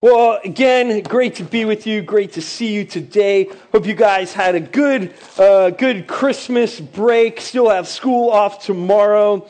Well, 0.00 0.38
again, 0.44 1.02
great 1.02 1.34
to 1.36 1.42
be 1.42 1.64
with 1.64 1.84
you. 1.84 2.02
Great 2.02 2.34
to 2.34 2.40
see 2.40 2.72
you 2.72 2.84
today. 2.84 3.50
Hope 3.72 3.84
you 3.84 3.94
guys 3.94 4.32
had 4.32 4.54
a 4.54 4.60
good, 4.60 5.12
uh, 5.36 5.70
good 5.70 6.06
Christmas 6.06 6.78
break. 6.78 7.40
Still 7.40 7.68
have 7.68 7.88
school 7.88 8.30
off 8.30 8.64
tomorrow. 8.64 9.44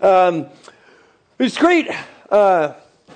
Um, 0.00 0.46
it's 1.38 1.58
great, 1.58 1.90
uh, 2.30 2.72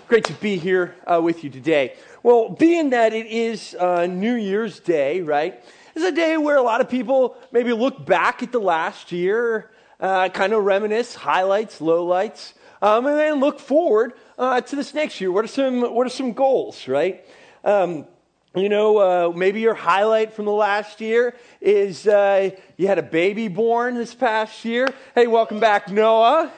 great 0.09 0.25
to 0.25 0.35
be 0.35 0.59
here 0.59 0.95
uh, 1.07 1.23
with 1.23 1.43
you 1.43 1.49
today. 1.49 1.95
Well, 2.23 2.51
being 2.51 2.91
that 2.91 3.15
it 3.15 3.29
is 3.29 3.75
uh, 3.81 4.05
New 4.05 4.35
Year's 4.35 4.79
Day, 4.79 5.23
right? 5.23 5.65
It's 5.95 6.05
a 6.05 6.13
day 6.13 6.37
where 6.37 6.59
a 6.59 6.63
lot 6.63 6.83
of 6.83 6.91
people 6.91 7.39
maybe 7.51 7.73
look 7.73 8.05
back 8.05 8.43
at 8.43 8.53
the 8.53 8.61
last 8.61 9.11
year, 9.11 9.71
uh, 10.01 10.29
kind 10.29 10.53
of 10.53 10.63
reminisce, 10.63 11.15
highlights, 11.15 11.79
lowlights, 11.79 12.53
um, 12.85 13.07
and 13.07 13.19
then 13.19 13.41
look 13.41 13.61
forward 13.61 14.13
uh, 14.37 14.61
to 14.61 14.77
this 14.77 14.93
next 14.93 15.19
year? 15.19 15.33
What 15.33 15.43
are 15.43 15.49
some, 15.49 15.81
what 15.81 16.07
are 16.07 16.11
some 16.11 16.35
goals, 16.35 16.87
right? 16.87 17.25
Um, 17.65 18.07
you 18.55 18.69
know, 18.69 18.99
uh, 18.99 19.33
maybe 19.35 19.61
your 19.61 19.73
highlight 19.73 20.35
from 20.35 20.45
the 20.45 20.53
last 20.53 21.01
year 21.01 21.35
is 21.63 22.07
uh, 22.07 22.51
you 22.77 22.87
had 22.87 22.99
a 22.99 23.03
baby 23.03 23.49
born 23.49 23.95
this 23.95 24.15
past 24.15 24.67
year. 24.67 24.87
Hey, 25.15 25.27
welcome 25.27 25.61
back, 25.61 25.89
Noah. 25.89 26.53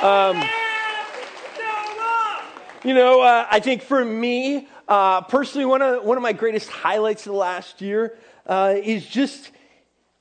Um, 0.00 0.42
you 2.84 2.92
know, 2.92 3.20
uh, 3.20 3.46
I 3.48 3.60
think 3.60 3.82
for 3.82 4.04
me, 4.04 4.66
uh, 4.88 5.20
personally, 5.20 5.64
one 5.64 5.80
of, 5.80 6.02
one 6.02 6.16
of 6.16 6.24
my 6.24 6.32
greatest 6.32 6.68
highlights 6.68 7.24
of 7.24 7.34
the 7.34 7.38
last 7.38 7.80
year 7.80 8.18
uh, 8.48 8.74
is 8.82 9.06
just 9.06 9.52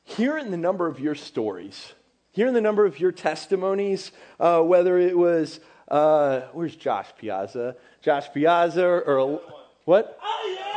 hearing 0.04 0.52
the 0.52 0.58
number 0.58 0.86
of 0.86 1.00
your 1.00 1.16
stories 1.16 1.94
Hearing 2.34 2.54
the 2.54 2.62
number 2.62 2.86
of 2.86 3.00
your 3.00 3.12
testimonies, 3.12 4.12
uh, 4.40 4.62
whether 4.62 4.98
it 4.98 5.18
was, 5.18 5.60
uh, 5.90 6.42
where's 6.54 6.76
Josh 6.76 7.08
Piazza? 7.18 7.76
Josh 8.02 8.32
Piazza 8.34 8.86
or, 8.86 9.42
what? 9.86 10.18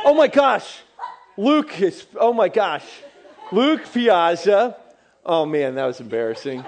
Oh 0.03 0.13
my 0.13 0.27
gosh. 0.27 0.81
Luke 1.37 1.81
is, 1.81 2.05
oh 2.19 2.33
my 2.33 2.49
gosh. 2.49 2.85
Luke 3.51 3.81
Piazza. 3.93 4.75
Oh 5.25 5.45
man, 5.45 5.75
that 5.75 5.85
was 5.85 6.01
embarrassing. 6.01 6.63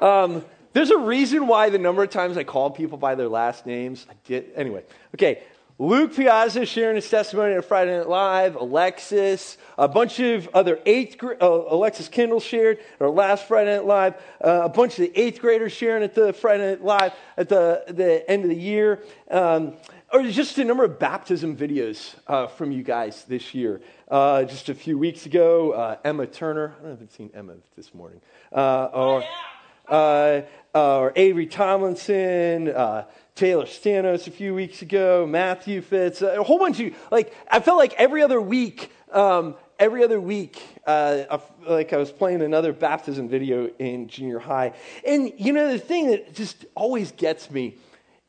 Um, 0.00 0.44
there's 0.72 0.90
a 0.90 0.98
reason 0.98 1.46
why 1.46 1.70
the 1.70 1.78
number 1.78 2.02
of 2.02 2.10
times 2.10 2.36
I 2.36 2.44
call 2.44 2.70
people 2.70 2.98
by 2.98 3.14
their 3.14 3.28
last 3.28 3.66
names. 3.66 4.06
I 4.10 4.14
did, 4.24 4.46
anyway. 4.54 4.84
Okay, 5.14 5.42
Luke 5.80 6.14
Piazza 6.14 6.66
sharing 6.66 6.96
his 6.96 7.08
testimony 7.08 7.54
at 7.54 7.64
Friday 7.64 7.96
Night 7.96 8.06
Live, 8.06 8.54
Alexis, 8.54 9.56
a 9.78 9.88
bunch 9.88 10.20
of 10.20 10.46
other 10.52 10.78
eighth, 10.84 11.16
uh, 11.24 11.36
Alexis 11.40 12.06
Kindle 12.06 12.38
shared 12.38 12.80
our 13.00 13.08
last 13.08 13.48
Friday 13.48 13.74
Night 13.76 13.86
Live, 13.86 14.14
uh, 14.44 14.60
a 14.64 14.68
bunch 14.68 14.98
of 14.98 15.06
the 15.06 15.18
eighth 15.18 15.40
graders 15.40 15.72
sharing 15.72 16.02
at 16.02 16.14
the 16.14 16.34
Friday 16.34 16.72
Night 16.72 16.84
Live 16.84 17.14
at 17.38 17.48
the, 17.48 17.82
the 17.88 18.30
end 18.30 18.42
of 18.42 18.50
the 18.50 18.56
year, 18.56 19.02
um, 19.30 19.72
or 20.12 20.22
just 20.24 20.58
a 20.58 20.64
number 20.64 20.84
of 20.84 20.98
baptism 20.98 21.56
videos 21.56 22.14
uh, 22.26 22.46
from 22.46 22.72
you 22.72 22.82
guys 22.82 23.24
this 23.24 23.54
year. 23.54 23.80
Uh, 24.06 24.44
just 24.44 24.68
a 24.68 24.74
few 24.74 24.98
weeks 24.98 25.24
ago, 25.24 25.72
uh, 25.72 25.96
Emma 26.04 26.26
Turner, 26.26 26.74
I 26.84 26.88
haven't 26.88 27.10
seen 27.10 27.30
Emma 27.32 27.54
this 27.74 27.94
morning, 27.94 28.20
uh, 29.90 30.42
or, 30.74 30.80
or 30.80 31.12
Avery 31.16 31.46
Tomlinson, 31.46 32.68
Taylor 33.34 33.66
Stanos 33.66 34.26
a 34.26 34.30
few 34.30 34.54
weeks 34.54 34.82
ago, 34.82 35.26
Matthew 35.26 35.80
Fitz, 35.80 36.22
a 36.22 36.42
whole 36.42 36.58
bunch 36.58 36.80
of 36.80 36.94
like. 37.10 37.34
I 37.50 37.60
felt 37.60 37.78
like 37.78 37.94
every 37.94 38.22
other 38.22 38.40
week, 38.40 38.92
um, 39.12 39.54
every 39.78 40.04
other 40.04 40.20
week, 40.20 40.62
uh, 40.86 41.38
like 41.66 41.92
I 41.92 41.96
was 41.96 42.12
playing 42.12 42.42
another 42.42 42.72
baptism 42.72 43.28
video 43.28 43.70
in 43.78 44.08
junior 44.08 44.38
high, 44.38 44.74
and 45.06 45.32
you 45.38 45.52
know 45.52 45.72
the 45.72 45.78
thing 45.78 46.10
that 46.10 46.34
just 46.34 46.66
always 46.74 47.12
gets 47.12 47.50
me 47.50 47.76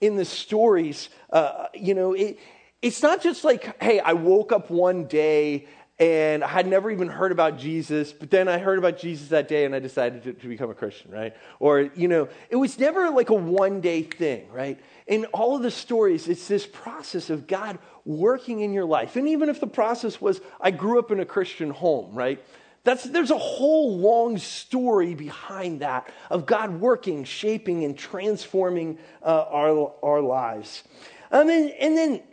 in 0.01 0.15
the 0.15 0.25
stories, 0.25 1.09
uh, 1.31 1.67
you 1.73 1.93
know, 1.93 2.13
it, 2.13 2.39
it's 2.81 3.03
not 3.03 3.21
just 3.21 3.43
like, 3.43 3.81
hey, 3.81 3.99
I 3.99 4.13
woke 4.13 4.51
up 4.51 4.71
one 4.71 5.05
day 5.05 5.67
and 6.01 6.43
I 6.43 6.47
had 6.47 6.65
never 6.65 6.89
even 6.89 7.09
heard 7.09 7.31
about 7.31 7.59
Jesus, 7.59 8.11
but 8.11 8.31
then 8.31 8.47
I 8.47 8.57
heard 8.57 8.79
about 8.79 8.97
Jesus 8.97 9.27
that 9.27 9.47
day 9.47 9.65
and 9.65 9.75
I 9.75 9.77
decided 9.77 10.23
to, 10.23 10.33
to, 10.33 10.47
become 10.47 10.71
a 10.71 10.73
Christian, 10.73 11.11
right? 11.11 11.35
Or, 11.59 11.91
you 11.93 12.07
know, 12.07 12.27
it 12.49 12.55
was 12.55 12.79
never 12.79 13.11
like 13.11 13.29
a 13.29 13.35
one 13.35 13.81
day 13.81 14.01
thing, 14.01 14.51
right? 14.51 14.79
In 15.05 15.25
all 15.25 15.55
of 15.55 15.61
the 15.61 15.69
stories, 15.69 16.27
it's 16.27 16.47
this 16.47 16.65
process 16.65 17.29
of 17.29 17.45
God 17.45 17.77
working 18.03 18.61
in 18.61 18.73
your 18.73 18.85
life. 18.85 19.15
And 19.15 19.27
even 19.27 19.47
if 19.47 19.59
the 19.59 19.67
process 19.67 20.19
was, 20.19 20.41
I 20.59 20.71
grew 20.71 20.97
up 20.97 21.11
in 21.11 21.19
a 21.19 21.25
Christian 21.25 21.69
home, 21.69 22.15
right? 22.15 22.43
That's, 22.83 23.03
there's 23.03 23.29
a 23.29 23.37
whole 23.37 23.99
long 23.99 24.39
story 24.39 25.13
behind 25.13 25.81
that 25.81 26.11
of 26.31 26.47
God 26.47 26.81
working, 26.81 27.25
shaping, 27.25 27.83
and 27.83 27.95
transforming 27.95 28.97
uh, 29.21 29.45
our, 29.49 29.93
our 30.01 30.21
lives. 30.21 30.81
And 31.29 31.47
then, 31.47 31.71
and 31.79 31.95
then 31.95 32.23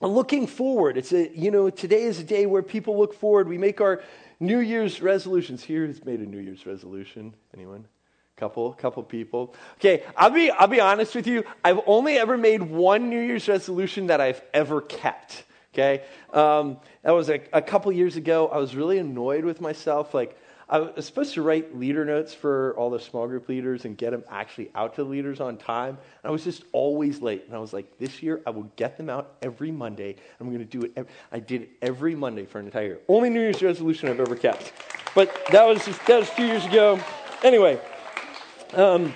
looking 0.00 0.46
forward. 0.46 0.98
It's 0.98 1.12
a, 1.12 1.30
you 1.36 1.50
know, 1.50 1.70
today 1.70 2.02
is 2.02 2.18
a 2.18 2.24
day 2.24 2.46
where 2.46 2.62
people 2.62 2.98
look 2.98 3.14
forward. 3.14 3.48
We 3.48 3.58
make 3.58 3.80
our 3.80 4.02
New 4.40 4.58
Year's 4.58 5.00
resolutions. 5.00 5.64
Here 5.64 5.86
has 5.86 6.04
made 6.04 6.20
a 6.20 6.26
New 6.26 6.38
Year's 6.38 6.66
resolution. 6.66 7.34
Anyone? 7.54 7.86
Couple, 8.36 8.74
couple 8.74 9.02
people. 9.02 9.54
Okay, 9.76 10.02
I'll 10.14 10.28
be, 10.28 10.50
I'll 10.50 10.66
be 10.66 10.80
honest 10.80 11.14
with 11.14 11.26
you. 11.26 11.44
I've 11.64 11.80
only 11.86 12.18
ever 12.18 12.36
made 12.36 12.62
one 12.62 13.08
New 13.08 13.20
Year's 13.20 13.48
resolution 13.48 14.08
that 14.08 14.20
I've 14.20 14.42
ever 14.52 14.82
kept. 14.82 15.44
Okay, 15.72 16.04
um, 16.32 16.78
that 17.02 17.12
was 17.12 17.30
a, 17.30 17.40
a 17.52 17.62
couple 17.62 17.90
years 17.92 18.16
ago. 18.16 18.48
I 18.48 18.58
was 18.58 18.74
really 18.74 18.98
annoyed 18.98 19.44
with 19.44 19.60
myself. 19.62 20.12
Like, 20.12 20.38
I 20.68 20.80
was 20.80 21.06
supposed 21.06 21.34
to 21.34 21.42
write 21.42 21.78
leader 21.78 22.04
notes 22.04 22.34
for 22.34 22.74
all 22.76 22.90
the 22.90 22.98
small 22.98 23.28
group 23.28 23.48
leaders 23.48 23.84
and 23.84 23.96
get 23.96 24.10
them 24.10 24.24
actually 24.28 24.70
out 24.74 24.96
to 24.96 25.04
the 25.04 25.08
leaders 25.08 25.40
on 25.40 25.58
time. 25.58 25.90
And 25.90 26.24
I 26.24 26.30
was 26.30 26.42
just 26.42 26.64
always 26.72 27.22
late. 27.22 27.44
And 27.46 27.54
I 27.54 27.58
was 27.58 27.72
like, 27.72 27.98
this 27.98 28.20
year 28.20 28.42
I 28.44 28.50
will 28.50 28.68
get 28.74 28.96
them 28.96 29.08
out 29.08 29.36
every 29.42 29.70
Monday. 29.70 30.16
I'm 30.40 30.48
going 30.48 30.58
to 30.58 30.64
do 30.64 30.82
it. 30.82 30.92
Every, 30.96 31.10
I 31.30 31.38
did 31.38 31.62
it 31.62 31.70
every 31.82 32.16
Monday 32.16 32.46
for 32.46 32.58
an 32.58 32.66
entire 32.66 32.84
year. 32.84 33.00
Only 33.06 33.30
New 33.30 33.40
Year's 33.40 33.62
resolution 33.62 34.08
I've 34.08 34.18
ever 34.18 34.34
kept. 34.34 34.72
But 35.14 35.32
that 35.52 35.64
was 35.64 35.84
just, 35.84 36.04
that 36.06 36.18
was 36.18 36.28
a 36.28 36.32
few 36.32 36.46
years 36.46 36.66
ago. 36.66 36.98
Anyway, 37.44 37.78
um, 38.74 39.14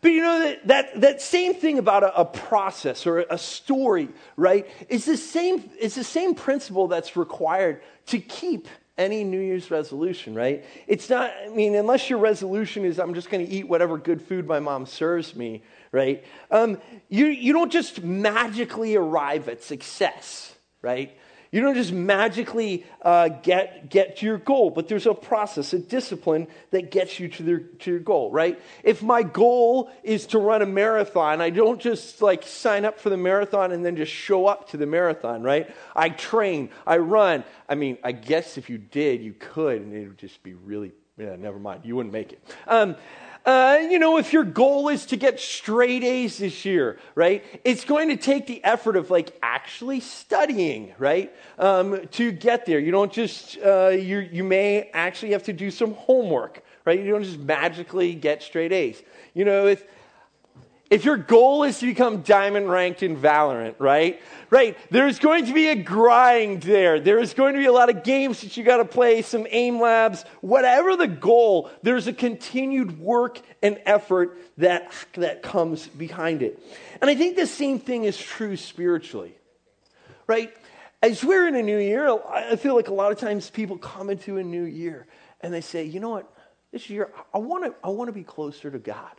but 0.00 0.12
you 0.12 0.22
know 0.22 0.38
that, 0.38 0.68
that, 0.68 1.00
that 1.00 1.20
same 1.20 1.54
thing 1.54 1.78
about 1.78 2.04
a, 2.04 2.20
a, 2.20 2.24
process 2.24 3.06
or 3.06 3.20
a 3.28 3.36
story, 3.38 4.08
right? 4.36 4.68
Is 4.88 5.04
the 5.06 5.16
same. 5.16 5.68
It's 5.80 5.96
the 5.96 6.04
same 6.04 6.36
principle 6.36 6.86
that's 6.86 7.16
required 7.16 7.82
to 8.06 8.20
keep 8.20 8.68
any 8.98 9.24
New 9.24 9.40
Year's 9.40 9.70
resolution, 9.70 10.34
right? 10.34 10.64
It's 10.86 11.10
not, 11.10 11.30
I 11.44 11.48
mean, 11.48 11.74
unless 11.74 12.08
your 12.08 12.18
resolution 12.18 12.84
is, 12.84 12.98
I'm 12.98 13.14
just 13.14 13.30
going 13.30 13.46
to 13.46 13.52
eat 13.52 13.68
whatever 13.68 13.98
good 13.98 14.22
food 14.22 14.46
my 14.46 14.60
mom 14.60 14.86
serves 14.86 15.36
me, 15.36 15.62
right? 15.92 16.24
Um, 16.50 16.78
you, 17.08 17.26
you 17.26 17.52
don't 17.52 17.70
just 17.70 18.02
magically 18.02 18.96
arrive 18.96 19.48
at 19.48 19.62
success, 19.62 20.54
right? 20.80 21.16
You 21.52 21.60
don't 21.60 21.74
just 21.74 21.92
magically 21.92 22.84
uh, 23.02 23.28
get, 23.28 23.88
get 23.88 24.18
to 24.18 24.26
your 24.26 24.38
goal, 24.38 24.70
but 24.70 24.88
there's 24.88 25.06
a 25.06 25.14
process, 25.14 25.72
a 25.72 25.78
discipline 25.78 26.48
that 26.70 26.90
gets 26.90 27.20
you 27.20 27.28
to, 27.28 27.42
the, 27.42 27.58
to 27.80 27.90
your 27.92 28.00
goal, 28.00 28.30
right? 28.30 28.60
If 28.82 29.02
my 29.02 29.22
goal 29.22 29.90
is 30.02 30.26
to 30.28 30.38
run 30.38 30.62
a 30.62 30.66
marathon, 30.66 31.40
I 31.40 31.50
don't 31.50 31.80
just 31.80 32.20
like 32.20 32.42
sign 32.42 32.84
up 32.84 32.98
for 32.98 33.10
the 33.10 33.16
marathon 33.16 33.72
and 33.72 33.84
then 33.84 33.96
just 33.96 34.12
show 34.12 34.46
up 34.46 34.70
to 34.70 34.76
the 34.76 34.86
marathon, 34.86 35.42
right? 35.42 35.70
I 35.94 36.08
train, 36.08 36.70
I 36.86 36.98
run. 36.98 37.44
I 37.68 37.74
mean, 37.74 37.98
I 38.02 38.12
guess 38.12 38.58
if 38.58 38.68
you 38.68 38.78
did, 38.78 39.22
you 39.22 39.34
could, 39.38 39.82
and 39.82 39.94
it 39.94 40.08
would 40.08 40.18
just 40.18 40.42
be 40.42 40.54
really, 40.54 40.92
yeah, 41.16 41.36
never 41.36 41.58
mind. 41.58 41.82
You 41.84 41.96
wouldn't 41.96 42.12
make 42.12 42.32
it. 42.32 42.42
Um, 42.66 42.96
uh, 43.46 43.78
you 43.88 44.00
know, 44.00 44.18
if 44.18 44.32
your 44.32 44.42
goal 44.42 44.88
is 44.88 45.06
to 45.06 45.16
get 45.16 45.38
straight 45.38 46.02
A's 46.02 46.38
this 46.38 46.64
year, 46.64 46.98
right, 47.14 47.44
it's 47.62 47.84
going 47.84 48.08
to 48.08 48.16
take 48.16 48.48
the 48.48 48.62
effort 48.64 48.96
of 48.96 49.08
like 49.08 49.38
actually 49.40 50.00
studying, 50.00 50.92
right, 50.98 51.32
um, 51.58 52.06
to 52.08 52.32
get 52.32 52.66
there. 52.66 52.80
You 52.80 52.90
don't 52.90 53.12
just, 53.12 53.56
uh, 53.64 53.88
you, 53.88 54.18
you 54.18 54.42
may 54.42 54.90
actually 54.92 55.30
have 55.30 55.44
to 55.44 55.52
do 55.52 55.70
some 55.70 55.94
homework, 55.94 56.64
right? 56.84 56.98
You 56.98 57.12
don't 57.12 57.22
just 57.22 57.38
magically 57.38 58.16
get 58.16 58.42
straight 58.42 58.72
A's. 58.72 59.00
You 59.32 59.44
know, 59.44 59.66
if, 59.68 59.84
if 60.88 61.04
your 61.04 61.16
goal 61.16 61.64
is 61.64 61.78
to 61.80 61.86
become 61.86 62.22
diamond 62.22 62.70
ranked 62.70 63.02
in 63.02 63.16
Valorant, 63.16 63.74
right? 63.78 64.20
Right, 64.50 64.76
there's 64.90 65.18
going 65.18 65.46
to 65.46 65.52
be 65.52 65.68
a 65.68 65.74
grind 65.74 66.62
there. 66.62 67.00
There's 67.00 67.34
going 67.34 67.54
to 67.54 67.58
be 67.58 67.66
a 67.66 67.72
lot 67.72 67.88
of 67.88 68.04
games 68.04 68.42
that 68.42 68.56
you 68.56 68.62
got 68.62 68.76
to 68.76 68.84
play, 68.84 69.22
some 69.22 69.46
aim 69.50 69.80
labs, 69.80 70.24
whatever 70.40 70.96
the 70.96 71.08
goal, 71.08 71.70
there's 71.82 72.06
a 72.06 72.12
continued 72.12 73.00
work 73.00 73.40
and 73.62 73.80
effort 73.84 74.38
that, 74.58 74.92
that 75.14 75.42
comes 75.42 75.88
behind 75.88 76.42
it. 76.42 76.62
And 77.00 77.10
I 77.10 77.16
think 77.16 77.36
the 77.36 77.46
same 77.46 77.80
thing 77.80 78.04
is 78.04 78.16
true 78.16 78.56
spiritually, 78.56 79.36
right? 80.28 80.54
As 81.02 81.24
we're 81.24 81.48
in 81.48 81.56
a 81.56 81.62
new 81.62 81.78
year, 81.78 82.08
I 82.30 82.54
feel 82.56 82.76
like 82.76 82.88
a 82.88 82.94
lot 82.94 83.10
of 83.10 83.18
times 83.18 83.50
people 83.50 83.76
come 83.78 84.08
into 84.08 84.38
a 84.38 84.44
new 84.44 84.64
year 84.64 85.06
and 85.40 85.52
they 85.52 85.60
say, 85.60 85.84
you 85.84 85.98
know 85.98 86.10
what, 86.10 86.32
this 86.72 86.88
year, 86.88 87.10
I 87.34 87.38
want 87.38 87.64
to 87.64 87.74
I 87.82 87.90
want 87.90 88.08
to 88.08 88.12
be 88.12 88.22
closer 88.22 88.70
to 88.70 88.78
God. 88.78 89.12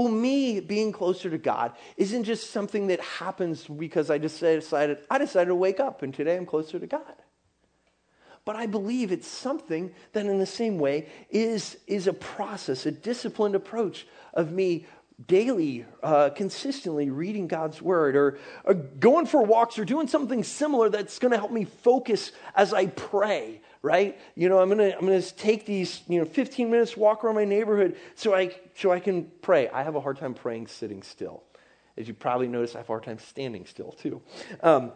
Well, 0.00 0.08
me 0.08 0.60
being 0.60 0.92
closer 0.92 1.28
to 1.28 1.36
God 1.36 1.72
isn't 1.98 2.24
just 2.24 2.52
something 2.52 2.86
that 2.86 3.02
happens 3.02 3.66
because 3.66 4.08
I 4.08 4.16
just 4.16 4.40
decided, 4.40 4.96
I 5.10 5.18
decided 5.18 5.48
to 5.48 5.54
wake 5.54 5.78
up 5.78 6.00
and 6.00 6.14
today 6.14 6.38
I'm 6.38 6.46
closer 6.46 6.78
to 6.78 6.86
God. 6.86 7.16
But 8.46 8.56
I 8.56 8.64
believe 8.64 9.12
it's 9.12 9.28
something 9.28 9.92
that, 10.14 10.24
in 10.24 10.38
the 10.38 10.46
same 10.46 10.78
way, 10.78 11.10
is, 11.28 11.76
is 11.86 12.06
a 12.06 12.14
process, 12.14 12.86
a 12.86 12.90
disciplined 12.90 13.54
approach 13.54 14.06
of 14.32 14.52
me 14.52 14.86
daily, 15.26 15.84
uh, 16.02 16.30
consistently 16.30 17.10
reading 17.10 17.46
God's 17.46 17.82
word 17.82 18.16
or, 18.16 18.38
or 18.64 18.74
going 18.74 19.26
for 19.26 19.42
walks 19.42 19.78
or 19.78 19.84
doing 19.84 20.06
something 20.06 20.42
similar 20.44 20.88
that's 20.88 21.18
going 21.18 21.32
to 21.32 21.38
help 21.38 21.50
me 21.50 21.64
focus 21.64 22.32
as 22.54 22.72
I 22.72 22.86
pray, 22.86 23.60
right? 23.82 24.18
You 24.34 24.48
know, 24.48 24.60
I'm 24.60 24.68
going 24.68 24.78
to 24.78 24.96
I'm 24.96 25.06
going 25.06 25.20
to 25.20 25.34
take 25.36 25.66
these, 25.66 26.02
you 26.08 26.18
know, 26.18 26.24
15 26.24 26.70
minutes 26.70 26.96
walk 26.96 27.24
around 27.24 27.34
my 27.34 27.44
neighborhood 27.44 27.96
so 28.14 28.34
I 28.34 28.54
so 28.74 28.90
I 28.90 29.00
can 29.00 29.30
pray. 29.42 29.68
I 29.68 29.82
have 29.82 29.94
a 29.94 30.00
hard 30.00 30.18
time 30.18 30.34
praying 30.34 30.68
sitting 30.68 31.02
still. 31.02 31.42
As 31.96 32.08
you 32.08 32.14
probably 32.14 32.48
notice, 32.48 32.74
I 32.74 32.78
have 32.78 32.86
a 32.86 32.92
hard 32.92 33.02
time 33.02 33.18
standing 33.18 33.66
still 33.66 33.92
too. 33.92 34.22
Um, 34.62 34.92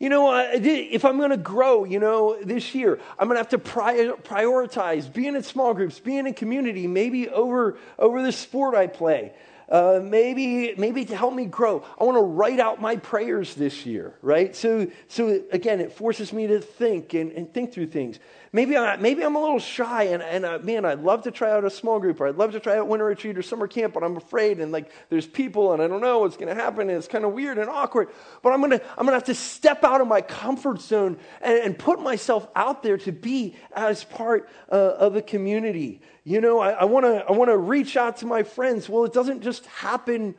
you 0.00 0.08
know, 0.08 0.32
if 0.52 1.04
I'm 1.04 1.18
going 1.18 1.30
to 1.30 1.36
grow, 1.36 1.84
you 1.84 1.98
know, 1.98 2.36
this 2.42 2.74
year, 2.74 3.00
I'm 3.18 3.28
going 3.28 3.36
to 3.36 3.40
have 3.40 3.48
to 3.50 3.58
prioritize 3.58 5.12
being 5.12 5.34
in 5.34 5.42
small 5.42 5.74
groups, 5.74 5.98
being 5.98 6.26
in 6.26 6.34
community, 6.34 6.86
maybe 6.86 7.28
over 7.28 7.78
over 7.98 8.22
the 8.22 8.32
sport 8.32 8.74
I 8.74 8.86
play. 8.86 9.32
Uh, 9.68 10.00
maybe 10.02 10.74
maybe 10.78 11.04
to 11.04 11.14
help 11.14 11.34
me 11.34 11.44
grow. 11.44 11.84
I 12.00 12.04
want 12.04 12.16
to 12.16 12.22
write 12.22 12.58
out 12.58 12.80
my 12.80 12.96
prayers 12.96 13.54
this 13.54 13.84
year 13.84 14.14
right? 14.22 14.54
So 14.54 14.86
so 15.08 15.42
again 15.52 15.80
it 15.80 15.92
forces 15.92 16.32
me 16.32 16.46
to 16.46 16.60
think 16.60 17.14
and, 17.14 17.32
and 17.32 17.52
think 17.52 17.72
through 17.72 17.88
things 17.88 18.18
Maybe, 18.52 18.76
I, 18.76 18.96
maybe 18.96 19.22
I'm 19.22 19.36
a 19.36 19.40
little 19.40 19.58
shy 19.58 20.04
and, 20.04 20.22
and 20.22 20.44
uh, 20.44 20.58
man, 20.62 20.84
I'd 20.84 21.00
love 21.00 21.22
to 21.24 21.30
try 21.30 21.50
out 21.50 21.64
a 21.64 21.70
small 21.70 22.00
group 22.00 22.20
or 22.20 22.28
I'd 22.28 22.36
love 22.36 22.52
to 22.52 22.60
try 22.60 22.78
out 22.78 22.88
winter 22.88 23.04
retreat 23.04 23.36
or 23.36 23.42
summer 23.42 23.66
camp, 23.66 23.92
but 23.94 24.02
I'm 24.02 24.16
afraid 24.16 24.58
and 24.60 24.72
like 24.72 24.90
there's 25.10 25.26
people 25.26 25.72
and 25.74 25.82
I 25.82 25.88
don't 25.88 26.00
know 26.00 26.20
what's 26.20 26.36
going 26.36 26.48
to 26.48 26.54
happen 26.54 26.88
and 26.88 26.96
it's 26.96 27.08
kind 27.08 27.24
of 27.24 27.32
weird 27.32 27.58
and 27.58 27.68
awkward. 27.68 28.08
But 28.42 28.52
I'm 28.52 28.60
going 28.60 28.72
to 28.72 28.82
I'm 28.96 29.06
to 29.06 29.12
have 29.12 29.24
to 29.24 29.34
step 29.34 29.84
out 29.84 30.00
of 30.00 30.08
my 30.08 30.22
comfort 30.22 30.80
zone 30.80 31.18
and, 31.42 31.58
and 31.58 31.78
put 31.78 32.00
myself 32.00 32.48
out 32.56 32.82
there 32.82 32.96
to 32.98 33.12
be 33.12 33.54
as 33.72 34.04
part 34.04 34.48
uh, 34.72 34.74
of 34.74 35.16
a 35.16 35.22
community. 35.22 36.00
You 36.24 36.40
know, 36.40 36.60
I 36.60 36.84
want 36.84 37.06
to 37.06 37.24
I 37.26 37.32
want 37.32 37.50
to 37.50 37.56
reach 37.56 37.96
out 37.96 38.18
to 38.18 38.26
my 38.26 38.42
friends. 38.42 38.88
Well, 38.88 39.04
it 39.04 39.12
doesn't 39.12 39.42
just 39.42 39.64
happen 39.66 40.34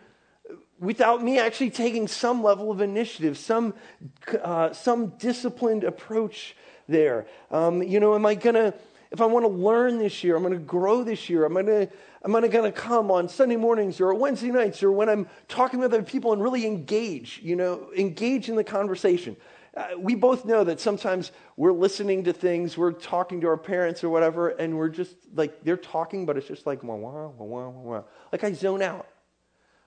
without 0.79 1.23
me 1.23 1.39
actually 1.39 1.69
taking 1.69 2.07
some 2.07 2.41
level 2.41 2.71
of 2.71 2.81
initiative, 2.81 3.37
some, 3.37 3.73
uh, 4.41 4.71
some 4.73 5.07
disciplined 5.17 5.83
approach 5.83 6.55
there? 6.89 7.27
Um, 7.51 7.81
you 7.81 7.99
know, 7.99 8.15
am 8.15 8.25
I 8.25 8.35
going 8.35 8.55
to, 8.55 8.73
if 9.11 9.21
I 9.21 9.25
want 9.25 9.45
to 9.45 9.49
learn 9.49 9.97
this 9.97 10.23
year, 10.23 10.35
I'm 10.35 10.43
going 10.43 10.53
to 10.53 10.59
grow 10.59 11.03
this 11.03 11.29
year, 11.29 11.45
I'm 11.45 11.53
going 11.53 11.65
to, 11.67 11.89
I'm 12.23 12.31
going 12.31 12.49
to 12.49 12.71
come 12.71 13.11
on 13.11 13.29
Sunday 13.29 13.55
mornings 13.55 14.01
or 14.01 14.13
Wednesday 14.13 14.51
nights 14.51 14.83
or 14.83 14.91
when 14.91 15.07
I'm 15.07 15.27
talking 15.47 15.79
with 15.79 15.93
other 15.93 16.03
people 16.03 16.33
and 16.33 16.43
really 16.43 16.65
engage, 16.65 17.39
you 17.41 17.55
know, 17.55 17.89
engage 17.95 18.49
in 18.49 18.55
the 18.55 18.63
conversation. 18.63 19.37
Uh, 19.77 19.87
we 19.97 20.15
both 20.15 20.45
know 20.45 20.63
that 20.63 20.79
sometimes 20.79 21.31
we're 21.55 21.71
listening 21.71 22.23
to 22.25 22.33
things, 22.33 22.77
we're 22.77 22.91
talking 22.91 23.39
to 23.41 23.47
our 23.47 23.57
parents 23.57 24.03
or 24.03 24.09
whatever, 24.09 24.49
and 24.49 24.77
we're 24.77 24.89
just 24.89 25.15
like, 25.33 25.63
they're 25.63 25.77
talking, 25.77 26.25
but 26.25 26.37
it's 26.37 26.47
just 26.47 26.65
like, 26.65 26.83
wah, 26.83 26.95
wah, 26.95 27.27
wah, 27.27 27.45
wah, 27.45 27.69
wah. 27.69 28.03
Like 28.31 28.43
I 28.43 28.51
zone 28.51 28.81
out. 28.81 29.07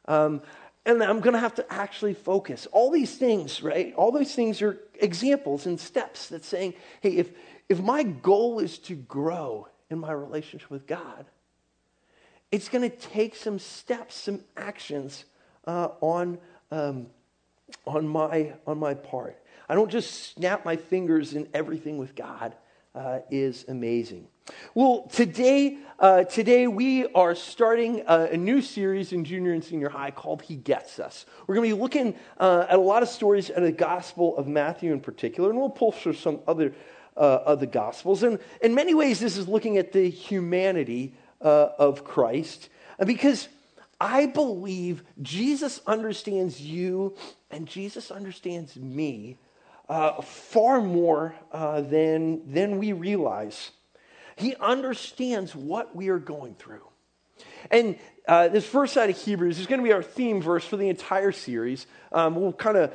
Um, 0.06 0.43
and 0.84 1.02
I'm 1.02 1.20
going 1.20 1.34
to 1.34 1.40
have 1.40 1.55
to 1.56 1.73
actually 1.73 2.14
focus. 2.14 2.67
All 2.73 2.90
these 2.90 3.17
things, 3.17 3.62
right? 3.62 3.94
All 3.94 4.11
these 4.11 4.34
things 4.34 4.62
are 4.62 4.79
examples 4.94 5.67
and 5.67 5.79
steps 5.79 6.29
that 6.29 6.44
saying, 6.44 6.75
hey, 7.00 7.17
if, 7.17 7.31
if 7.69 7.81
my 7.81 8.02
goal 8.02 8.58
is 8.58 8.79
to 8.81 8.94
grow 8.94 9.69
in 9.90 9.99
my 9.99 10.12
relationship 10.12 10.70
with 10.70 10.87
God, 10.87 11.26
it's 12.50 12.69
going 12.69 12.88
to 12.88 12.94
take 12.96 13.37
some 13.37 13.58
steps, 13.58 14.17
some 14.17 14.40
actions 14.56 15.25
uh, 15.67 15.88
on, 16.00 16.38
um, 16.70 17.06
on, 17.87 18.08
my, 18.08 18.55
on 18.67 18.79
my 18.79 18.94
part. 18.94 19.38
I 19.69 19.75
don't 19.75 19.90
just 19.90 20.34
snap 20.34 20.64
my 20.64 20.76
fingers 20.76 21.32
and 21.34 21.49
everything 21.55 21.96
with 21.96 22.17
God 22.17 22.55
uh, 22.94 23.20
is 23.30 23.64
amazing. 23.68 24.26
Well, 24.74 25.08
today, 25.12 25.78
uh, 25.98 26.24
today 26.24 26.66
we 26.66 27.06
are 27.06 27.34
starting 27.34 28.02
a, 28.06 28.30
a, 28.32 28.36
new 28.36 28.60
series 28.60 29.12
in 29.12 29.24
junior 29.24 29.52
and 29.52 29.62
senior 29.62 29.88
high 29.88 30.10
called 30.10 30.42
He 30.42 30.56
Gets 30.56 30.98
Us. 30.98 31.24
We're 31.46 31.54
going 31.54 31.70
to 31.70 31.76
be 31.76 31.80
looking 31.80 32.14
uh, 32.38 32.66
at 32.68 32.76
a 32.76 32.82
lot 32.82 33.02
of 33.02 33.08
stories 33.08 33.50
in 33.50 33.62
the 33.62 33.72
Gospel 33.72 34.36
of 34.36 34.46
Matthew 34.48 34.92
in 34.92 35.00
particular, 35.00 35.50
and 35.50 35.58
we'll 35.58 35.70
pull 35.70 35.92
through 35.92 36.14
some 36.14 36.40
other 36.46 36.74
uh, 37.16 37.40
of 37.46 37.60
the 37.60 37.66
Gospels. 37.66 38.22
And 38.22 38.38
in 38.60 38.74
many 38.74 38.94
ways, 38.94 39.20
this 39.20 39.36
is 39.36 39.48
looking 39.48 39.78
at 39.78 39.92
the 39.92 40.10
humanity 40.10 41.14
uh, 41.40 41.68
of 41.78 42.04
Christ, 42.04 42.68
because 43.06 43.48
I 44.00 44.26
believe 44.26 45.04
Jesus 45.22 45.80
understands 45.86 46.60
you 46.60 47.16
and 47.50 47.68
Jesus 47.68 48.10
understands 48.10 48.76
me 48.76 49.38
uh, 49.88 50.23
far 50.23 50.81
more 50.81 51.34
uh, 51.50 51.81
than, 51.81 52.52
than 52.52 52.79
we 52.79 52.93
realize. 52.93 53.70
He 54.37 54.55
understands 54.56 55.55
what 55.55 55.94
we 55.94 56.08
are 56.08 56.19
going 56.19 56.55
through. 56.55 56.87
And 57.70 57.96
uh, 58.26 58.49
this 58.49 58.67
first 58.67 58.94
side 58.94 59.11
of 59.11 59.17
Hebrews 59.17 59.58
is 59.58 59.67
going 59.67 59.81
to 59.81 59.84
be 59.84 59.93
our 59.93 60.02
theme 60.02 60.40
verse 60.40 60.64
for 60.64 60.76
the 60.76 60.88
entire 60.88 61.32
series. 61.32 61.87
Um, 62.12 62.37
we'll 62.37 62.52
kind 62.52 62.76
of, 62.76 62.93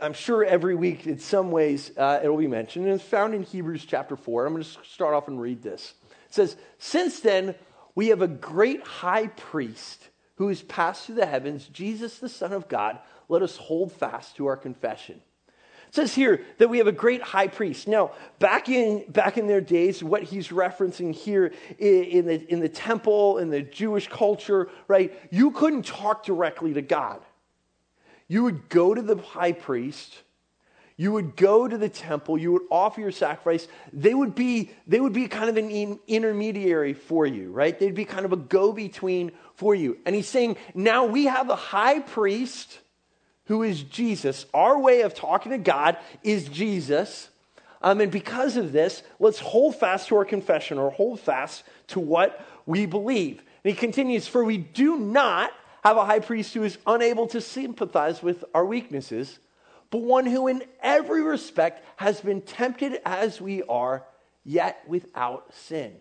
I'm 0.00 0.12
sure 0.12 0.44
every 0.44 0.74
week 0.74 1.06
in 1.06 1.18
some 1.18 1.50
ways 1.50 1.92
uh, 1.96 2.20
it'll 2.22 2.36
be 2.36 2.48
mentioned. 2.48 2.86
And 2.86 2.94
it's 2.94 3.04
found 3.04 3.34
in 3.34 3.42
Hebrews 3.42 3.84
chapter 3.84 4.16
4. 4.16 4.46
I'm 4.46 4.54
going 4.54 4.64
to 4.64 4.70
start 4.84 5.14
off 5.14 5.28
and 5.28 5.40
read 5.40 5.62
this. 5.62 5.94
It 6.28 6.34
says, 6.34 6.56
Since 6.78 7.20
then, 7.20 7.54
we 7.94 8.08
have 8.08 8.22
a 8.22 8.28
great 8.28 8.82
high 8.86 9.26
priest 9.28 10.08
who 10.36 10.48
has 10.48 10.62
passed 10.62 11.06
through 11.06 11.16
the 11.16 11.26
heavens, 11.26 11.66
Jesus, 11.66 12.18
the 12.18 12.28
Son 12.28 12.52
of 12.52 12.68
God. 12.68 12.98
Let 13.28 13.42
us 13.42 13.56
hold 13.56 13.92
fast 13.92 14.36
to 14.36 14.46
our 14.46 14.56
confession. 14.56 15.20
It 15.90 15.96
says 15.96 16.14
here 16.14 16.44
that 16.58 16.70
we 16.70 16.78
have 16.78 16.86
a 16.86 16.92
great 16.92 17.20
high 17.20 17.48
priest. 17.48 17.88
Now, 17.88 18.12
back 18.38 18.68
in, 18.68 19.04
back 19.08 19.36
in 19.36 19.48
their 19.48 19.60
days, 19.60 20.04
what 20.04 20.22
he's 20.22 20.50
referencing 20.50 21.12
here 21.12 21.52
in 21.80 22.26
the, 22.26 22.48
in 22.48 22.60
the 22.60 22.68
temple, 22.68 23.38
in 23.38 23.50
the 23.50 23.62
Jewish 23.62 24.06
culture, 24.06 24.68
right, 24.86 25.12
you 25.32 25.50
couldn't 25.50 25.84
talk 25.84 26.24
directly 26.24 26.74
to 26.74 26.80
God. 26.80 27.20
You 28.28 28.44
would 28.44 28.68
go 28.68 28.94
to 28.94 29.02
the 29.02 29.16
high 29.16 29.50
priest, 29.50 30.16
you 30.96 31.10
would 31.10 31.34
go 31.34 31.66
to 31.66 31.76
the 31.76 31.88
temple, 31.88 32.38
you 32.38 32.52
would 32.52 32.62
offer 32.70 33.00
your 33.00 33.10
sacrifice. 33.10 33.66
They 33.92 34.14
would 34.14 34.36
be, 34.36 34.70
they 34.86 35.00
would 35.00 35.12
be 35.12 35.26
kind 35.26 35.50
of 35.50 35.56
an 35.56 35.72
in, 35.72 35.98
intermediary 36.06 36.94
for 36.94 37.26
you, 37.26 37.50
right? 37.50 37.76
They'd 37.76 37.96
be 37.96 38.04
kind 38.04 38.24
of 38.24 38.32
a 38.32 38.36
go 38.36 38.72
between 38.72 39.32
for 39.56 39.74
you. 39.74 39.98
And 40.06 40.14
he's 40.14 40.28
saying, 40.28 40.56
now 40.72 41.06
we 41.06 41.24
have 41.24 41.50
a 41.50 41.56
high 41.56 41.98
priest 41.98 42.78
who 43.50 43.64
is 43.64 43.82
Jesus. 43.82 44.46
Our 44.54 44.78
way 44.78 45.00
of 45.00 45.12
talking 45.12 45.50
to 45.50 45.58
God 45.58 45.96
is 46.22 46.48
Jesus. 46.48 47.30
Um, 47.82 48.00
and 48.00 48.12
because 48.12 48.56
of 48.56 48.70
this, 48.70 49.02
let's 49.18 49.40
hold 49.40 49.74
fast 49.74 50.06
to 50.06 50.16
our 50.18 50.24
confession 50.24 50.78
or 50.78 50.92
hold 50.92 51.18
fast 51.18 51.64
to 51.88 51.98
what 51.98 52.46
we 52.64 52.86
believe. 52.86 53.38
And 53.64 53.74
he 53.74 53.76
continues, 53.76 54.28
For 54.28 54.44
we 54.44 54.56
do 54.56 54.98
not 54.98 55.50
have 55.82 55.96
a 55.96 56.04
high 56.04 56.20
priest 56.20 56.54
who 56.54 56.62
is 56.62 56.78
unable 56.86 57.26
to 57.26 57.40
sympathize 57.40 58.22
with 58.22 58.44
our 58.54 58.64
weaknesses, 58.64 59.40
but 59.90 60.02
one 60.02 60.26
who 60.26 60.46
in 60.46 60.62
every 60.80 61.20
respect 61.20 61.84
has 61.96 62.20
been 62.20 62.42
tempted 62.42 63.00
as 63.04 63.40
we 63.40 63.64
are, 63.64 64.04
yet 64.44 64.80
without 64.86 65.52
sin. 65.52 65.96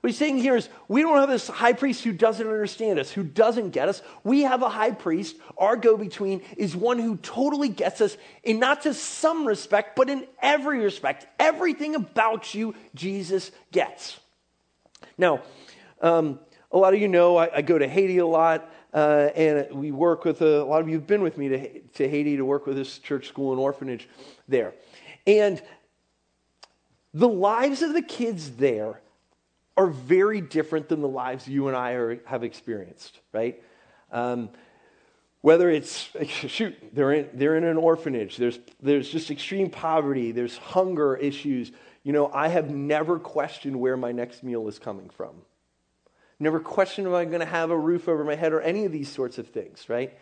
What 0.00 0.10
he's 0.10 0.18
saying 0.18 0.38
here 0.38 0.54
is 0.54 0.68
we 0.86 1.02
don't 1.02 1.18
have 1.18 1.28
this 1.28 1.48
high 1.48 1.72
priest 1.72 2.04
who 2.04 2.12
doesn't 2.12 2.46
understand 2.46 3.00
us, 3.00 3.10
who 3.10 3.24
doesn't 3.24 3.70
get 3.70 3.88
us. 3.88 4.00
We 4.22 4.42
have 4.42 4.62
a 4.62 4.68
high 4.68 4.92
priest. 4.92 5.36
Our 5.56 5.76
go 5.76 5.96
between 5.96 6.42
is 6.56 6.76
one 6.76 7.00
who 7.00 7.16
totally 7.16 7.68
gets 7.68 8.00
us 8.00 8.16
in 8.44 8.60
not 8.60 8.82
just 8.82 9.02
some 9.02 9.44
respect, 9.44 9.96
but 9.96 10.08
in 10.08 10.26
every 10.40 10.78
respect. 10.84 11.26
Everything 11.40 11.96
about 11.96 12.54
you, 12.54 12.76
Jesus 12.94 13.50
gets. 13.72 14.20
Now, 15.16 15.42
um, 16.00 16.38
a 16.70 16.78
lot 16.78 16.94
of 16.94 17.00
you 17.00 17.08
know 17.08 17.36
I, 17.36 17.56
I 17.56 17.62
go 17.62 17.76
to 17.76 17.88
Haiti 17.88 18.18
a 18.18 18.26
lot. 18.26 18.72
Uh, 18.94 19.28
and 19.34 19.70
we 19.72 19.90
work 19.90 20.24
with 20.24 20.40
a, 20.40 20.62
a, 20.62 20.64
lot 20.64 20.80
of 20.80 20.88
you 20.88 20.94
have 20.94 21.06
been 21.06 21.20
with 21.20 21.36
me 21.36 21.48
to, 21.48 21.80
to 21.80 22.08
Haiti 22.08 22.38
to 22.38 22.44
work 22.44 22.66
with 22.66 22.74
this 22.74 22.98
church 22.98 23.28
school 23.28 23.52
and 23.52 23.60
orphanage 23.60 24.08
there. 24.48 24.72
And 25.26 25.60
the 27.12 27.28
lives 27.28 27.82
of 27.82 27.92
the 27.92 28.00
kids 28.00 28.52
there 28.52 29.02
are 29.78 29.86
very 29.86 30.40
different 30.40 30.88
than 30.88 31.00
the 31.00 31.08
lives 31.08 31.46
you 31.46 31.68
and 31.68 31.76
I 31.76 31.92
are, 31.92 32.20
have 32.26 32.42
experienced, 32.42 33.18
right? 33.32 33.62
Um, 34.10 34.50
whether 35.40 35.70
it's, 35.70 36.10
shoot, 36.26 36.76
they're 36.92 37.12
in, 37.12 37.28
they're 37.32 37.56
in 37.56 37.64
an 37.64 37.76
orphanage, 37.76 38.36
there's, 38.36 38.58
there's 38.82 39.08
just 39.08 39.30
extreme 39.30 39.70
poverty, 39.70 40.32
there's 40.32 40.56
hunger 40.58 41.16
issues. 41.16 41.70
You 42.02 42.12
know, 42.12 42.28
I 42.32 42.48
have 42.48 42.70
never 42.70 43.20
questioned 43.20 43.78
where 43.78 43.96
my 43.96 44.10
next 44.10 44.42
meal 44.42 44.66
is 44.66 44.80
coming 44.80 45.10
from. 45.10 45.36
Never 46.40 46.58
questioned 46.58 47.06
if 47.06 47.12
I'm 47.12 47.28
going 47.28 47.40
to 47.40 47.46
have 47.46 47.70
a 47.70 47.78
roof 47.78 48.08
over 48.08 48.24
my 48.24 48.34
head 48.34 48.52
or 48.52 48.60
any 48.60 48.84
of 48.84 48.92
these 48.92 49.08
sorts 49.08 49.38
of 49.38 49.48
things, 49.48 49.88
right? 49.88 50.16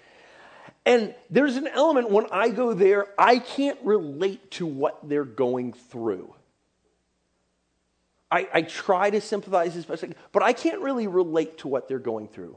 And 0.84 1.14
there's 1.30 1.56
an 1.56 1.66
element 1.66 2.10
when 2.10 2.26
I 2.30 2.50
go 2.50 2.74
there, 2.74 3.06
I 3.18 3.38
can't 3.38 3.78
relate 3.82 4.50
to 4.52 4.66
what 4.66 5.08
they're 5.08 5.24
going 5.24 5.72
through. 5.72 6.34
I, 8.30 8.48
I 8.52 8.62
try 8.62 9.10
to 9.10 9.20
sympathize 9.20 9.76
as 9.76 9.84
best 9.84 10.02
I 10.02 10.08
can, 10.08 10.16
but 10.32 10.42
I 10.42 10.52
can't 10.52 10.80
really 10.80 11.06
relate 11.06 11.58
to 11.58 11.68
what 11.68 11.88
they're 11.88 11.98
going 11.98 12.28
through. 12.28 12.56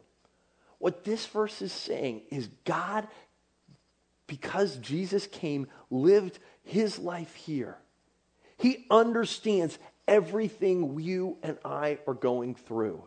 What 0.79 1.03
this 1.03 1.25
verse 1.27 1.61
is 1.61 1.71
saying 1.71 2.21
is 2.31 2.49
God, 2.65 3.07
because 4.27 4.77
Jesus 4.77 5.27
came, 5.27 5.67
lived 5.89 6.39
his 6.63 6.97
life 6.97 7.35
here. 7.35 7.77
He 8.57 8.85
understands 8.89 9.77
everything 10.07 10.99
you 10.99 11.38
and 11.43 11.57
I 11.63 11.99
are 12.07 12.13
going 12.13 12.55
through. 12.55 13.03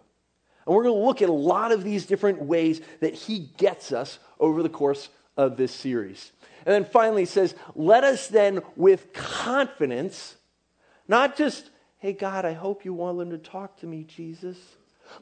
And 0.65 0.75
we're 0.75 0.85
going 0.85 0.95
to 0.95 1.07
look 1.07 1.23
at 1.23 1.29
a 1.29 1.33
lot 1.33 1.73
of 1.73 1.83
these 1.83 2.07
different 2.07 2.43
ways 2.43 2.81
that 3.01 3.15
he 3.15 3.51
gets 3.57 3.91
us 3.91 4.19
over 4.39 4.63
the 4.63 4.69
course 4.69 5.09
of 5.37 5.57
this 5.57 5.73
series. 5.73 6.31
And 6.65 6.73
then 6.73 6.85
finally, 6.85 7.23
he 7.23 7.27
says, 7.27 7.55
Let 7.75 8.05
us 8.05 8.29
then 8.29 8.61
with 8.77 9.13
confidence, 9.13 10.37
not 11.09 11.37
just, 11.37 11.69
hey, 12.03 12.13
God, 12.13 12.45
I 12.45 12.53
hope 12.53 12.85
you 12.85 12.93
want 12.93 13.19
them 13.19 13.31
to 13.31 13.39
talk 13.39 13.79
to 13.79 13.87
me, 13.87 14.03
Jesus, 14.03 14.59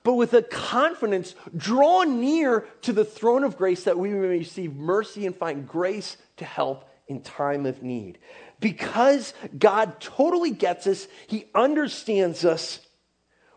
but 0.02 0.14
with 0.14 0.32
a 0.32 0.40
confidence, 0.40 1.34
draw 1.54 2.04
near 2.04 2.66
to 2.80 2.94
the 2.94 3.04
throne 3.04 3.44
of 3.44 3.58
grace 3.58 3.84
that 3.84 3.98
we 3.98 4.08
may 4.08 4.38
receive 4.38 4.74
mercy 4.74 5.26
and 5.26 5.36
find 5.36 5.68
grace 5.68 6.16
to 6.38 6.46
help 6.46 6.88
in 7.06 7.20
time 7.20 7.66
of 7.66 7.82
need. 7.82 8.16
Because 8.60 9.34
God 9.58 10.00
totally 10.00 10.52
gets 10.52 10.86
us, 10.86 11.06
He 11.26 11.44
understands 11.54 12.46
us, 12.46 12.80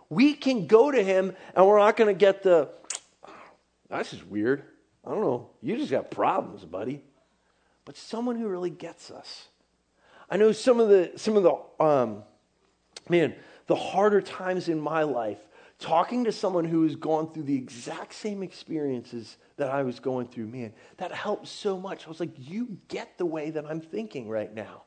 we 0.09 0.33
can 0.33 0.67
go 0.67 0.91
to 0.91 1.01
Him 1.01 1.33
and 1.55 1.65
we're 1.65 1.79
not 1.79 1.95
going 1.95 2.13
to 2.13 2.19
get 2.19 2.43
the, 2.43 2.67
that's 3.89 4.11
just 4.11 4.27
weird. 4.27 4.63
I 5.05 5.11
don't 5.11 5.21
know. 5.21 5.49
You 5.61 5.77
just 5.77 5.91
got 5.91 6.11
problems, 6.11 6.65
buddy. 6.65 7.01
But 7.85 7.95
someone 7.95 8.35
who 8.35 8.49
really 8.49 8.69
gets 8.69 9.11
us. 9.11 9.47
I 10.29 10.35
know 10.35 10.51
some 10.51 10.81
of 10.81 10.89
the, 10.89 11.13
some 11.15 11.37
of 11.37 11.43
the, 11.43 11.83
um, 11.85 12.23
man, 13.09 13.35
the 13.67 13.75
harder 13.75 14.21
times 14.21 14.69
in 14.69 14.79
my 14.79 15.03
life, 15.03 15.39
talking 15.79 16.23
to 16.23 16.31
someone 16.31 16.65
who 16.65 16.83
has 16.83 16.95
gone 16.95 17.31
through 17.33 17.43
the 17.43 17.55
exact 17.55 18.13
same 18.13 18.43
experiences 18.43 19.37
that 19.57 19.69
I 19.69 19.83
was 19.83 19.99
going 19.99 20.27
through, 20.27 20.47
man, 20.47 20.73
that 20.97 21.11
helped 21.11 21.47
so 21.47 21.77
much. 21.77 22.05
I 22.05 22.09
was 22.09 22.19
like, 22.19 22.31
you 22.37 22.77
get 22.87 23.17
the 23.17 23.25
way 23.25 23.49
that 23.49 23.65
I'm 23.65 23.81
thinking 23.81 24.29
right 24.29 24.53
now. 24.53 24.83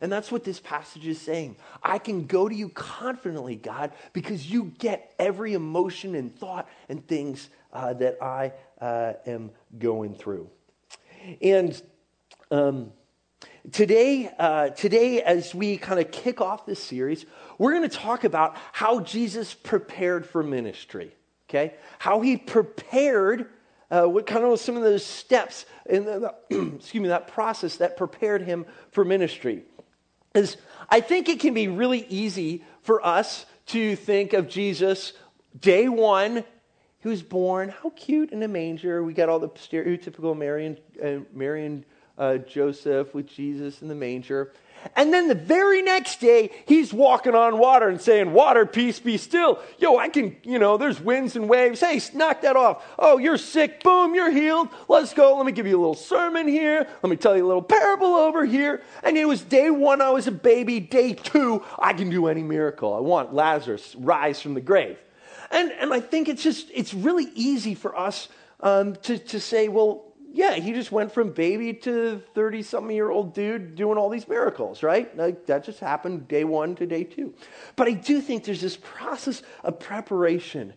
And 0.00 0.10
that's 0.10 0.30
what 0.32 0.44
this 0.44 0.60
passage 0.60 1.06
is 1.06 1.20
saying. 1.20 1.56
I 1.82 1.98
can 1.98 2.26
go 2.26 2.48
to 2.48 2.54
you 2.54 2.68
confidently, 2.68 3.56
God, 3.56 3.92
because 4.12 4.50
you 4.50 4.72
get 4.78 5.14
every 5.18 5.54
emotion 5.54 6.14
and 6.14 6.34
thought 6.36 6.68
and 6.88 7.06
things 7.06 7.48
uh, 7.72 7.94
that 7.94 8.22
I 8.22 8.52
uh, 8.80 9.14
am 9.26 9.50
going 9.78 10.14
through. 10.14 10.50
And 11.40 11.80
um, 12.50 12.92
today, 13.72 14.30
uh, 14.38 14.70
today, 14.70 15.22
as 15.22 15.54
we 15.54 15.76
kind 15.76 16.00
of 16.00 16.10
kick 16.10 16.40
off 16.40 16.66
this 16.66 16.82
series, 16.82 17.24
we're 17.58 17.72
going 17.72 17.88
to 17.88 17.96
talk 17.96 18.24
about 18.24 18.56
how 18.72 19.00
Jesus 19.00 19.54
prepared 19.54 20.26
for 20.26 20.42
ministry. 20.42 21.14
Okay, 21.48 21.74
how 21.98 22.20
he 22.20 22.36
prepared. 22.36 23.50
Uh, 23.90 24.06
what 24.06 24.26
kind 24.26 24.44
of 24.44 24.58
some 24.58 24.76
of 24.76 24.82
those 24.82 25.04
steps 25.04 25.66
in 25.86 26.04
the, 26.04 26.34
excuse 26.50 27.02
me 27.02 27.08
that 27.08 27.28
process 27.28 27.76
that 27.76 27.96
prepared 27.96 28.42
him 28.42 28.64
for 28.90 29.04
ministry 29.04 29.62
is 30.34 30.56
I 30.88 31.00
think 31.00 31.28
it 31.28 31.38
can 31.38 31.54
be 31.54 31.68
really 31.68 32.06
easy 32.08 32.64
for 32.82 33.04
us 33.04 33.46
to 33.66 33.94
think 33.94 34.32
of 34.32 34.48
Jesus 34.48 35.12
day 35.60 35.88
one 35.88 36.44
he 37.04 37.10
was 37.10 37.22
born, 37.22 37.68
how 37.68 37.90
cute, 37.90 38.32
in 38.32 38.42
a 38.42 38.48
manger. 38.48 39.04
We 39.04 39.12
got 39.12 39.28
all 39.28 39.38
the 39.38 39.50
stereotypical 39.50 40.34
Mary 40.34 40.64
and, 40.64 40.78
uh, 41.04 41.24
Mary 41.34 41.66
and 41.66 41.84
uh, 42.18 42.38
Joseph 42.38 43.14
with 43.14 43.26
Jesus 43.26 43.82
in 43.82 43.88
the 43.88 43.94
manger. 43.94 44.52
And 44.96 45.12
then 45.12 45.28
the 45.28 45.34
very 45.34 45.82
next 45.82 46.20
day, 46.20 46.50
he's 46.66 46.92
walking 46.92 47.34
on 47.34 47.58
water 47.58 47.88
and 47.88 48.00
saying, 48.00 48.32
Water, 48.32 48.66
peace, 48.66 49.00
be 49.00 49.16
still. 49.16 49.58
Yo, 49.78 49.96
I 49.96 50.08
can, 50.08 50.36
you 50.42 50.58
know, 50.58 50.76
there's 50.76 51.00
winds 51.00 51.36
and 51.36 51.48
waves. 51.48 51.80
Hey, 51.80 52.00
knock 52.12 52.42
that 52.42 52.56
off. 52.56 52.84
Oh, 52.98 53.18
you're 53.18 53.38
sick. 53.38 53.82
Boom, 53.82 54.14
you're 54.14 54.30
healed. 54.30 54.68
Let's 54.88 55.14
go. 55.14 55.36
Let 55.36 55.46
me 55.46 55.52
give 55.52 55.66
you 55.66 55.76
a 55.76 55.80
little 55.80 55.94
sermon 55.94 56.46
here. 56.46 56.86
Let 57.02 57.10
me 57.10 57.16
tell 57.16 57.36
you 57.36 57.44
a 57.44 57.48
little 57.48 57.62
parable 57.62 58.14
over 58.14 58.44
here. 58.44 58.82
And 59.02 59.16
it 59.16 59.24
was 59.24 59.42
day 59.42 59.70
one, 59.70 60.02
I 60.02 60.10
was 60.10 60.26
a 60.26 60.32
baby. 60.32 60.80
Day 60.80 61.14
two, 61.14 61.64
I 61.78 61.94
can 61.94 62.10
do 62.10 62.26
any 62.26 62.42
miracle 62.42 62.94
I 62.94 63.00
want. 63.00 63.32
Lazarus, 63.32 63.94
rise 63.96 64.40
from 64.40 64.54
the 64.54 64.60
grave. 64.60 64.98
And, 65.50 65.72
and 65.72 65.92
I 65.94 66.00
think 66.00 66.28
it's 66.28 66.42
just, 66.42 66.68
it's 66.74 66.92
really 66.92 67.28
easy 67.34 67.74
for 67.74 67.96
us 67.98 68.28
um, 68.60 68.96
to, 68.96 69.18
to 69.18 69.40
say, 69.40 69.68
well, 69.68 70.13
yeah, 70.34 70.54
he 70.54 70.72
just 70.72 70.90
went 70.90 71.12
from 71.12 71.30
baby 71.30 71.72
to 71.72 72.20
30 72.34 72.62
something 72.62 72.94
year 72.94 73.08
old 73.08 73.34
dude 73.34 73.76
doing 73.76 73.96
all 73.96 74.10
these 74.10 74.26
miracles, 74.26 74.82
right? 74.82 75.16
Like, 75.16 75.46
that 75.46 75.62
just 75.62 75.78
happened 75.78 76.26
day 76.26 76.42
one 76.42 76.74
to 76.74 76.86
day 76.86 77.04
two. 77.04 77.34
But 77.76 77.86
I 77.86 77.92
do 77.92 78.20
think 78.20 78.42
there's 78.42 78.60
this 78.60 78.76
process 78.76 79.44
of 79.62 79.78
preparation 79.78 80.72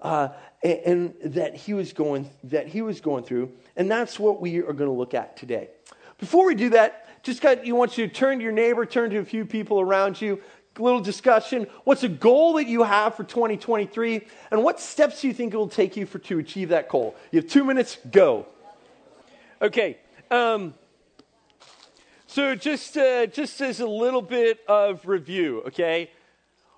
uh, 0.00 0.28
and, 0.62 1.14
and, 1.24 1.34
that 1.34 1.56
he 1.56 1.74
was 1.74 1.92
going 1.92 2.30
that 2.44 2.68
he 2.68 2.82
was 2.82 3.00
going 3.00 3.24
through, 3.24 3.50
and 3.74 3.90
that's 3.90 4.18
what 4.18 4.40
we 4.40 4.58
are 4.58 4.72
going 4.72 4.88
to 4.88 4.96
look 4.96 5.12
at 5.12 5.36
today. 5.36 5.70
Before 6.18 6.46
we 6.46 6.54
do 6.54 6.70
that, 6.70 7.22
just 7.24 7.42
got 7.42 7.66
you 7.66 7.74
want 7.74 7.98
you 7.98 8.06
to 8.06 8.14
turn 8.14 8.38
to 8.38 8.44
your 8.44 8.52
neighbor, 8.52 8.86
turn 8.86 9.10
to 9.10 9.18
a 9.18 9.24
few 9.24 9.44
people 9.44 9.80
around 9.80 10.20
you, 10.20 10.40
little 10.78 11.00
discussion. 11.00 11.66
What's 11.82 12.04
a 12.04 12.08
goal 12.08 12.54
that 12.54 12.68
you 12.68 12.84
have 12.84 13.16
for 13.16 13.24
2023? 13.24 14.24
And 14.52 14.62
what 14.62 14.78
steps 14.78 15.20
do 15.20 15.26
you 15.26 15.34
think 15.34 15.52
it 15.52 15.56
will 15.56 15.68
take 15.68 15.96
you 15.96 16.06
for, 16.06 16.20
to 16.20 16.38
achieve 16.38 16.68
that 16.68 16.88
goal? 16.88 17.16
You 17.32 17.40
have 17.40 17.50
two 17.50 17.64
minutes, 17.64 17.98
go. 18.10 18.46
Okay. 19.60 19.98
Um, 20.30 20.74
so 22.26 22.54
just, 22.54 22.96
uh, 22.96 23.26
just 23.26 23.60
as 23.60 23.80
a 23.80 23.86
little 23.86 24.22
bit 24.22 24.60
of 24.68 25.06
review, 25.06 25.62
okay? 25.66 26.10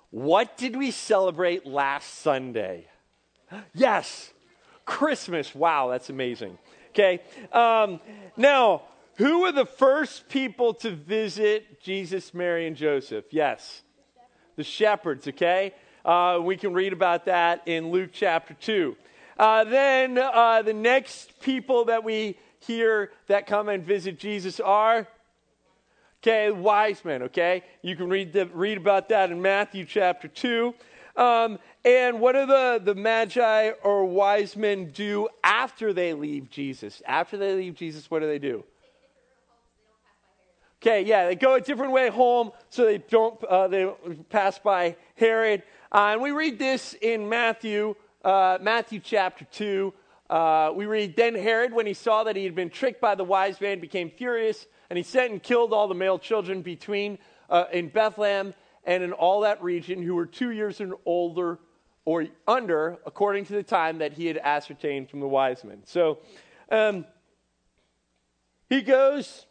What 0.09 0.57
did 0.57 0.75
we 0.75 0.91
celebrate 0.91 1.65
last 1.65 2.19
Sunday? 2.19 2.87
Yes, 3.73 4.31
Christmas. 4.85 5.53
Wow, 5.53 5.89
that's 5.89 6.09
amazing. 6.09 6.57
Okay. 6.89 7.21
Um, 7.51 7.99
now, 8.35 8.83
who 9.17 9.41
were 9.41 9.51
the 9.51 9.65
first 9.65 10.27
people 10.29 10.73
to 10.75 10.91
visit 10.91 11.81
Jesus, 11.81 12.33
Mary, 12.33 12.67
and 12.67 12.75
Joseph? 12.75 13.25
Yes 13.31 13.83
the 14.55 14.63
shepherds, 14.63 15.27
okay? 15.27 15.73
Uh, 16.05 16.39
we 16.41 16.57
can 16.57 16.73
read 16.73 16.93
about 16.93 17.25
that 17.25 17.63
in 17.65 17.91
Luke 17.91 18.11
chapter 18.13 18.53
2. 18.53 18.95
Uh, 19.37 19.63
then 19.63 20.17
uh, 20.17 20.61
the 20.61 20.73
next 20.73 21.39
people 21.39 21.85
that 21.85 22.03
we 22.03 22.37
hear 22.65 23.11
that 23.27 23.47
come 23.47 23.69
and 23.69 23.83
visit 23.83 24.19
Jesus 24.19 24.59
are, 24.59 25.07
okay, 26.21 26.51
wise 26.51 27.03
men, 27.03 27.23
okay? 27.23 27.63
You 27.81 27.95
can 27.95 28.09
read, 28.09 28.33
the, 28.33 28.47
read 28.47 28.77
about 28.77 29.09
that 29.09 29.31
in 29.31 29.41
Matthew 29.41 29.85
chapter 29.85 30.27
2. 30.27 30.73
Um, 31.15 31.59
and 31.85 32.19
what 32.19 32.33
do 32.33 32.45
the, 32.45 32.81
the 32.83 32.95
magi 32.95 33.71
or 33.83 34.05
wise 34.05 34.55
men 34.55 34.91
do 34.91 35.27
after 35.43 35.93
they 35.93 36.13
leave 36.13 36.49
Jesus? 36.49 37.01
After 37.05 37.37
they 37.37 37.53
leave 37.55 37.75
Jesus, 37.75 38.09
what 38.09 38.19
do 38.19 38.27
they 38.27 38.39
do? 38.39 38.63
Okay, 40.81 41.01
yeah, 41.03 41.27
they 41.27 41.35
go 41.35 41.53
a 41.53 41.61
different 41.61 41.93
way 41.93 42.09
home 42.09 42.51
so 42.69 42.83
they 42.83 42.97
don't 42.97 43.41
uh, 43.45 43.69
they 43.69 43.89
pass 44.29 44.59
by 44.59 44.97
Herod. 45.15 45.63
Uh, 45.93 46.09
and 46.11 46.21
we 46.21 46.31
read 46.31 46.59
this 46.59 46.93
in 47.01 47.29
Matthew, 47.29 47.95
uh, 48.25 48.57
Matthew 48.59 48.99
chapter 48.99 49.45
2. 49.45 49.93
Uh, 50.33 50.71
we 50.73 50.87
read, 50.87 51.15
Then 51.15 51.35
Herod, 51.35 51.73
when 51.73 51.85
he 51.85 51.93
saw 51.93 52.23
that 52.23 52.35
he 52.35 52.43
had 52.43 52.55
been 52.55 52.71
tricked 52.71 52.99
by 52.99 53.13
the 53.13 53.23
wise 53.23 53.61
man, 53.61 53.79
became 53.79 54.09
furious, 54.09 54.65
and 54.89 54.97
he 54.97 55.03
sent 55.03 55.31
and 55.31 55.43
killed 55.43 55.71
all 55.71 55.87
the 55.87 55.93
male 55.93 56.17
children 56.17 56.63
between 56.63 57.19
uh, 57.51 57.65
in 57.71 57.87
Bethlehem 57.87 58.55
and 58.83 59.03
in 59.03 59.11
all 59.11 59.41
that 59.41 59.61
region 59.61 60.01
who 60.01 60.15
were 60.15 60.25
two 60.25 60.49
years 60.49 60.81
and 60.81 60.95
older 61.05 61.59
or 62.03 62.25
under, 62.47 62.97
according 63.05 63.45
to 63.45 63.53
the 63.53 63.61
time 63.61 63.99
that 63.99 64.13
he 64.13 64.25
had 64.25 64.39
ascertained 64.39 65.07
from 65.07 65.19
the 65.19 65.27
wise 65.27 65.63
men. 65.63 65.83
So 65.85 66.17
um, 66.71 67.05
he 68.69 68.81
goes 68.81 69.45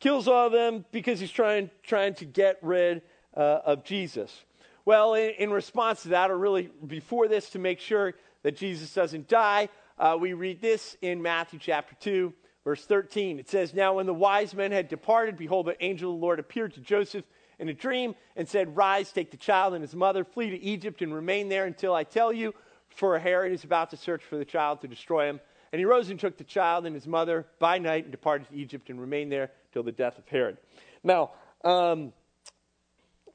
kills 0.00 0.26
all 0.26 0.46
of 0.46 0.52
them 0.52 0.86
because 0.90 1.20
he's 1.20 1.30
trying, 1.30 1.68
trying 1.82 2.14
to 2.14 2.24
get 2.24 2.56
rid 2.62 3.02
uh, 3.36 3.60
of 3.62 3.84
Jesus. 3.84 4.44
Well, 4.86 5.12
in, 5.12 5.32
in, 5.32 5.50
response 5.50 6.04
to 6.04 6.08
that, 6.10 6.30
or 6.30 6.38
really 6.38 6.70
before 6.86 7.28
this, 7.28 7.50
to 7.50 7.58
make 7.58 7.78
sure 7.78 8.14
that 8.42 8.56
Jesus 8.56 8.94
doesn't 8.94 9.28
die, 9.28 9.68
uh, 9.98 10.16
we 10.18 10.32
read 10.32 10.60
this 10.60 10.96
in 11.02 11.20
Matthew 11.20 11.58
chapter 11.58 11.94
2, 12.00 12.32
verse 12.64 12.84
13. 12.84 13.38
It 13.38 13.48
says, 13.48 13.74
Now 13.74 13.94
when 13.94 14.06
the 14.06 14.14
wise 14.14 14.54
men 14.54 14.70
had 14.70 14.88
departed, 14.88 15.36
behold, 15.36 15.66
the 15.66 15.84
angel 15.84 16.12
of 16.12 16.20
the 16.20 16.24
Lord 16.24 16.38
appeared 16.38 16.74
to 16.74 16.80
Joseph 16.80 17.24
in 17.58 17.68
a 17.68 17.74
dream 17.74 18.14
and 18.36 18.48
said, 18.48 18.76
Rise, 18.76 19.10
take 19.10 19.30
the 19.30 19.36
child 19.36 19.74
and 19.74 19.82
his 19.82 19.94
mother, 19.94 20.24
flee 20.24 20.50
to 20.50 20.62
Egypt, 20.62 21.02
and 21.02 21.12
remain 21.12 21.48
there 21.48 21.66
until 21.66 21.94
I 21.94 22.04
tell 22.04 22.32
you, 22.32 22.54
for 22.88 23.18
Herod 23.18 23.52
is 23.52 23.64
about 23.64 23.90
to 23.90 23.96
search 23.96 24.22
for 24.22 24.36
the 24.36 24.44
child 24.44 24.80
to 24.82 24.88
destroy 24.88 25.28
him. 25.28 25.40
And 25.72 25.80
he 25.80 25.84
rose 25.84 26.08
and 26.10 26.18
took 26.18 26.38
the 26.38 26.44
child 26.44 26.86
and 26.86 26.94
his 26.94 27.06
mother 27.06 27.46
by 27.58 27.78
night 27.78 28.04
and 28.04 28.12
departed 28.12 28.48
to 28.48 28.54
Egypt 28.54 28.88
and 28.90 29.00
remained 29.00 29.32
there 29.32 29.50
till 29.72 29.82
the 29.82 29.92
death 29.92 30.16
of 30.16 30.26
Herod. 30.28 30.56
Now, 31.02 31.32
um, 31.64 32.12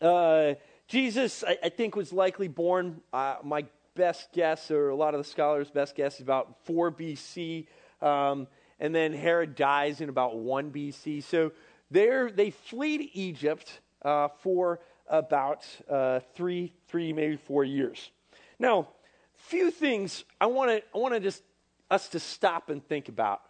uh, 0.02 0.54
Jesus, 0.88 1.44
I, 1.48 1.58
I, 1.64 1.70
think, 1.70 1.96
was 1.96 2.12
likely 2.12 2.48
born, 2.48 3.02
uh, 3.12 3.36
my 3.44 3.66
best 3.96 4.32
guess, 4.34 4.72
or 4.72 4.90
a 4.90 4.96
lot 4.96 5.14
of 5.14 5.20
the 5.20 5.30
scholars' 5.30 5.70
best 5.70 5.96
guess, 5.96 6.16
is 6.16 6.22
about 6.22 6.66
4 6.66 6.92
BC. 6.92 7.68
Um, 8.02 8.48
and 8.80 8.94
then 8.94 9.14
Herod 9.14 9.56
dies 9.56 10.02
in 10.02 10.10
about 10.10 10.38
1 10.38 10.72
BC. 10.72 11.24
So 11.24 11.52
they 11.92 12.52
flee 12.52 12.98
to 12.98 13.18
Egypt 13.18 13.80
uh, 14.04 14.30
for 14.42 14.80
about 15.08 15.66
uh, 15.90 16.20
three, 16.34 16.74
three, 16.88 17.14
maybe 17.14 17.36
four 17.36 17.64
years. 17.64 18.12
Now, 18.60 18.90
few 19.36 19.72
things 19.72 20.24
I 20.40 20.46
want 20.48 20.72
to 20.72 20.84
I 20.94 20.98
want 20.98 21.14
to 21.14 21.20
just 21.20 21.44
us 21.92 22.08
to 22.10 22.20
stop 22.20 22.70
and 22.70 22.86
think 22.88 23.10
about 23.10 23.42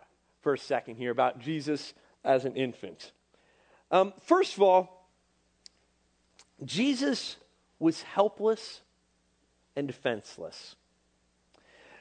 for 0.42 0.54
a 0.54 0.58
second 0.58 0.96
here 0.96 1.12
about 1.12 1.40
Jesus 1.40 1.94
as 2.24 2.46
an 2.46 2.56
infant. 2.56 3.12
Um, 3.92 4.14
first 4.22 4.56
of 4.56 4.64
all, 4.64 5.08
Jesus 6.66 7.38
was 7.80 8.02
helpless 8.02 8.82
and 9.75 9.88
defenseless. 9.88 10.75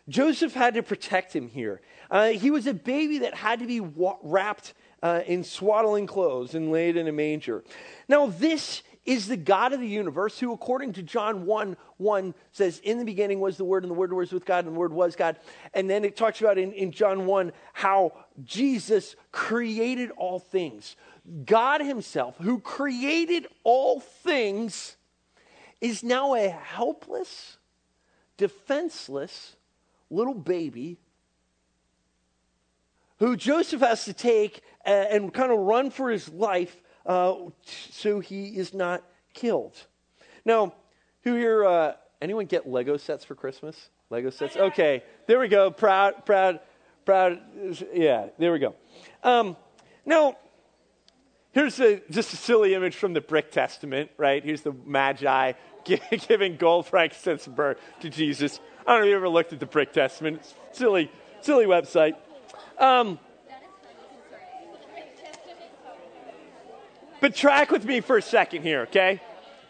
Joseph 0.08 0.52
had 0.54 0.74
to 0.74 0.82
protect 0.82 1.34
him 1.34 1.48
here. 1.48 1.80
Uh, 2.10 2.28
he 2.28 2.50
was 2.50 2.66
a 2.66 2.74
baby 2.74 3.18
that 3.18 3.34
had 3.34 3.60
to 3.60 3.66
be 3.66 3.80
wa- 3.80 4.18
wrapped 4.22 4.74
uh, 5.02 5.22
in 5.26 5.44
swaddling 5.44 6.06
clothes 6.06 6.54
and 6.54 6.72
laid 6.72 6.96
in 6.96 7.08
a 7.08 7.12
manger. 7.12 7.62
Now, 8.08 8.26
this 8.26 8.82
is 9.04 9.26
the 9.26 9.36
God 9.36 9.72
of 9.72 9.80
the 9.80 9.88
universe 9.88 10.38
who, 10.38 10.52
according 10.52 10.92
to 10.94 11.02
John 11.02 11.44
1 11.46 11.76
1, 11.96 12.34
says, 12.52 12.78
In 12.80 12.98
the 12.98 13.04
beginning 13.04 13.40
was 13.40 13.56
the 13.56 13.64
Word, 13.64 13.82
and 13.82 13.90
the 13.90 13.94
Word 13.94 14.12
was 14.12 14.32
with 14.32 14.44
God, 14.44 14.64
and 14.64 14.74
the 14.74 14.78
Word 14.78 14.92
was 14.92 15.16
God. 15.16 15.38
And 15.74 15.90
then 15.90 16.04
it 16.04 16.16
talks 16.16 16.40
about 16.40 16.58
in, 16.58 16.72
in 16.72 16.92
John 16.92 17.26
1 17.26 17.52
how 17.72 18.12
Jesus 18.44 19.16
created 19.32 20.10
all 20.16 20.38
things. 20.38 20.96
God 21.44 21.80
Himself, 21.80 22.36
who 22.38 22.60
created 22.60 23.46
all 23.64 24.00
things, 24.00 24.96
is 25.80 26.04
now 26.04 26.34
a 26.34 26.48
helpless, 26.48 27.58
defenseless 28.36 29.56
little 30.10 30.34
baby 30.34 30.98
who 33.18 33.36
Joseph 33.36 33.80
has 33.80 34.04
to 34.04 34.12
take 34.12 34.62
and, 34.84 35.32
kind 35.32 35.52
of 35.52 35.58
run 35.58 35.90
for 35.90 36.10
his 36.10 36.28
life 36.28 36.76
uh, 37.06 37.34
so 37.64 38.20
he 38.20 38.48
is 38.48 38.74
not 38.74 39.02
killed. 39.32 39.76
Now, 40.44 40.74
who 41.22 41.34
here, 41.36 41.64
uh, 41.64 41.92
anyone 42.20 42.46
get 42.46 42.68
Lego 42.68 42.96
sets 42.96 43.24
for 43.24 43.34
Christmas? 43.34 43.90
Lego 44.10 44.30
sets? 44.30 44.56
Okay, 44.72 45.02
there 45.26 45.38
we 45.38 45.48
go. 45.48 45.70
Proud, 45.70 46.26
proud, 46.26 46.60
proud. 47.04 47.40
Yeah, 47.94 48.28
there 48.38 48.52
we 48.52 48.58
go. 48.58 48.74
Um, 49.22 49.56
now, 50.04 50.36
here's 51.52 51.78
a, 51.80 52.02
just 52.10 52.32
a 52.32 52.36
silly 52.36 52.74
image 52.74 52.96
from 52.96 53.12
the 53.12 53.20
Brick 53.20 53.52
Testament, 53.52 54.10
right? 54.16 54.44
Here's 54.44 54.62
the 54.62 54.74
Magi 54.84 55.52
giving 56.28 56.56
gold, 56.56 56.86
frankincense, 56.86 57.46
and 57.46 57.56
myrrh 57.56 57.76
to 58.00 58.10
Jesus. 58.10 58.60
I 58.86 58.92
don't 58.92 59.00
know 59.00 59.06
if 59.06 59.10
you 59.10 59.16
ever 59.16 59.28
looked 59.28 59.52
at 59.52 59.60
the 59.60 59.66
Brick 59.66 59.92
Testament. 59.92 60.38
It's 60.40 60.54
silly, 60.78 61.10
silly 61.40 61.66
website. 61.66 62.16
Um, 62.78 63.18
but 67.20 67.34
track 67.34 67.70
with 67.70 67.84
me 67.84 68.00
for 68.00 68.16
a 68.16 68.22
second 68.22 68.62
here, 68.62 68.82
okay? 68.82 69.20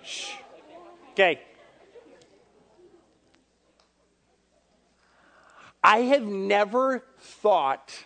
Shh. 0.02 0.32
Okay. 1.12 1.40
I 5.84 5.98
have 5.98 6.22
never 6.22 7.04
thought 7.20 8.04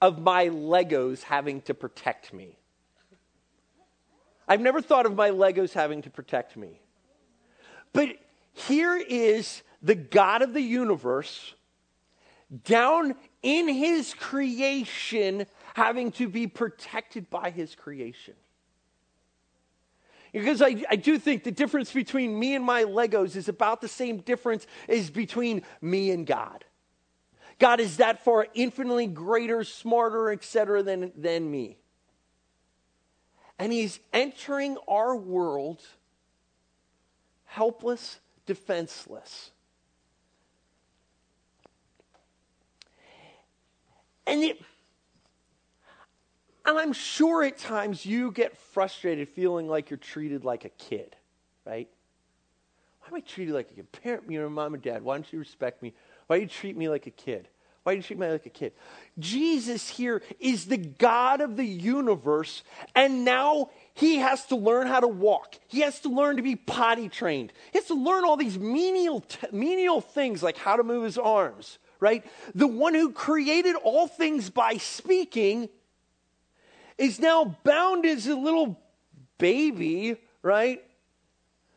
of 0.00 0.20
my 0.20 0.48
Legos 0.48 1.22
having 1.22 1.60
to 1.62 1.74
protect 1.74 2.32
me. 2.32 2.56
I've 4.48 4.60
never 4.60 4.80
thought 4.80 5.06
of 5.06 5.14
my 5.14 5.30
Legos 5.30 5.72
having 5.72 6.02
to 6.02 6.10
protect 6.10 6.56
me. 6.56 6.80
But 7.92 8.16
here 8.52 8.96
is 8.96 9.62
the 9.82 9.94
God 9.94 10.42
of 10.42 10.52
the 10.52 10.60
universe 10.60 11.54
down 12.64 13.14
in 13.42 13.68
his 13.68 14.14
creation 14.14 15.46
having 15.74 16.12
to 16.12 16.28
be 16.28 16.46
protected 16.46 17.30
by 17.30 17.50
his 17.50 17.74
creation. 17.74 18.34
Because 20.32 20.62
I, 20.62 20.84
I 20.88 20.96
do 20.96 21.18
think 21.18 21.42
the 21.42 21.50
difference 21.50 21.92
between 21.92 22.38
me 22.38 22.54
and 22.54 22.64
my 22.64 22.84
Legos 22.84 23.34
is 23.34 23.48
about 23.48 23.80
the 23.80 23.88
same 23.88 24.18
difference 24.18 24.66
as 24.88 25.10
between 25.10 25.62
me 25.80 26.10
and 26.10 26.26
God. 26.26 26.64
God 27.58 27.80
is 27.80 27.98
that 27.98 28.24
far 28.24 28.46
infinitely 28.54 29.06
greater, 29.06 29.64
smarter, 29.64 30.30
etc., 30.30 30.82
than, 30.82 31.12
than 31.16 31.50
me. 31.50 31.78
And 33.58 33.72
he's 33.72 34.00
entering 34.12 34.78
our 34.88 35.14
world 35.14 35.82
helpless, 37.50 38.20
defenseless. 38.46 39.50
And 44.24 44.44
it, 44.44 44.62
and 46.64 46.78
I'm 46.78 46.92
sure 46.92 47.42
at 47.42 47.58
times 47.58 48.06
you 48.06 48.30
get 48.30 48.56
frustrated 48.56 49.28
feeling 49.28 49.66
like 49.66 49.90
you're 49.90 49.96
treated 49.96 50.44
like 50.44 50.64
a 50.64 50.68
kid, 50.68 51.16
right? 51.66 51.88
Why 53.00 53.08
am 53.08 53.14
I 53.16 53.20
treated 53.20 53.52
like 53.52 53.68
a 53.72 53.74
kid? 53.74 53.90
Parent, 53.90 54.30
you 54.30 54.40
know, 54.40 54.48
mom 54.48 54.74
and 54.74 54.82
dad, 54.82 55.02
why 55.02 55.16
don't 55.16 55.32
you 55.32 55.40
respect 55.40 55.82
me? 55.82 55.92
Why 56.28 56.36
do 56.36 56.42
you 56.42 56.48
treat 56.48 56.76
me 56.76 56.88
like 56.88 57.08
a 57.08 57.10
kid? 57.10 57.48
Why 57.82 57.94
do 57.94 57.96
you 57.96 58.02
treat 58.04 58.20
me 58.20 58.28
like 58.28 58.46
a 58.46 58.50
kid? 58.50 58.74
Jesus 59.18 59.88
here 59.88 60.22
is 60.38 60.66
the 60.66 60.76
God 60.76 61.40
of 61.40 61.56
the 61.56 61.64
universe, 61.64 62.62
and 62.94 63.24
now 63.24 63.70
he 64.00 64.16
has 64.16 64.46
to 64.46 64.56
learn 64.56 64.86
how 64.86 65.00
to 65.00 65.06
walk. 65.06 65.56
He 65.68 65.80
has 65.80 66.00
to 66.00 66.08
learn 66.08 66.36
to 66.36 66.42
be 66.42 66.56
potty 66.56 67.10
trained. 67.10 67.52
He 67.70 67.78
has 67.78 67.86
to 67.88 67.94
learn 67.94 68.24
all 68.24 68.38
these 68.38 68.58
menial, 68.58 69.22
menial 69.52 70.00
things 70.00 70.42
like 70.42 70.56
how 70.56 70.76
to 70.76 70.82
move 70.82 71.04
his 71.04 71.18
arms, 71.18 71.78
right? 72.00 72.24
The 72.54 72.66
one 72.66 72.94
who 72.94 73.12
created 73.12 73.76
all 73.76 74.06
things 74.06 74.48
by 74.48 74.78
speaking 74.78 75.68
is 76.96 77.20
now 77.20 77.58
bound 77.62 78.06
as 78.06 78.26
a 78.26 78.34
little 78.34 78.80
baby, 79.36 80.16
right? 80.40 80.82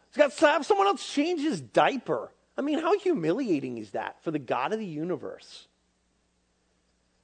He's 0.09 0.17
got 0.17 0.31
to 0.31 0.47
have 0.47 0.65
someone 0.65 0.87
else 0.87 1.05
change 1.05 1.41
his 1.41 1.59
diaper. 1.59 2.31
I 2.57 2.61
mean, 2.61 2.79
how 2.79 2.97
humiliating 2.97 3.79
is 3.79 3.91
that 3.91 4.23
for 4.23 4.31
the 4.31 4.39
God 4.39 4.71
of 4.71 4.79
the 4.79 4.85
universe? 4.85 5.67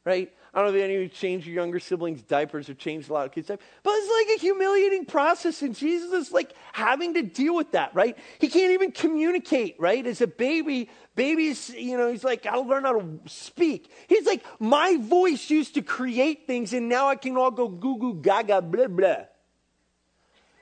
Right? 0.03 0.33
I 0.51 0.61
don't 0.61 0.71
know 0.71 0.77
if 0.77 0.83
any 0.83 0.95
of 0.95 1.01
you 1.01 1.09
changed 1.09 1.45
your 1.45 1.55
younger 1.55 1.79
siblings' 1.79 2.23
diapers 2.23 2.69
or 2.69 2.73
changed 2.73 3.09
a 3.09 3.13
lot 3.13 3.25
of 3.27 3.31
kids' 3.31 3.47
diapers, 3.47 3.65
but 3.83 3.91
it's 3.91 4.29
like 4.29 4.37
a 4.37 4.41
humiliating 4.41 5.05
process, 5.05 5.61
and 5.61 5.75
Jesus 5.75 6.11
is 6.11 6.31
like 6.31 6.53
having 6.73 7.13
to 7.13 7.21
deal 7.21 7.55
with 7.55 7.71
that, 7.73 7.93
right? 7.93 8.17
He 8.39 8.47
can't 8.47 8.71
even 8.71 8.91
communicate, 8.91 9.75
right? 9.79 10.05
As 10.05 10.21
a 10.21 10.27
baby, 10.27 10.89
babies, 11.15 11.69
you 11.69 11.97
know, 11.97 12.09
he's 12.11 12.23
like, 12.23 12.43
gotta 12.43 12.61
learn 12.61 12.83
how 12.83 12.99
to 12.99 13.19
speak. 13.27 13.91
He's 14.07 14.25
like, 14.25 14.43
my 14.59 14.97
voice 14.99 15.51
used 15.51 15.75
to 15.75 15.83
create 15.83 16.47
things, 16.47 16.73
and 16.73 16.89
now 16.89 17.07
I 17.09 17.15
can 17.15 17.37
all 17.37 17.51
go 17.51 17.67
goo 17.67 17.97
goo 17.99 18.15
gaga 18.15 18.61
blah 18.61 18.87
blah. 18.87 19.25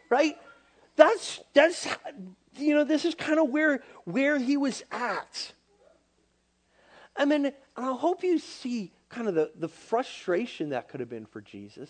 Right? 0.10 0.38
That's 0.98 1.40
that's 1.54 1.88
you 2.58 2.76
know, 2.76 2.84
this 2.84 3.06
is 3.06 3.16
kind 3.16 3.40
of 3.40 3.50
where 3.50 3.84
where 4.04 4.38
he 4.38 4.58
was 4.58 4.84
at. 4.92 5.54
I 7.16 7.26
mean, 7.26 7.54
I 7.76 7.94
hope 7.94 8.24
you 8.24 8.38
see 8.38 8.92
kind 9.10 9.28
of 9.28 9.36
the, 9.36 9.52
the 9.56 9.68
frustration 9.68 10.70
that 10.70 10.90
could 10.90 11.00
have 11.00 11.10
been 11.10 11.26
for 11.26 11.42
Jesus, 11.42 11.90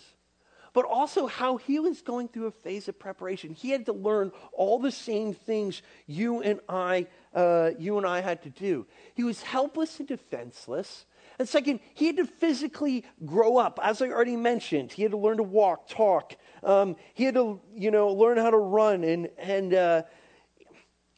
but 0.72 0.84
also 0.84 1.26
how 1.26 1.56
he 1.56 1.80
was 1.80 2.02
going 2.02 2.28
through 2.28 2.46
a 2.46 2.50
phase 2.50 2.88
of 2.88 2.98
preparation. 2.98 3.54
He 3.54 3.70
had 3.70 3.86
to 3.86 3.92
learn 3.92 4.32
all 4.52 4.78
the 4.78 4.92
same 4.92 5.34
things 5.34 5.82
you 6.06 6.42
and 6.42 6.60
I, 6.68 7.06
uh, 7.34 7.70
you 7.78 7.98
and 7.98 8.06
I 8.06 8.20
had 8.20 8.42
to 8.42 8.50
do. 8.50 8.86
He 9.14 9.24
was 9.24 9.42
helpless 9.42 9.98
and 9.98 10.06
defenseless. 10.06 11.06
And 11.38 11.48
second, 11.48 11.80
he 11.94 12.06
had 12.06 12.16
to 12.16 12.26
physically 12.26 13.04
grow 13.24 13.58
up. 13.58 13.78
As 13.82 14.02
I 14.02 14.08
already 14.08 14.36
mentioned, 14.36 14.92
he 14.92 15.02
had 15.02 15.12
to 15.12 15.18
learn 15.18 15.36
to 15.36 15.42
walk, 15.42 15.88
talk. 15.88 16.36
Um, 16.62 16.96
he 17.14 17.24
had 17.24 17.34
to, 17.34 17.60
you 17.74 17.90
know, 17.90 18.08
learn 18.08 18.38
how 18.38 18.50
to 18.50 18.56
run 18.56 19.04
and 19.04 19.30
and 19.38 19.72
uh, 19.72 20.02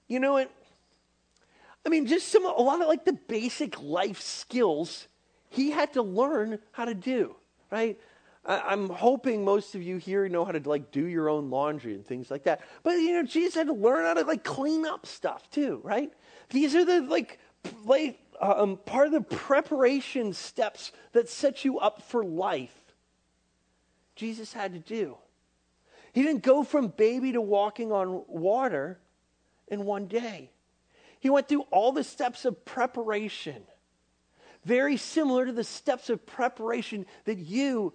you 0.08 0.20
know, 0.20 0.38
it. 0.38 0.50
I 1.86 1.88
mean, 1.88 2.06
just 2.06 2.28
some 2.28 2.44
a 2.44 2.50
lot 2.50 2.82
of 2.82 2.88
like 2.88 3.04
the 3.04 3.14
basic 3.14 3.80
life 3.80 4.20
skills 4.20 5.08
he 5.50 5.70
had 5.70 5.92
to 5.94 6.02
learn 6.02 6.58
how 6.72 6.84
to 6.84 6.94
do, 6.94 7.36
right? 7.70 7.98
I, 8.44 8.72
am 8.72 8.88
hoping 8.88 9.44
most 9.44 9.74
of 9.74 9.82
you 9.82 9.98
here 9.98 10.28
know 10.28 10.44
how 10.44 10.52
to 10.52 10.68
like 10.68 10.90
do 10.90 11.04
your 11.04 11.28
own 11.28 11.50
laundry 11.50 11.94
and 11.94 12.06
things 12.06 12.30
like 12.30 12.44
that. 12.44 12.62
But 12.82 12.92
you 12.92 13.12
know, 13.12 13.24
Jesus 13.24 13.54
had 13.54 13.66
to 13.66 13.74
learn 13.74 14.06
how 14.06 14.14
to 14.14 14.22
like 14.22 14.44
clean 14.44 14.86
up 14.86 15.06
stuff 15.06 15.50
too, 15.50 15.80
right? 15.82 16.10
These 16.48 16.74
are 16.74 16.84
the 16.84 17.02
like 17.02 17.38
like 17.84 18.18
um, 18.40 18.78
part 18.86 19.06
of 19.06 19.12
the 19.12 19.20
preparation 19.20 20.32
steps 20.32 20.92
that 21.12 21.28
set 21.28 21.64
you 21.64 21.78
up 21.78 22.02
for 22.02 22.24
life. 22.24 22.74
Jesus 24.16 24.52
had 24.52 24.72
to 24.72 24.78
do. 24.78 25.16
He 26.12 26.22
didn't 26.22 26.42
go 26.42 26.64
from 26.64 26.88
baby 26.88 27.32
to 27.32 27.40
walking 27.40 27.92
on 27.92 28.24
water 28.26 28.98
in 29.68 29.84
one 29.84 30.06
day. 30.06 30.50
He 31.20 31.28
went 31.28 31.48
through 31.48 31.62
all 31.70 31.92
the 31.92 32.02
steps 32.02 32.44
of 32.44 32.64
preparation 32.64 33.62
very 34.64 34.96
similar 34.96 35.46
to 35.46 35.52
the 35.52 35.64
steps 35.64 36.10
of 36.10 36.24
preparation 36.26 37.06
that 37.24 37.38
you 37.38 37.92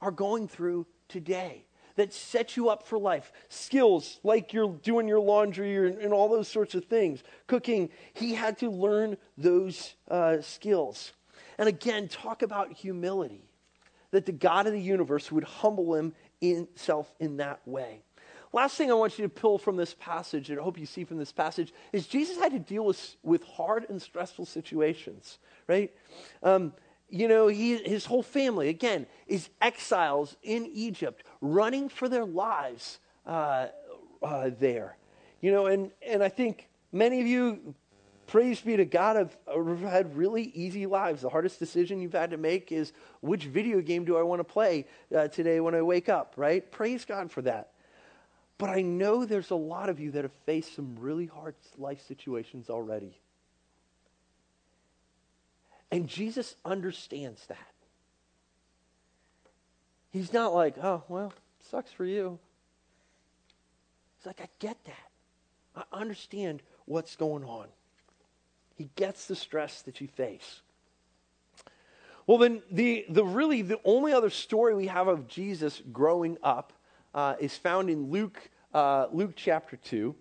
are 0.00 0.10
going 0.10 0.48
through 0.48 0.86
today 1.08 1.64
that 1.96 2.12
set 2.12 2.56
you 2.56 2.68
up 2.68 2.86
for 2.86 2.98
life. 2.98 3.32
Skills 3.48 4.18
like 4.24 4.52
you're 4.52 4.72
doing 4.82 5.06
your 5.06 5.20
laundry 5.20 5.76
or, 5.78 5.86
and 5.86 6.12
all 6.12 6.28
those 6.28 6.48
sorts 6.48 6.74
of 6.74 6.84
things. 6.86 7.22
Cooking, 7.46 7.90
he 8.14 8.34
had 8.34 8.58
to 8.58 8.70
learn 8.70 9.16
those 9.38 9.94
uh, 10.10 10.40
skills. 10.40 11.12
And 11.58 11.68
again, 11.68 12.08
talk 12.08 12.42
about 12.42 12.72
humility. 12.72 13.44
That 14.10 14.26
the 14.26 14.32
God 14.32 14.66
of 14.66 14.72
the 14.72 14.80
universe 14.80 15.32
would 15.32 15.44
humble 15.44 16.12
himself 16.40 17.12
in 17.18 17.38
that 17.38 17.60
way. 17.66 18.02
Last 18.52 18.76
thing 18.76 18.88
I 18.88 18.94
want 18.94 19.18
you 19.18 19.24
to 19.24 19.28
pull 19.28 19.58
from 19.58 19.74
this 19.74 19.94
passage, 19.94 20.50
and 20.50 20.60
I 20.60 20.62
hope 20.62 20.78
you 20.78 20.86
see 20.86 21.02
from 21.02 21.18
this 21.18 21.32
passage, 21.32 21.74
is 21.92 22.06
Jesus 22.06 22.38
had 22.38 22.52
to 22.52 22.60
deal 22.60 22.84
with, 22.84 23.16
with 23.24 23.42
hard 23.42 23.86
and 23.88 24.00
stressful 24.00 24.46
situations 24.46 25.38
right? 25.66 25.92
Um, 26.42 26.72
you 27.08 27.28
know, 27.28 27.48
he, 27.48 27.76
his 27.76 28.06
whole 28.06 28.22
family, 28.22 28.68
again, 28.68 29.06
is 29.26 29.48
exiles 29.60 30.36
in 30.42 30.66
Egypt, 30.72 31.24
running 31.40 31.88
for 31.88 32.08
their 32.08 32.24
lives 32.24 32.98
uh, 33.26 33.68
uh, 34.22 34.50
there. 34.58 34.96
You 35.40 35.52
know, 35.52 35.66
and, 35.66 35.90
and 36.06 36.22
I 36.22 36.28
think 36.28 36.68
many 36.90 37.20
of 37.20 37.26
you, 37.26 37.74
praise 38.26 38.60
be 38.60 38.76
to 38.76 38.84
God, 38.84 39.16
have, 39.16 39.36
have 39.46 39.80
had 39.80 40.16
really 40.16 40.44
easy 40.54 40.86
lives. 40.86 41.22
The 41.22 41.28
hardest 41.28 41.58
decision 41.58 42.00
you've 42.00 42.12
had 42.12 42.30
to 42.30 42.36
make 42.36 42.72
is 42.72 42.92
which 43.20 43.44
video 43.44 43.80
game 43.80 44.04
do 44.04 44.16
I 44.16 44.22
want 44.22 44.40
to 44.40 44.44
play 44.44 44.86
uh, 45.14 45.28
today 45.28 45.60
when 45.60 45.74
I 45.74 45.82
wake 45.82 46.08
up, 46.08 46.34
right? 46.36 46.68
Praise 46.72 47.04
God 47.04 47.30
for 47.30 47.42
that. 47.42 47.70
But 48.56 48.70
I 48.70 48.82
know 48.82 49.24
there's 49.24 49.50
a 49.50 49.56
lot 49.56 49.88
of 49.88 50.00
you 50.00 50.10
that 50.12 50.24
have 50.24 50.32
faced 50.46 50.74
some 50.74 50.96
really 50.98 51.26
hard 51.26 51.54
life 51.76 52.00
situations 52.06 52.70
already. 52.70 53.20
And 55.94 56.08
Jesus 56.08 56.56
understands 56.64 57.46
that. 57.46 57.70
He's 60.10 60.32
not 60.32 60.52
like, 60.52 60.74
oh, 60.82 61.04
well, 61.06 61.32
sucks 61.70 61.92
for 61.92 62.04
you. 62.04 62.40
He's 64.18 64.26
like, 64.26 64.40
I 64.40 64.48
get 64.58 64.76
that. 64.86 65.84
I 65.92 65.96
understand 65.96 66.62
what's 66.86 67.14
going 67.14 67.44
on. 67.44 67.68
He 68.74 68.90
gets 68.96 69.26
the 69.26 69.36
stress 69.36 69.82
that 69.82 70.00
you 70.00 70.08
face. 70.08 70.62
Well, 72.26 72.38
then, 72.38 72.62
the, 72.72 73.06
the 73.08 73.24
really 73.24 73.62
the 73.62 73.78
only 73.84 74.12
other 74.12 74.30
story 74.30 74.74
we 74.74 74.88
have 74.88 75.06
of 75.06 75.28
Jesus 75.28 75.80
growing 75.92 76.38
up 76.42 76.72
uh, 77.14 77.36
is 77.38 77.56
found 77.56 77.88
in 77.88 78.10
Luke, 78.10 78.50
uh, 78.74 79.06
Luke 79.12 79.34
chapter 79.36 79.76
2. 79.76 80.12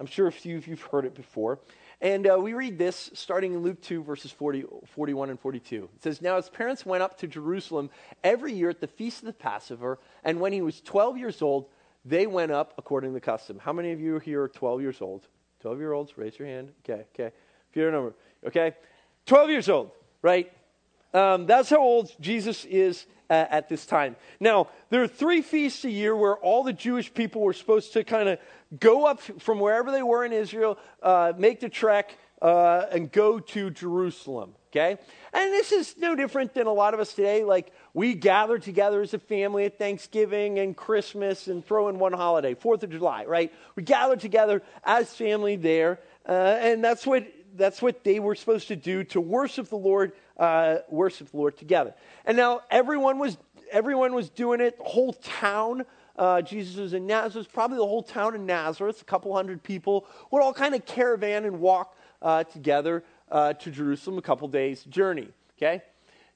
I'm 0.00 0.06
sure 0.06 0.26
a 0.26 0.32
few 0.32 0.56
of 0.56 0.66
you 0.66 0.74
have 0.74 0.82
heard 0.86 1.04
it 1.04 1.14
before. 1.14 1.60
And 2.00 2.26
uh, 2.26 2.38
we 2.40 2.54
read 2.54 2.78
this 2.78 3.10
starting 3.12 3.52
in 3.52 3.62
Luke 3.62 3.80
2, 3.82 4.02
verses 4.02 4.30
40, 4.30 4.64
41 4.86 5.30
and 5.30 5.38
42. 5.38 5.88
It 5.96 6.02
says, 6.02 6.22
Now 6.22 6.36
his 6.36 6.48
parents 6.48 6.86
went 6.86 7.02
up 7.02 7.18
to 7.18 7.26
Jerusalem 7.26 7.90
every 8.24 8.54
year 8.54 8.70
at 8.70 8.80
the 8.80 8.86
feast 8.86 9.20
of 9.20 9.26
the 9.26 9.32
Passover, 9.34 9.98
and 10.24 10.40
when 10.40 10.52
he 10.52 10.62
was 10.62 10.80
12 10.80 11.18
years 11.18 11.42
old, 11.42 11.66
they 12.04 12.26
went 12.26 12.52
up 12.52 12.72
according 12.78 13.10
to 13.10 13.14
the 13.14 13.20
custom. 13.20 13.58
How 13.58 13.74
many 13.74 13.92
of 13.92 14.00
you 14.00 14.18
here 14.18 14.42
are 14.42 14.48
12 14.48 14.80
years 14.80 15.02
old? 15.02 15.28
12 15.60 15.78
year 15.78 15.92
olds, 15.92 16.16
raise 16.16 16.38
your 16.38 16.48
hand. 16.48 16.72
Okay, 16.84 17.04
okay. 17.14 17.34
If 17.68 17.76
you're 17.76 17.90
a 17.90 17.92
number, 17.92 18.14
okay? 18.46 18.74
12 19.26 19.50
years 19.50 19.68
old, 19.68 19.90
right? 20.22 20.50
Um, 21.12 21.44
that's 21.46 21.68
how 21.68 21.80
old 21.80 22.12
Jesus 22.20 22.64
is 22.64 23.06
uh, 23.30 23.46
at 23.48 23.68
this 23.68 23.86
time. 23.86 24.16
Now, 24.40 24.68
there 24.90 25.02
are 25.02 25.08
three 25.08 25.40
feasts 25.40 25.84
a 25.84 25.90
year 25.90 26.14
where 26.14 26.36
all 26.36 26.64
the 26.64 26.72
Jewish 26.72 27.14
people 27.14 27.40
were 27.40 27.52
supposed 27.52 27.92
to 27.94 28.04
kind 28.04 28.28
of 28.28 28.38
go 28.78 29.06
up 29.06 29.20
from 29.20 29.60
wherever 29.60 29.90
they 29.92 30.02
were 30.02 30.24
in 30.24 30.32
Israel, 30.32 30.78
uh, 31.02 31.32
make 31.38 31.60
the 31.60 31.68
trek, 31.68 32.18
uh, 32.42 32.86
and 32.90 33.10
go 33.10 33.38
to 33.38 33.70
Jerusalem. 33.70 34.54
Okay? 34.70 34.98
And 35.32 35.52
this 35.52 35.72
is 35.72 35.96
no 35.98 36.14
different 36.14 36.54
than 36.54 36.66
a 36.66 36.72
lot 36.72 36.94
of 36.94 37.00
us 37.00 37.12
today. 37.14 37.42
Like, 37.42 37.72
we 37.92 38.14
gather 38.14 38.58
together 38.58 39.00
as 39.00 39.14
a 39.14 39.18
family 39.18 39.64
at 39.64 39.78
Thanksgiving 39.78 40.60
and 40.60 40.76
Christmas 40.76 41.48
and 41.48 41.64
throw 41.64 41.88
in 41.88 41.98
one 41.98 42.12
holiday, 42.12 42.54
Fourth 42.54 42.82
of 42.84 42.90
July, 42.90 43.24
right? 43.24 43.52
We 43.74 43.82
gather 43.82 44.16
together 44.16 44.62
as 44.84 45.12
family 45.12 45.56
there. 45.56 45.98
Uh, 46.28 46.32
and 46.32 46.84
that's 46.84 47.04
what, 47.04 47.26
that's 47.56 47.82
what 47.82 48.04
they 48.04 48.20
were 48.20 48.36
supposed 48.36 48.68
to 48.68 48.76
do 48.76 49.02
to 49.04 49.20
worship 49.20 49.68
the 49.68 49.76
Lord, 49.76 50.12
uh, 50.40 50.78
worship 50.88 51.30
the 51.30 51.36
Lord 51.36 51.56
together. 51.56 51.94
And 52.24 52.36
now 52.36 52.62
everyone 52.70 53.18
was, 53.18 53.36
everyone 53.70 54.14
was 54.14 54.30
doing 54.30 54.60
it, 54.60 54.78
the 54.78 54.84
whole 54.84 55.12
town. 55.12 55.84
Uh, 56.16 56.42
Jesus 56.42 56.76
was 56.76 56.94
in 56.94 57.06
Nazareth, 57.06 57.52
probably 57.52 57.76
the 57.76 57.86
whole 57.86 58.02
town 58.02 58.34
in 58.34 58.46
Nazareth, 58.46 59.00
a 59.00 59.04
couple 59.04 59.34
hundred 59.36 59.62
people, 59.62 60.06
would 60.30 60.42
all 60.42 60.54
kind 60.54 60.74
of 60.74 60.84
caravan 60.84 61.44
and 61.44 61.60
walk 61.60 61.94
uh, 62.22 62.42
together 62.44 63.04
uh, 63.30 63.52
to 63.52 63.70
Jerusalem, 63.70 64.18
a 64.18 64.22
couple 64.22 64.48
days' 64.48 64.82
journey. 64.84 65.28
Okay? 65.56 65.82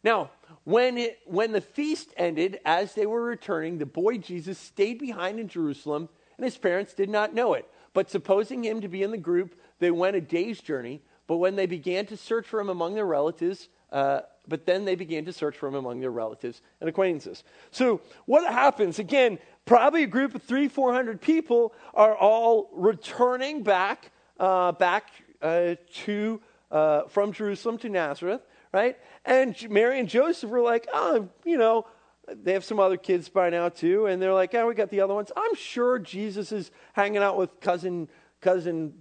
Now, 0.02 0.30
when, 0.64 0.98
it, 0.98 1.18
when 1.24 1.52
the 1.52 1.62
feast 1.62 2.10
ended, 2.18 2.60
as 2.66 2.94
they 2.94 3.06
were 3.06 3.22
returning, 3.22 3.78
the 3.78 3.86
boy 3.86 4.18
Jesus 4.18 4.58
stayed 4.58 4.98
behind 4.98 5.40
in 5.40 5.48
Jerusalem, 5.48 6.10
and 6.36 6.44
his 6.44 6.58
parents 6.58 6.92
did 6.92 7.08
not 7.08 7.34
know 7.34 7.54
it. 7.54 7.66
But 7.94 8.10
supposing 8.10 8.64
him 8.64 8.82
to 8.82 8.88
be 8.88 9.02
in 9.02 9.12
the 9.12 9.16
group, 9.16 9.54
they 9.78 9.90
went 9.90 10.16
a 10.16 10.20
day's 10.20 10.60
journey. 10.60 11.00
But 11.26 11.38
when 11.38 11.56
they 11.56 11.66
began 11.66 12.04
to 12.06 12.16
search 12.18 12.46
for 12.46 12.60
him 12.60 12.68
among 12.68 12.94
their 12.94 13.06
relatives, 13.06 13.68
uh, 13.94 14.22
but 14.48 14.66
then 14.66 14.84
they 14.84 14.96
began 14.96 15.24
to 15.24 15.32
search 15.32 15.56
for 15.56 15.68
him 15.68 15.76
among 15.76 16.00
their 16.00 16.10
relatives 16.10 16.60
and 16.80 16.88
acquaintances. 16.88 17.44
So, 17.70 18.00
what 18.26 18.44
happens? 18.52 18.98
Again, 18.98 19.38
probably 19.64 20.02
a 20.02 20.08
group 20.08 20.34
of 20.34 20.42
three, 20.42 20.66
four 20.66 20.92
hundred 20.92 21.20
people 21.20 21.72
are 21.94 22.14
all 22.14 22.68
returning 22.72 23.62
back, 23.62 24.10
uh, 24.40 24.72
back 24.72 25.10
uh, 25.40 25.76
to 26.02 26.42
uh, 26.72 27.02
from 27.04 27.32
Jerusalem 27.32 27.78
to 27.78 27.88
Nazareth, 27.88 28.42
right? 28.72 28.98
And 29.24 29.56
Mary 29.70 30.00
and 30.00 30.08
Joseph 30.08 30.50
were 30.50 30.60
like, 30.60 30.88
oh, 30.92 31.28
you 31.44 31.56
know, 31.56 31.86
they 32.28 32.52
have 32.52 32.64
some 32.64 32.80
other 32.80 32.96
kids 32.96 33.28
by 33.28 33.48
now 33.48 33.68
too, 33.68 34.06
and 34.06 34.20
they're 34.20 34.34
like, 34.34 34.54
oh, 34.54 34.66
we 34.66 34.74
got 34.74 34.90
the 34.90 35.02
other 35.02 35.14
ones. 35.14 35.30
I'm 35.36 35.54
sure 35.54 36.00
Jesus 36.00 36.50
is 36.50 36.72
hanging 36.94 37.22
out 37.22 37.36
with 37.38 37.60
cousin 37.60 38.08
cousin 38.40 38.92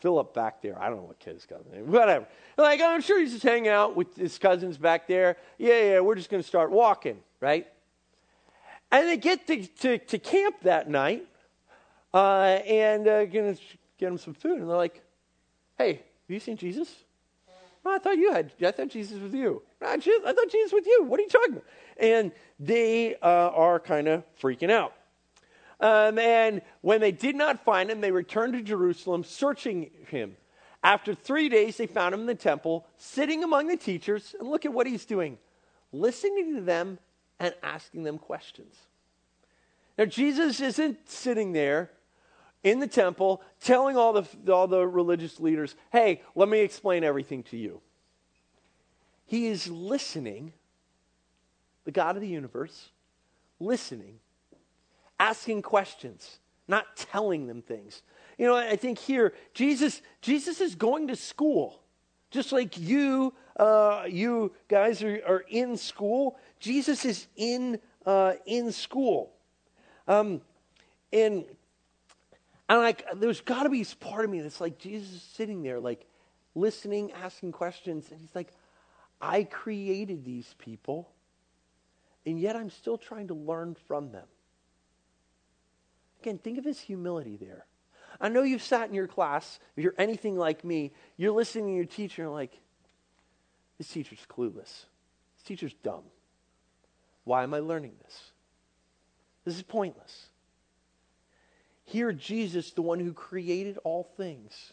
Philip 0.00 0.34
back 0.34 0.62
there. 0.62 0.80
I 0.80 0.88
don't 0.88 0.98
know 0.98 1.04
what 1.04 1.18
kid 1.18 1.34
his 1.34 1.46
cousin 1.46 1.72
is. 1.74 1.86
Whatever. 1.86 2.26
Like, 2.56 2.80
I'm 2.80 3.00
sure 3.00 3.20
he's 3.20 3.32
just 3.32 3.42
hanging 3.42 3.68
out 3.68 3.96
with 3.96 4.16
his 4.16 4.38
cousins 4.38 4.78
back 4.78 5.06
there. 5.06 5.36
Yeah, 5.58 5.80
yeah, 5.82 6.00
we're 6.00 6.14
just 6.14 6.30
going 6.30 6.42
to 6.42 6.48
start 6.48 6.70
walking, 6.70 7.18
right? 7.40 7.66
And 8.90 9.08
they 9.08 9.16
get 9.16 9.46
to, 9.48 9.66
to, 9.66 9.98
to 9.98 10.18
camp 10.18 10.56
that 10.62 10.88
night 10.88 11.26
uh, 12.14 12.58
and 12.66 13.06
uh, 13.06 13.24
going 13.26 13.54
to 13.54 13.62
get 13.98 14.06
them 14.06 14.18
some 14.18 14.34
food. 14.34 14.60
And 14.60 14.68
they're 14.68 14.76
like, 14.76 15.02
hey, 15.76 15.92
have 15.94 16.02
you 16.28 16.40
seen 16.40 16.56
Jesus? 16.56 16.94
I 17.84 17.98
thought 17.98 18.18
you 18.18 18.32
had. 18.32 18.52
I 18.62 18.70
thought 18.70 18.90
Jesus 18.90 19.18
was 19.18 19.32
you. 19.32 19.62
I, 19.80 19.94
I 19.94 19.98
thought 19.98 20.50
Jesus 20.50 20.72
was 20.72 20.80
with 20.80 20.86
you. 20.86 21.04
What 21.04 21.20
are 21.20 21.22
you 21.22 21.28
talking 21.28 21.52
about? 21.52 21.64
And 21.98 22.32
they 22.60 23.14
uh, 23.16 23.50
are 23.54 23.80
kind 23.80 24.08
of 24.08 24.24
freaking 24.40 24.70
out. 24.70 24.92
Um, 25.80 26.18
and 26.18 26.62
when 26.80 27.00
they 27.00 27.12
did 27.12 27.36
not 27.36 27.64
find 27.64 27.90
him, 27.90 28.00
they 28.00 28.10
returned 28.10 28.54
to 28.54 28.62
Jerusalem 28.62 29.24
searching 29.24 29.90
him. 30.08 30.36
After 30.82 31.14
three 31.14 31.48
days, 31.48 31.76
they 31.76 31.86
found 31.86 32.14
him 32.14 32.20
in 32.20 32.26
the 32.26 32.34
temple, 32.34 32.86
sitting 32.96 33.44
among 33.44 33.68
the 33.68 33.76
teachers. 33.76 34.34
And 34.38 34.48
look 34.48 34.64
at 34.64 34.72
what 34.72 34.86
he's 34.86 35.04
doing 35.04 35.38
listening 35.92 36.54
to 36.56 36.60
them 36.60 36.98
and 37.40 37.54
asking 37.62 38.02
them 38.02 38.18
questions. 38.18 38.74
Now, 39.96 40.04
Jesus 40.04 40.60
isn't 40.60 41.08
sitting 41.08 41.52
there 41.52 41.90
in 42.62 42.80
the 42.80 42.86
temple 42.86 43.42
telling 43.60 43.96
all 43.96 44.12
the, 44.12 44.52
all 44.52 44.66
the 44.66 44.86
religious 44.86 45.40
leaders, 45.40 45.74
hey, 45.90 46.22
let 46.34 46.48
me 46.48 46.60
explain 46.60 47.04
everything 47.04 47.42
to 47.44 47.56
you. 47.56 47.80
He 49.26 49.46
is 49.46 49.68
listening, 49.68 50.52
the 51.84 51.90
God 51.90 52.16
of 52.16 52.22
the 52.22 52.28
universe, 52.28 52.90
listening, 53.60 54.18
asking 55.18 55.62
questions, 55.62 56.38
not 56.66 56.96
telling 56.96 57.46
them 57.46 57.62
things. 57.62 58.02
You 58.36 58.46
know, 58.46 58.56
I 58.56 58.76
think 58.76 58.98
here, 58.98 59.34
Jesus, 59.54 60.02
Jesus 60.20 60.60
is 60.60 60.74
going 60.74 61.08
to 61.08 61.16
school. 61.16 61.80
Just 62.30 62.52
like 62.52 62.78
you, 62.78 63.32
uh, 63.58 64.04
you 64.06 64.52
guys 64.68 65.02
are, 65.02 65.20
are 65.26 65.44
in 65.48 65.76
school, 65.76 66.38
Jesus 66.60 67.04
is 67.04 67.26
in, 67.36 67.80
uh, 68.04 68.34
in 68.46 68.70
school. 68.70 69.32
Um, 70.06 70.42
and 71.12 71.44
and 72.68 72.78
like, 72.80 73.04
there's 73.14 73.40
got 73.40 73.62
to 73.62 73.70
be 73.70 73.84
part 73.98 74.26
of 74.26 74.30
me 74.30 74.40
that's 74.40 74.60
like, 74.60 74.78
Jesus 74.78 75.10
is 75.10 75.22
sitting 75.22 75.62
there, 75.62 75.80
like, 75.80 76.06
listening, 76.54 77.12
asking 77.12 77.52
questions. 77.52 78.10
And 78.10 78.20
he's 78.20 78.34
like, 78.34 78.52
I 79.22 79.44
created 79.44 80.24
these 80.24 80.54
people, 80.58 81.08
and 82.26 82.38
yet 82.38 82.56
I'm 82.56 82.68
still 82.68 82.98
trying 82.98 83.28
to 83.28 83.34
learn 83.34 83.74
from 83.86 84.12
them. 84.12 84.26
Again, 86.20 86.38
think 86.38 86.58
of 86.58 86.64
his 86.64 86.80
humility 86.80 87.36
there. 87.36 87.66
I 88.20 88.28
know 88.28 88.42
you've 88.42 88.62
sat 88.62 88.88
in 88.88 88.94
your 88.94 89.06
class, 89.06 89.60
if 89.76 89.84
you're 89.84 89.94
anything 89.96 90.36
like 90.36 90.64
me, 90.64 90.92
you're 91.16 91.32
listening 91.32 91.68
to 91.68 91.74
your 91.74 91.84
teacher 91.84 92.24
and 92.24 92.32
like, 92.32 92.58
this 93.78 93.88
teacher's 93.88 94.26
clueless. 94.28 94.64
This 95.36 95.44
teacher's 95.44 95.74
dumb. 95.84 96.02
Why 97.24 97.44
am 97.44 97.54
I 97.54 97.60
learning 97.60 97.92
this? 98.02 98.32
This 99.44 99.56
is 99.56 99.62
pointless. 99.62 100.26
Here, 101.84 102.12
Jesus, 102.12 102.72
the 102.72 102.82
one 102.82 102.98
who 102.98 103.12
created 103.12 103.78
all 103.84 104.02
things, 104.16 104.72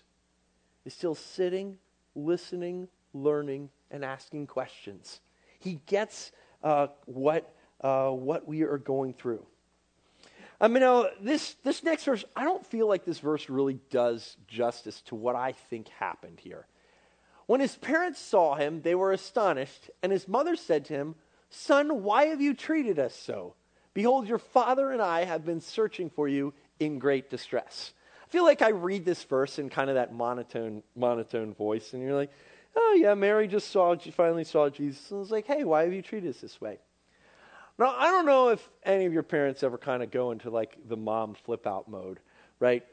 is 0.84 0.94
still 0.94 1.16
sitting, 1.16 1.78
listening, 2.16 2.88
learning, 3.14 3.70
and 3.92 4.04
asking 4.04 4.48
questions. 4.48 5.22
He 5.60 5.80
gets 5.86 6.32
uh, 6.64 6.88
what, 7.06 7.54
uh, 7.82 8.10
what 8.10 8.48
we 8.48 8.64
are 8.64 8.78
going 8.78 9.14
through. 9.14 9.46
I 10.66 10.68
mean, 10.68 10.82
uh, 10.82 11.10
this, 11.22 11.56
this 11.64 11.84
next 11.84 12.06
verse, 12.06 12.26
I 12.36 12.44
don't 12.44 12.66
feel 12.66 12.88
like 12.88 13.06
this 13.06 13.20
verse 13.20 13.52
really 13.52 13.78
does 13.92 14.36
justice 14.48 15.00
to 15.02 15.14
what 15.14 15.36
I 15.36 15.52
think 15.52 15.90
happened 15.90 16.40
here. 16.40 16.66
When 17.46 17.60
his 17.60 17.76
parents 17.76 18.20
saw 18.20 18.56
him, 18.56 18.82
they 18.82 18.96
were 18.96 19.12
astonished, 19.12 19.92
and 20.02 20.12
his 20.12 20.28
mother 20.28 20.56
said 20.56 20.86
to 20.86 20.94
him, 20.96 21.14
Son, 21.52 22.02
why 22.02 22.26
have 22.30 22.42
you 22.42 22.56
treated 22.56 22.98
us 22.98 23.14
so? 23.14 23.54
Behold, 23.94 24.28
your 24.28 24.40
father 24.40 24.90
and 24.90 25.04
I 25.04 25.26
have 25.26 25.46
been 25.46 25.62
searching 25.62 26.10
for 26.10 26.28
you 26.28 26.52
in 26.80 26.98
great 26.98 27.30
distress. 27.30 27.94
I 28.24 28.32
feel 28.32 28.44
like 28.44 28.64
I 28.64 28.70
read 28.70 29.06
this 29.06 29.24
verse 29.24 29.60
in 29.60 29.70
kind 29.70 29.92
of 29.92 29.98
that 29.98 30.16
monotone, 30.16 30.82
monotone 30.96 31.54
voice, 31.54 31.94
and 31.94 32.02
you're 32.02 32.16
like, 32.16 32.32
oh, 32.76 32.98
yeah, 33.00 33.14
Mary 33.14 33.48
just 33.48 33.70
saw, 33.70 33.96
she 33.96 34.10
finally 34.10 34.46
saw 34.46 34.68
Jesus, 34.70 35.12
and 35.12 35.20
was 35.20 35.30
like, 35.30 35.46
hey, 35.46 35.64
why 35.64 35.84
have 35.84 35.94
you 35.94 36.02
treated 36.02 36.32
us 36.32 36.42
this 36.42 36.60
way? 36.60 36.80
Now, 37.78 37.94
I 37.98 38.10
don't 38.10 38.26
know 38.26 38.50
if 38.50 38.70
any 38.84 39.06
of 39.06 39.14
your 39.14 39.24
parents 39.24 39.64
ever 39.64 39.78
kind 39.78 40.02
of 40.02 40.12
go 40.12 40.32
into 40.32 40.50
like 40.50 40.78
the 40.88 40.96
mom 40.96 41.34
flip 41.34 41.68
out 41.68 41.90
mode, 41.90 42.20
right? 42.60 42.84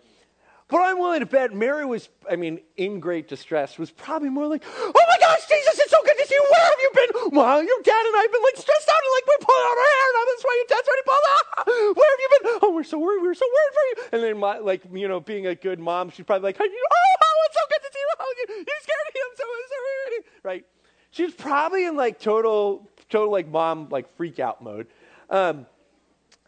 But 0.69 0.81
I'm 0.81 0.99
willing 0.99 1.21
to 1.21 1.27
bet 1.27 1.53
Mary 1.53 1.85
was, 1.85 2.09
I 2.31 2.37
mean, 2.37 2.59
in 2.77 2.99
great 2.99 3.29
distress, 3.29 3.79
was 3.79 3.91
probably 3.91 4.31
more 4.31 4.47
like, 4.47 4.65
oh 4.67 4.93
my 4.95 5.19
gosh, 5.21 5.47
Jesus, 5.47 5.79
it's 5.79 5.91
so 5.91 6.03
good 6.03 6.17
to 6.19 6.27
see 6.27 6.35
you. 6.35 6.47
Where 6.51 6.65
have 6.65 6.81
you 6.81 6.91
been? 6.95 7.37
Well, 7.37 7.63
your 7.63 7.81
dad 7.85 8.07
and 8.07 8.17
I 8.17 8.23
have 8.25 8.33
been 8.33 8.43
like 8.43 8.57
stressed 8.57 8.89
out 8.89 9.03
and 9.05 9.13
like 9.13 9.27
we're 9.29 9.45
pulling 9.47 9.67
out 9.69 9.79
our 9.79 9.91
hair 9.93 10.09
now. 10.17 10.25
That's 10.33 10.45
why 10.45 10.55
your 10.57 10.69
dad's 10.73 10.87
trying 10.89 11.03
to 11.03 11.09
pull 11.13 11.25
out. 11.29 11.47
Where 11.95 12.11
have 12.11 12.21
you 12.25 12.31
been? 12.33 12.59
Oh, 12.63 12.71
we're 12.75 12.89
so 12.89 12.99
worried. 12.99 13.23
We're 13.23 13.35
so 13.35 13.47
worried 13.47 13.75
for 13.75 13.85
you. 13.87 13.97
And 14.13 14.23
then, 14.23 14.39
my, 14.41 14.59
like, 14.59 14.83
you 14.93 15.09
know, 15.09 15.21
being 15.21 15.47
a 15.47 15.55
good 15.55 15.79
mom, 15.79 16.11
she's 16.11 16.25
probably 16.25 16.49
like, 16.49 16.57
oh, 16.59 16.65
oh 16.65 17.37
it's 17.47 17.55
so 17.55 17.65
good 17.69 17.83
to 17.85 17.91
see 17.93 18.01
you. 18.01 18.09
Oh, 18.19 18.35
you, 18.39 18.65
scared 18.83 19.07
me. 19.13 19.21
I'm 19.21 19.37
so, 19.37 19.45
so 19.45 19.79
worried. 19.85 20.25
Right? 20.43 20.65
She 21.11 21.25
was 21.25 21.35
probably 21.35 21.85
in 21.85 21.97
like 21.97 22.19
total, 22.19 22.89
total 23.13 23.31
like 23.31 23.47
mom, 23.47 23.89
like 23.91 24.15
freak 24.17 24.41
out 24.41 24.63
mode. 24.63 24.89
Um, 25.31 25.67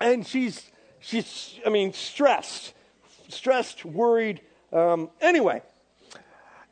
and 0.01 0.27
she's, 0.27 0.71
she's, 1.01 1.61
I 1.65 1.71
mean, 1.71 1.93
stressed 1.93 2.75
stressed, 3.29 3.85
worried. 3.85 4.41
Um, 4.73 5.11
anyway, 5.21 5.63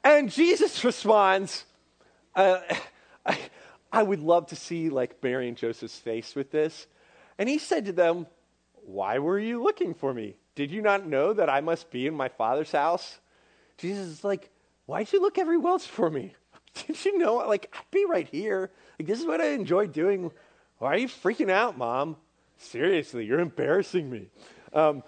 and 0.05 0.31
Jesus 0.31 0.83
responds, 0.85 1.65
uh, 2.35 2.59
I, 3.27 3.39
I 3.93 4.03
would 4.03 4.21
love 4.21 4.47
to 4.49 4.57
see 4.57 4.91
like 4.91 5.23
Mary 5.23 5.49
and 5.49 5.57
Joseph's 5.57 5.99
face 5.99 6.35
with 6.35 6.51
this. 6.51 6.87
And 7.39 7.49
he 7.49 7.59
said 7.59 7.87
to 7.87 7.93
them, 7.93 8.27
Why 8.85 9.19
were 9.19 9.39
you 9.39 9.63
looking 9.63 9.95
for 9.95 10.13
me? 10.13 10.37
Did 10.55 10.71
you 10.71 10.83
not 10.83 11.07
know 11.07 11.33
that 11.33 11.49
I 11.49 11.61
must 11.61 11.91
be 11.91 12.07
in 12.07 12.15
my 12.15 12.29
father's 12.29 12.73
house? 12.73 13.19
Jesus 13.79 14.07
is 14.07 14.25
like, 14.25 14.51
Why'd 14.87 15.13
you 15.13 15.21
look 15.21 15.39
everywhere 15.39 15.73
else 15.73 15.87
for 15.87 16.11
me? 16.11 16.35
Did 16.87 17.05
you 17.05 17.19
know? 17.19 17.37
Like, 17.37 17.73
I'd 17.75 17.91
be 17.91 18.05
right 18.07 18.29
here. 18.29 18.71
Like, 19.03 19.09
this 19.09 19.19
is 19.19 19.27
what 19.27 19.41
I 19.41 19.49
enjoy 19.49 19.89
doing. 19.89 20.31
Why 20.79 20.95
are 20.95 20.97
you 20.97 21.09
freaking 21.09 21.51
out, 21.51 21.77
mom? 21.77 22.15
Seriously, 22.57 23.25
you're 23.25 23.41
embarrassing 23.41 24.09
me. 24.09 24.29
Um, 24.73 25.03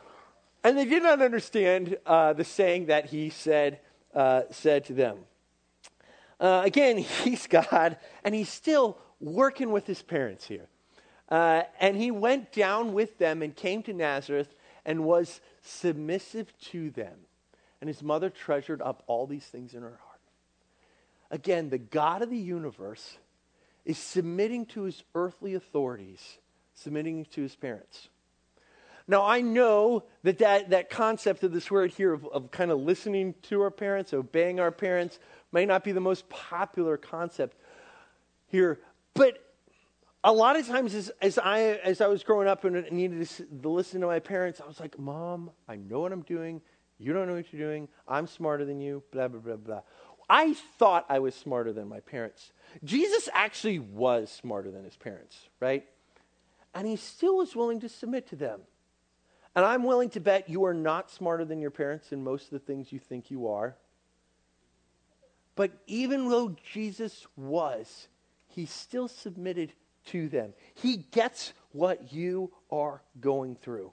and 0.64 0.76
they 0.76 0.84
did 0.84 1.04
not 1.04 1.22
understand 1.22 1.96
uh, 2.04 2.32
the 2.32 2.42
saying 2.42 2.86
that 2.86 3.06
he 3.06 3.30
said, 3.30 3.78
uh, 4.12 4.42
said 4.50 4.86
to 4.86 4.94
them. 4.94 5.18
Uh, 6.40 6.62
again, 6.64 6.98
he's 7.22 7.46
God, 7.46 7.96
and 8.24 8.34
he's 8.34 8.48
still 8.48 8.98
working 9.20 9.70
with 9.70 9.86
his 9.86 10.02
parents 10.02 10.44
here. 10.44 10.66
Uh, 11.28 11.62
and 11.78 11.96
he 11.96 12.10
went 12.10 12.50
down 12.50 12.94
with 12.94 13.18
them 13.18 13.42
and 13.42 13.54
came 13.54 13.84
to 13.84 13.92
Nazareth 13.92 14.52
and 14.84 15.04
was 15.04 15.40
submissive 15.62 16.52
to 16.72 16.90
them. 16.90 17.14
And 17.80 17.86
his 17.86 18.02
mother 18.02 18.28
treasured 18.28 18.82
up 18.82 19.04
all 19.06 19.28
these 19.28 19.46
things 19.46 19.72
in 19.72 19.82
her 19.82 20.00
heart. 20.02 20.20
Again, 21.30 21.70
the 21.70 21.78
God 21.78 22.22
of 22.22 22.30
the 22.30 22.36
universe 22.36 23.18
is 23.84 23.98
submitting 23.98 24.66
to 24.66 24.82
his 24.82 25.02
earthly 25.14 25.54
authorities, 25.54 26.38
submitting 26.74 27.26
to 27.26 27.42
his 27.42 27.54
parents. 27.54 28.08
Now, 29.06 29.24
I 29.24 29.42
know 29.42 30.04
that 30.22 30.38
that, 30.38 30.70
that 30.70 30.88
concept 30.88 31.42
of 31.44 31.52
this 31.52 31.70
word 31.70 31.90
here 31.90 32.12
of, 32.14 32.24
of 32.26 32.50
kind 32.50 32.70
of 32.70 32.80
listening 32.80 33.34
to 33.42 33.60
our 33.60 33.70
parents, 33.70 34.14
obeying 34.14 34.60
our 34.60 34.70
parents, 34.70 35.18
may 35.52 35.66
not 35.66 35.84
be 35.84 35.92
the 35.92 36.00
most 36.00 36.28
popular 36.30 36.96
concept 36.96 37.58
here. 38.46 38.80
But 39.12 39.38
a 40.22 40.32
lot 40.32 40.58
of 40.58 40.66
times, 40.66 40.94
as, 40.94 41.10
as, 41.20 41.38
I, 41.38 41.60
as 41.60 42.00
I 42.00 42.06
was 42.06 42.22
growing 42.22 42.48
up 42.48 42.64
and 42.64 42.90
needed 42.90 43.28
to, 43.28 43.68
listen 43.68 44.00
to 44.00 44.06
my 44.06 44.20
parents, 44.20 44.60
I 44.62 44.66
was 44.66 44.80
like, 44.80 44.98
Mom, 44.98 45.50
I 45.68 45.76
know 45.76 46.00
what 46.00 46.12
I'm 46.12 46.22
doing. 46.22 46.62
You 46.98 47.12
don't 47.12 47.26
know 47.26 47.34
what 47.34 47.52
you're 47.52 47.68
doing. 47.68 47.88
I'm 48.08 48.26
smarter 48.26 48.64
than 48.64 48.80
you, 48.80 49.02
blah, 49.10 49.28
blah, 49.28 49.40
blah, 49.40 49.56
blah. 49.56 49.80
I 50.28 50.54
thought 50.78 51.06
I 51.08 51.18
was 51.18 51.34
smarter 51.34 51.72
than 51.72 51.88
my 51.88 52.00
parents. 52.00 52.52
Jesus 52.82 53.28
actually 53.32 53.78
was 53.78 54.30
smarter 54.30 54.70
than 54.70 54.84
his 54.84 54.96
parents, 54.96 55.36
right? 55.60 55.84
And 56.74 56.86
he 56.86 56.96
still 56.96 57.36
was 57.36 57.54
willing 57.54 57.80
to 57.80 57.88
submit 57.88 58.28
to 58.28 58.36
them. 58.36 58.60
And 59.54 59.64
I'm 59.64 59.84
willing 59.84 60.10
to 60.10 60.20
bet 60.20 60.48
you 60.48 60.64
are 60.64 60.74
not 60.74 61.10
smarter 61.10 61.44
than 61.44 61.60
your 61.60 61.70
parents 61.70 62.12
in 62.12 62.24
most 62.24 62.44
of 62.44 62.50
the 62.50 62.58
things 62.58 62.92
you 62.92 62.98
think 62.98 63.30
you 63.30 63.48
are. 63.48 63.76
But 65.54 65.70
even 65.86 66.28
though 66.28 66.56
Jesus 66.72 67.26
was, 67.36 68.08
he 68.48 68.66
still 68.66 69.06
submitted 69.06 69.72
to 70.06 70.28
them. 70.28 70.54
He 70.74 70.96
gets 70.96 71.52
what 71.70 72.12
you 72.12 72.52
are 72.70 73.02
going 73.20 73.56
through. 73.56 73.92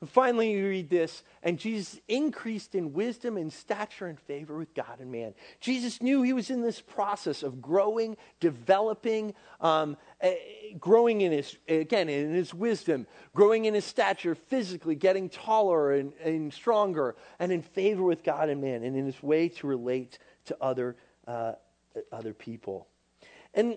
And 0.00 0.08
finally, 0.08 0.52
you 0.52 0.68
read 0.68 0.90
this, 0.90 1.24
and 1.42 1.58
Jesus 1.58 1.98
increased 2.06 2.76
in 2.76 2.92
wisdom 2.92 3.36
and 3.36 3.52
stature 3.52 4.06
and 4.06 4.18
favor 4.20 4.56
with 4.56 4.72
God 4.72 5.00
and 5.00 5.10
man. 5.10 5.34
Jesus 5.60 6.00
knew 6.00 6.22
he 6.22 6.32
was 6.32 6.50
in 6.50 6.62
this 6.62 6.80
process 6.80 7.42
of 7.42 7.60
growing, 7.60 8.16
developing, 8.38 9.34
um, 9.60 9.96
uh, 10.22 10.30
growing 10.78 11.22
in 11.22 11.32
his, 11.32 11.56
again, 11.66 12.08
in 12.08 12.32
his 12.32 12.54
wisdom, 12.54 13.08
growing 13.34 13.64
in 13.64 13.74
his 13.74 13.84
stature 13.84 14.36
physically, 14.36 14.94
getting 14.94 15.28
taller 15.28 15.92
and, 15.92 16.12
and 16.22 16.54
stronger, 16.54 17.16
and 17.40 17.50
in 17.50 17.62
favor 17.62 18.04
with 18.04 18.22
God 18.22 18.48
and 18.48 18.60
man, 18.60 18.84
and 18.84 18.96
in 18.96 19.04
his 19.04 19.20
way 19.20 19.48
to 19.48 19.66
relate 19.66 20.20
to 20.44 20.56
other, 20.60 20.94
uh, 21.26 21.54
other 22.12 22.34
people. 22.34 22.86
And, 23.52 23.76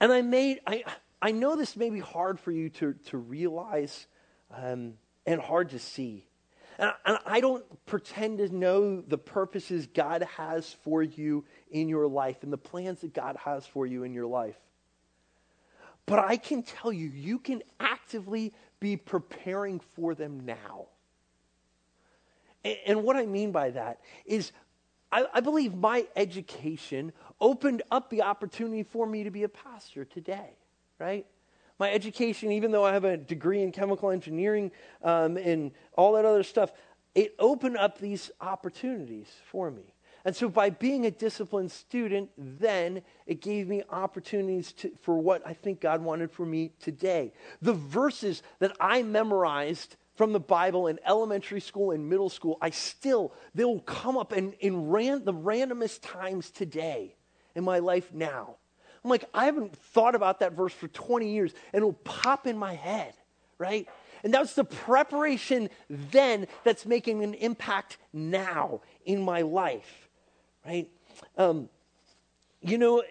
and 0.00 0.10
I 0.10 0.22
made, 0.22 0.60
I, 0.66 0.84
I 1.20 1.32
know 1.32 1.56
this 1.56 1.76
may 1.76 1.90
be 1.90 2.00
hard 2.00 2.38
for 2.38 2.50
you 2.50 2.68
to, 2.70 2.94
to 3.06 3.18
realize 3.18 4.06
um, 4.54 4.94
and 5.26 5.40
hard 5.40 5.70
to 5.70 5.78
see. 5.78 6.26
And, 6.78 6.92
and 7.04 7.18
I 7.24 7.40
don't 7.40 7.64
pretend 7.86 8.38
to 8.38 8.54
know 8.54 9.00
the 9.00 9.18
purposes 9.18 9.86
God 9.86 10.22
has 10.36 10.72
for 10.84 11.02
you 11.02 11.44
in 11.70 11.88
your 11.88 12.06
life 12.06 12.42
and 12.42 12.52
the 12.52 12.58
plans 12.58 13.00
that 13.00 13.14
God 13.14 13.36
has 13.44 13.66
for 13.66 13.86
you 13.86 14.04
in 14.04 14.12
your 14.12 14.26
life. 14.26 14.56
But 16.04 16.20
I 16.20 16.36
can 16.36 16.62
tell 16.62 16.92
you, 16.92 17.08
you 17.08 17.38
can 17.38 17.62
actively 17.80 18.52
be 18.78 18.96
preparing 18.96 19.80
for 19.94 20.14
them 20.14 20.44
now. 20.44 20.86
And, 22.62 22.76
and 22.86 23.02
what 23.04 23.16
I 23.16 23.26
mean 23.26 23.52
by 23.52 23.70
that 23.70 24.00
is, 24.26 24.52
I, 25.10 25.24
I 25.32 25.40
believe 25.40 25.74
my 25.74 26.06
education 26.14 27.12
opened 27.40 27.82
up 27.90 28.10
the 28.10 28.22
opportunity 28.22 28.82
for 28.82 29.06
me 29.06 29.24
to 29.24 29.30
be 29.30 29.44
a 29.44 29.48
pastor 29.48 30.04
today 30.04 30.50
right? 30.98 31.26
My 31.78 31.92
education, 31.92 32.52
even 32.52 32.70
though 32.70 32.84
I 32.84 32.92
have 32.92 33.04
a 33.04 33.16
degree 33.16 33.62
in 33.62 33.70
chemical 33.70 34.10
engineering 34.10 34.70
um, 35.02 35.36
and 35.36 35.72
all 35.92 36.14
that 36.14 36.24
other 36.24 36.42
stuff, 36.42 36.72
it 37.14 37.34
opened 37.38 37.76
up 37.76 37.98
these 37.98 38.30
opportunities 38.40 39.28
for 39.50 39.70
me. 39.70 39.94
And 40.24 40.34
so, 40.34 40.48
by 40.48 40.70
being 40.70 41.06
a 41.06 41.10
disciplined 41.10 41.70
student, 41.70 42.30
then 42.36 43.02
it 43.26 43.40
gave 43.40 43.68
me 43.68 43.84
opportunities 43.90 44.72
to, 44.72 44.90
for 45.00 45.18
what 45.18 45.40
I 45.46 45.52
think 45.52 45.80
God 45.80 46.02
wanted 46.02 46.32
for 46.32 46.44
me 46.44 46.72
today. 46.80 47.32
The 47.62 47.74
verses 47.74 48.42
that 48.58 48.76
I 48.80 49.04
memorized 49.04 49.94
from 50.16 50.32
the 50.32 50.40
Bible 50.40 50.88
in 50.88 50.98
elementary 51.06 51.60
school 51.60 51.92
and 51.92 52.08
middle 52.08 52.28
school, 52.28 52.58
I 52.60 52.70
still, 52.70 53.34
they'll 53.54 53.78
come 53.80 54.16
up 54.16 54.32
in, 54.32 54.54
in 54.54 54.88
ran, 54.88 55.24
the 55.24 55.32
randomest 55.32 56.00
times 56.02 56.50
today 56.50 57.14
in 57.54 57.62
my 57.62 57.78
life 57.78 58.12
now. 58.12 58.56
I'm 59.06 59.10
like, 59.10 59.24
I 59.32 59.44
haven't 59.44 59.76
thought 59.76 60.16
about 60.16 60.40
that 60.40 60.54
verse 60.54 60.72
for 60.72 60.88
20 60.88 61.30
years, 61.30 61.54
and 61.72 61.76
it'll 61.76 61.92
pop 61.92 62.44
in 62.44 62.58
my 62.58 62.74
head, 62.74 63.14
right? 63.56 63.86
And 64.24 64.34
that's 64.34 64.54
the 64.54 64.64
preparation 64.64 65.70
then 65.88 66.48
that's 66.64 66.84
making 66.84 67.22
an 67.22 67.34
impact 67.34 67.98
now 68.12 68.80
in 69.04 69.22
my 69.22 69.42
life, 69.42 70.08
right? 70.66 70.88
Um, 71.38 71.68
you 72.60 72.78
know, 72.78 73.04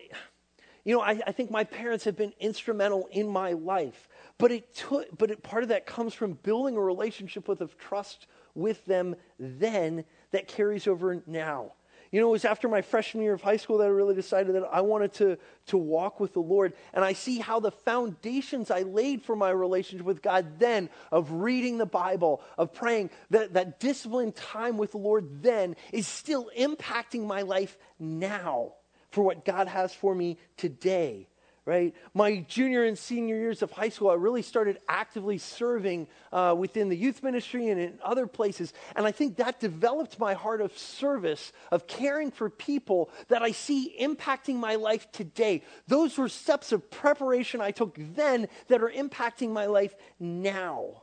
you 0.83 0.93
know, 0.93 1.01
I, 1.01 1.21
I, 1.25 1.31
think 1.31 1.49
my 1.49 1.63
parents 1.63 2.03
have 2.03 2.17
been 2.17 2.33
instrumental 2.41 3.07
in 3.13 3.29
my 3.29 3.53
life, 3.53 4.09
but 4.37 4.51
it 4.51 4.75
took, 4.75 5.17
but 5.17 5.31
it, 5.31 5.43
part 5.43 5.63
of 5.63 5.69
that 5.69 5.85
comes 5.85 6.13
from 6.13 6.33
building 6.33 6.75
a 6.75 6.81
relationship 6.81 7.47
with 7.47 7.61
of 7.61 7.77
trust 7.77 8.27
with 8.53 8.83
them 8.83 9.15
then 9.39 10.03
that 10.31 10.49
carries 10.49 10.87
over 10.87 11.23
now. 11.25 11.71
You 12.11 12.21
know, 12.21 12.27
it 12.27 12.31
was 12.31 12.45
after 12.45 12.67
my 12.67 12.81
freshman 12.81 13.23
year 13.23 13.33
of 13.33 13.41
high 13.41 13.57
school 13.57 13.77
that 13.79 13.85
I 13.85 13.89
really 13.89 14.15
decided 14.15 14.55
that 14.55 14.63
I 14.71 14.81
wanted 14.81 15.13
to, 15.13 15.37
to 15.67 15.77
walk 15.77 16.19
with 16.19 16.33
the 16.33 16.41
Lord. 16.41 16.73
And 16.93 17.03
I 17.03 17.13
see 17.13 17.39
how 17.39 17.59
the 17.59 17.71
foundations 17.71 18.71
I 18.71 18.81
laid 18.81 19.23
for 19.23 19.35
my 19.35 19.49
relationship 19.49 20.05
with 20.05 20.21
God 20.21 20.59
then, 20.59 20.89
of 21.11 21.31
reading 21.31 21.77
the 21.77 21.85
Bible, 21.85 22.41
of 22.57 22.73
praying, 22.73 23.09
that, 23.31 23.53
that 23.53 23.79
disciplined 23.79 24.35
time 24.35 24.77
with 24.77 24.91
the 24.91 24.97
Lord 24.97 25.43
then 25.43 25.75
is 25.91 26.07
still 26.07 26.49
impacting 26.57 27.25
my 27.25 27.41
life 27.41 27.77
now 27.99 28.73
for 29.11 29.23
what 29.23 29.45
God 29.45 29.67
has 29.67 29.93
for 29.93 30.13
me 30.13 30.37
today 30.57 31.27
right? 31.65 31.95
My 32.13 32.45
junior 32.47 32.83
and 32.83 32.95
senior 32.95 33.35
years 33.37 33.63
of 33.63 33.71
high 33.71 33.89
school, 33.89 34.11
I 34.11 34.13
really 34.13 34.43
started 34.43 34.77
actively 34.87 35.39
serving 35.39 36.07
uh, 36.31 36.55
within 36.55 36.89
the 36.89 36.95
youth 36.95 37.23
ministry 37.23 37.69
and 37.69 37.81
in 37.81 37.97
other 38.03 38.27
places. 38.27 38.71
And 38.95 39.05
I 39.05 39.11
think 39.11 39.37
that 39.37 39.59
developed 39.59 40.19
my 40.19 40.35
heart 40.35 40.61
of 40.61 40.77
service, 40.77 41.51
of 41.71 41.87
caring 41.87 42.29
for 42.29 42.51
people 42.51 43.09
that 43.29 43.41
I 43.41 43.51
see 43.51 43.95
impacting 43.99 44.55
my 44.55 44.75
life 44.75 45.11
today. 45.11 45.63
Those 45.87 46.19
were 46.19 46.29
steps 46.29 46.71
of 46.71 46.91
preparation 46.91 47.61
I 47.61 47.71
took 47.71 47.97
then 48.15 48.47
that 48.67 48.83
are 48.83 48.91
impacting 48.91 49.49
my 49.49 49.65
life 49.65 49.95
now. 50.19 51.01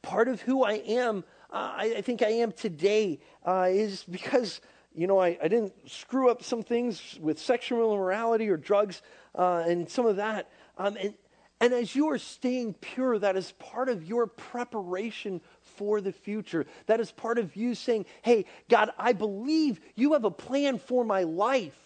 Part 0.00 0.28
of 0.28 0.40
who 0.42 0.62
I 0.62 0.74
am, 0.74 1.24
uh, 1.50 1.74
I, 1.76 1.94
I, 1.98 2.00
think 2.02 2.22
I 2.22 2.30
am 2.30 2.52
today, 2.52 3.20
uh, 3.44 3.68
is 3.68 4.04
because 4.04 4.60
you 4.94 5.06
know, 5.06 5.18
I, 5.18 5.38
I 5.42 5.48
didn't 5.48 5.72
screw 5.90 6.30
up 6.30 6.42
some 6.42 6.62
things 6.62 7.18
with 7.20 7.38
sexual 7.38 7.94
immorality 7.94 8.48
or 8.48 8.56
drugs 8.56 9.02
uh, 9.34 9.64
and 9.66 9.88
some 9.88 10.06
of 10.06 10.16
that. 10.16 10.50
Um, 10.78 10.96
and, 11.00 11.14
and 11.60 11.72
as 11.72 11.94
you 11.94 12.10
are 12.10 12.18
staying 12.18 12.74
pure, 12.74 13.18
that 13.18 13.36
is 13.36 13.52
part 13.52 13.88
of 13.88 14.04
your 14.04 14.26
preparation 14.26 15.40
for 15.60 16.00
the 16.00 16.12
future. 16.12 16.66
That 16.86 17.00
is 17.00 17.12
part 17.12 17.38
of 17.38 17.54
you 17.54 17.74
saying, 17.74 18.06
Hey, 18.22 18.46
God, 18.68 18.90
I 18.98 19.12
believe 19.12 19.80
you 19.94 20.14
have 20.14 20.24
a 20.24 20.30
plan 20.30 20.78
for 20.78 21.04
my 21.04 21.22
life. 21.22 21.78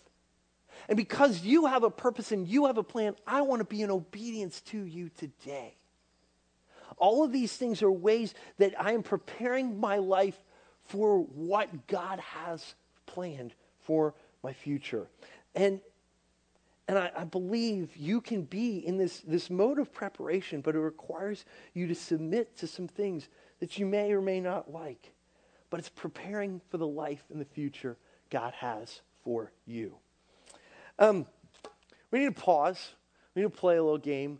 And 0.89 0.97
because 0.97 1.43
you 1.43 1.67
have 1.67 1.83
a 1.83 1.91
purpose 1.91 2.33
and 2.33 2.47
you 2.47 2.67
have 2.67 2.79
a 2.79 2.83
plan, 2.83 3.17
I 3.27 3.43
want 3.43 3.61
to 3.61 3.65
be 3.65 3.83
in 3.83 3.91
obedience 3.91 4.61
to 4.63 4.83
you 4.83 5.11
today. 5.11 5.75
All 6.99 7.25
of 7.25 7.33
these 7.33 7.55
things 7.55 7.83
are 7.83 7.91
ways 7.91 8.35
that 8.59 8.81
I 8.81 8.93
am 8.93 9.03
preparing 9.03 9.79
my 9.79 9.99
life 9.99 10.39
for 10.85 11.19
what 11.19 11.87
God 11.87 12.21
has 12.21 12.75
planned 13.07 13.55
for 13.81 14.15
my 14.43 14.53
future. 14.53 15.07
And 15.55 15.81
and 16.89 16.99
I, 16.99 17.11
I, 17.17 17.25
believe 17.25 17.97
you 17.97 18.21
can 18.21 18.43
be 18.43 18.79
in 18.79 18.97
this, 18.97 19.19
this 19.21 19.51
mode 19.51 19.81
of 19.81 19.93
preparation, 19.93 20.61
but 20.61 20.77
it 20.77 20.79
requires 20.79 21.45
you 21.75 21.89
to 21.89 21.97
submit 21.97 22.57
to 22.59 22.69
some 22.69 22.87
things 22.87 23.29
that 23.59 23.77
you 23.77 23.87
may 23.87 24.13
or 24.13 24.21
may 24.21 24.39
not 24.39 24.73
like. 24.73 25.13
But 25.69 25.81
it's 25.81 25.89
preparing 25.89 26.61
for 26.69 26.79
the 26.79 26.87
life 26.87 27.25
and 27.33 27.41
the 27.41 27.45
future 27.45 27.97
God 28.31 28.53
has 28.55 29.01
for 29.25 29.51
you. 29.67 29.97
Um, 31.01 31.27
we 32.13 32.21
need 32.21 32.37
to 32.37 32.41
pause. 32.41 32.93
We 33.35 33.43
need 33.43 33.53
to 33.53 33.59
play 33.59 33.77
a 33.77 33.83
little 33.83 33.99
game. 33.99 34.39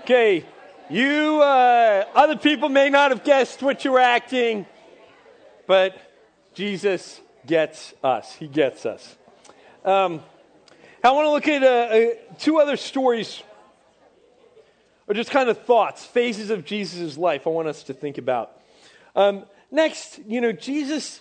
Okay, 0.00 0.44
you 0.90 1.40
uh, 1.40 2.04
other 2.14 2.36
people 2.36 2.68
may 2.68 2.90
not 2.90 3.10
have 3.10 3.24
guessed 3.24 3.62
what 3.62 3.84
you 3.84 3.92
were 3.92 4.00
acting, 4.00 4.66
but 5.66 5.96
Jesus 6.54 7.20
gets 7.46 7.94
us. 8.02 8.34
He 8.36 8.46
gets 8.46 8.86
us. 8.86 9.16
Um, 9.84 10.22
I 11.02 11.10
want 11.10 11.26
to 11.26 11.30
look 11.30 11.48
at 11.48 11.62
uh, 11.62 11.66
uh, 11.66 12.06
two 12.38 12.58
other 12.58 12.76
stories, 12.76 13.42
or 15.06 15.14
just 15.14 15.30
kind 15.30 15.48
of 15.50 15.60
thoughts, 15.64 16.04
phases 16.04 16.50
of 16.50 16.64
Jesus' 16.64 17.18
life 17.18 17.46
I 17.46 17.50
want 17.50 17.68
us 17.68 17.82
to 17.84 17.92
think 17.92 18.18
about. 18.18 18.52
Um, 19.16 19.44
next, 19.70 20.20
you 20.26 20.40
know, 20.40 20.52
Jesus, 20.52 21.20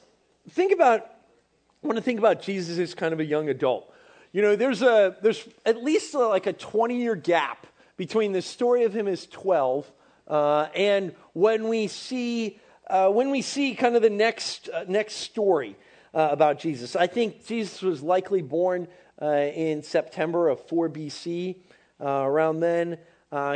think 0.51 0.71
about, 0.71 1.01
I 1.01 1.87
want 1.87 1.97
to 1.97 2.03
think 2.03 2.19
about 2.19 2.41
Jesus 2.41 2.77
as 2.77 2.93
kind 2.93 3.11
of 3.11 3.19
a 3.19 3.25
young 3.25 3.49
adult. 3.49 3.91
You 4.31 4.43
know, 4.43 4.55
there's, 4.55 4.81
a, 4.81 5.17
there's 5.21 5.47
at 5.65 5.83
least 5.83 6.13
a, 6.13 6.19
uh, 6.19 6.29
like 6.29 6.45
a 6.45 6.53
20 6.53 7.01
year 7.01 7.15
gap 7.15 7.67
between 7.97 8.31
the 8.31 8.41
story 8.41 8.83
of 8.83 8.95
him 8.95 9.07
as 9.07 9.25
12 9.27 9.91
uh, 10.27 10.67
and 10.73 11.13
when 11.33 11.67
we 11.67 11.87
see 11.87 12.59
uh, 12.87 13.09
when 13.09 13.31
we 13.31 13.41
see 13.41 13.75
kind 13.75 13.95
of 13.95 14.01
the 14.01 14.09
next 14.09 14.69
uh, 14.69 14.85
next 14.87 15.15
story 15.15 15.75
uh, 16.13 16.29
about 16.31 16.59
Jesus. 16.59 16.95
I 16.95 17.07
think 17.07 17.45
Jesus 17.45 17.81
was 17.81 18.01
likely 18.01 18.41
born 18.41 18.87
uh, 19.21 19.27
in 19.27 19.83
September 19.83 20.49
of 20.49 20.65
4 20.67 20.89
BC. 20.89 21.55
Uh, 21.99 22.05
around 22.05 22.59
then, 22.59 22.97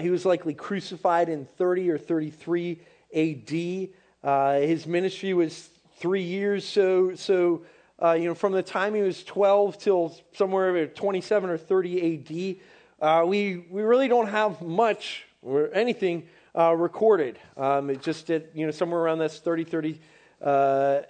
he 0.02 0.10
was 0.10 0.26
likely 0.26 0.54
crucified 0.54 1.30
in 1.30 1.46
30 1.58 1.92
or 1.92 1.98
33 1.98 2.80
AD. 3.14 4.62
his 4.62 4.88
ministry 4.88 5.34
was 5.34 5.70
three 5.98 6.24
years, 6.24 6.66
so 6.66 7.16
so. 7.16 7.64
you 8.16 8.26
know, 8.26 8.36
from 8.36 8.54
the 8.54 8.64
time 8.64 8.94
he 8.94 9.02
was 9.02 9.24
12 9.24 9.78
till 9.80 10.16
somewhere 10.34 10.88
27 10.88 11.50
or 11.50 11.58
30 11.58 12.60
AD, 13.02 13.08
uh, 13.08 13.26
we, 13.26 13.66
we 13.70 13.82
really 13.82 14.08
don't 14.08 14.28
have 14.28 14.62
much 14.62 15.26
or 15.42 15.72
anything 15.74 16.28
uh, 16.58 16.74
recorded. 16.74 17.40
Um, 17.56 17.90
it 17.90 18.02
just 18.02 18.28
did, 18.28 18.50
you 18.54 18.66
know, 18.66 18.72
somewhere 18.72 19.02
around 19.02 19.20
this 19.20 19.40
30, 19.40 19.64
30, 19.64 20.00
uh, 20.42 21.02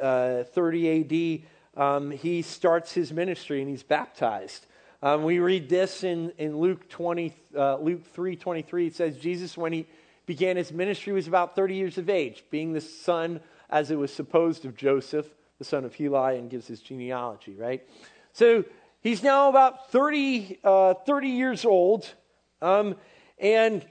uh 0.00 0.44
30 0.44 1.44
AD, 1.76 1.82
um, 1.82 2.10
he 2.10 2.42
starts 2.42 2.92
his 2.92 3.12
ministry 3.12 3.60
and 3.60 3.70
he's 3.70 3.82
baptized. 3.82 4.66
Um, 5.02 5.24
we 5.24 5.38
read 5.38 5.68
this 5.68 6.04
in, 6.04 6.32
in 6.38 6.58
Luke, 6.58 6.88
20, 6.88 7.34
uh, 7.56 7.76
Luke 7.76 8.04
3 8.12 8.36
23. 8.36 8.86
It 8.88 8.96
says, 8.96 9.16
Jesus, 9.16 9.56
when 9.56 9.72
he 9.72 9.86
began 10.26 10.56
his 10.56 10.72
ministry, 10.72 11.12
was 11.12 11.28
about 11.28 11.54
30 11.54 11.74
years 11.74 11.96
of 11.96 12.10
age, 12.10 12.44
being 12.50 12.72
the 12.72 12.80
son, 12.80 13.40
as 13.70 13.90
it 13.90 13.96
was 13.96 14.12
supposed, 14.12 14.64
of 14.64 14.76
Joseph, 14.76 15.26
the 15.58 15.64
son 15.64 15.84
of 15.84 15.94
Heli, 15.94 16.38
and 16.38 16.50
gives 16.50 16.66
his 16.66 16.80
genealogy, 16.80 17.54
right? 17.54 17.86
So 18.32 18.64
He's 19.02 19.22
now 19.22 19.48
about 19.48 19.90
30, 19.90 20.58
uh, 20.62 20.94
30 20.94 21.28
years 21.28 21.64
old. 21.64 22.12
Um, 22.60 22.96
and, 23.38 23.84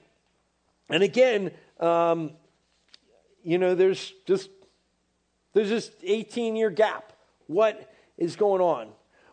and 0.89 1.03
again, 1.03 1.51
um, 1.79 2.31
you 3.43 3.57
know, 3.57 3.75
there's 3.75 4.13
just, 4.25 4.49
there's 5.53 5.69
this 5.69 5.91
18 6.03 6.55
year 6.55 6.69
gap. 6.69 7.13
What 7.47 7.91
is 8.17 8.35
going 8.35 8.61
on? 8.61 8.89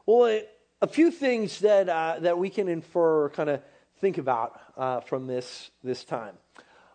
Well, 0.06 0.40
a 0.80 0.86
few 0.86 1.10
things 1.10 1.60
that, 1.60 1.88
uh, 1.88 2.16
that 2.20 2.38
we 2.38 2.50
can 2.50 2.68
infer 2.68 3.30
kind 3.30 3.50
of 3.50 3.62
think 3.98 4.18
about 4.18 4.60
uh, 4.76 5.00
from 5.00 5.26
this, 5.26 5.70
this 5.82 6.04
time. 6.04 6.34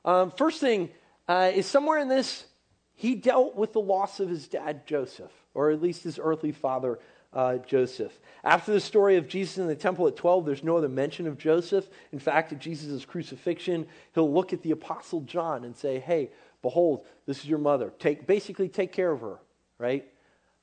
Um, 0.06 0.32
first 0.32 0.60
thing 0.60 0.89
uh, 1.28 1.52
is 1.54 1.65
somewhere 1.65 2.00
in 2.00 2.08
this, 2.08 2.45
he 2.93 3.15
dealt 3.15 3.56
with 3.56 3.74
the 3.74 3.82
loss 3.82 4.19
of 4.19 4.30
his 4.30 4.47
dad, 4.47 4.86
Joseph, 4.86 5.32
or 5.54 5.71
at 5.71 5.82
least 5.82 6.04
his 6.04 6.19
earthly 6.21 6.52
father, 6.52 7.00
uh, 7.33 7.57
Joseph. 7.57 8.19
After 8.43 8.71
the 8.73 8.79
story 8.79 9.17
of 9.17 9.27
Jesus 9.27 9.57
in 9.57 9.67
the 9.67 9.75
temple 9.75 10.07
at 10.07 10.15
12, 10.15 10.45
there's 10.45 10.63
no 10.63 10.77
other 10.77 10.89
mention 10.89 11.27
of 11.27 11.37
Joseph. 11.37 11.87
In 12.11 12.19
fact, 12.19 12.51
at 12.51 12.59
Jesus' 12.59 13.05
crucifixion, 13.05 13.87
he'll 14.13 14.31
look 14.31 14.53
at 14.53 14.61
the 14.61 14.71
apostle 14.71 15.21
John 15.21 15.63
and 15.63 15.75
say, 15.75 15.99
Hey, 15.99 16.31
behold, 16.61 17.05
this 17.25 17.39
is 17.39 17.45
your 17.45 17.59
mother. 17.59 17.93
Take, 17.99 18.27
basically, 18.27 18.67
take 18.67 18.91
care 18.91 19.11
of 19.11 19.21
her, 19.21 19.39
right? 19.77 20.07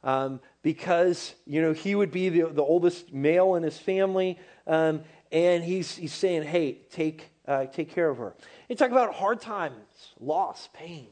Um, 0.05 0.41
because, 0.63 1.35
you 1.47 1.63
know, 1.63 1.73
he 1.73 1.95
would 1.95 2.11
be 2.11 2.29
the, 2.29 2.47
the 2.49 2.63
oldest 2.63 3.13
male 3.13 3.55
in 3.55 3.63
his 3.63 3.79
family. 3.79 4.39
Um, 4.67 5.03
and 5.33 5.65
he's, 5.65 5.97
he's 5.97 6.13
saying, 6.13 6.43
Hey, 6.43 6.79
take, 6.91 7.31
uh, 7.47 7.67
take 7.67 7.91
care 7.91 8.09
of 8.09 8.19
her. 8.19 8.35
He 8.69 8.75
talk 8.75 8.91
about 8.91 9.15
hard 9.15 9.41
times, 9.41 9.75
loss, 10.21 10.69
pain. 10.73 11.09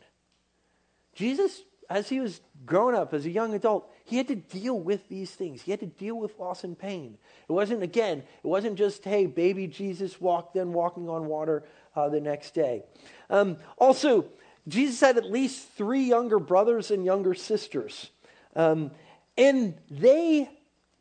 Jesus, 1.15 1.63
as 1.89 2.09
he 2.09 2.21
was 2.21 2.41
growing 2.67 2.95
up, 2.95 3.15
as 3.15 3.25
a 3.25 3.31
young 3.31 3.55
adult, 3.55 3.91
he 4.07 4.17
had 4.17 4.29
to 4.29 4.37
deal 4.37 4.79
with 4.79 5.09
these 5.09 5.31
things. 5.31 5.63
He 5.63 5.71
had 5.71 5.81
to 5.81 5.87
deal 5.87 6.17
with 6.17 6.39
loss 6.39 6.65
and 6.65 6.79
pain. 6.79 7.19
It 7.49 7.53
wasn't, 7.53 7.83
again, 7.83 8.19
it 8.19 8.47
wasn't 8.47 8.77
just, 8.77 9.05
hey, 9.05 9.27
baby 9.27 9.67
Jesus 9.67 10.21
walked, 10.21 10.55
then 10.55 10.73
walking 10.73 11.09
on 11.09 11.27
water 11.27 11.65
uh, 11.95 12.09
the 12.09 12.21
next 12.21 12.55
day. 12.55 12.85
Um, 13.29 13.57
also, 13.79 14.27
Jesus 14.69 15.01
had 15.01 15.17
at 15.17 15.31
least 15.31 15.69
three 15.77 16.05
younger 16.05 16.39
brothers 16.39 16.91
and 16.91 17.05
younger 17.05 17.35
sisters, 17.35 18.11
um, 18.55 18.91
and 19.37 19.75
they 19.91 20.49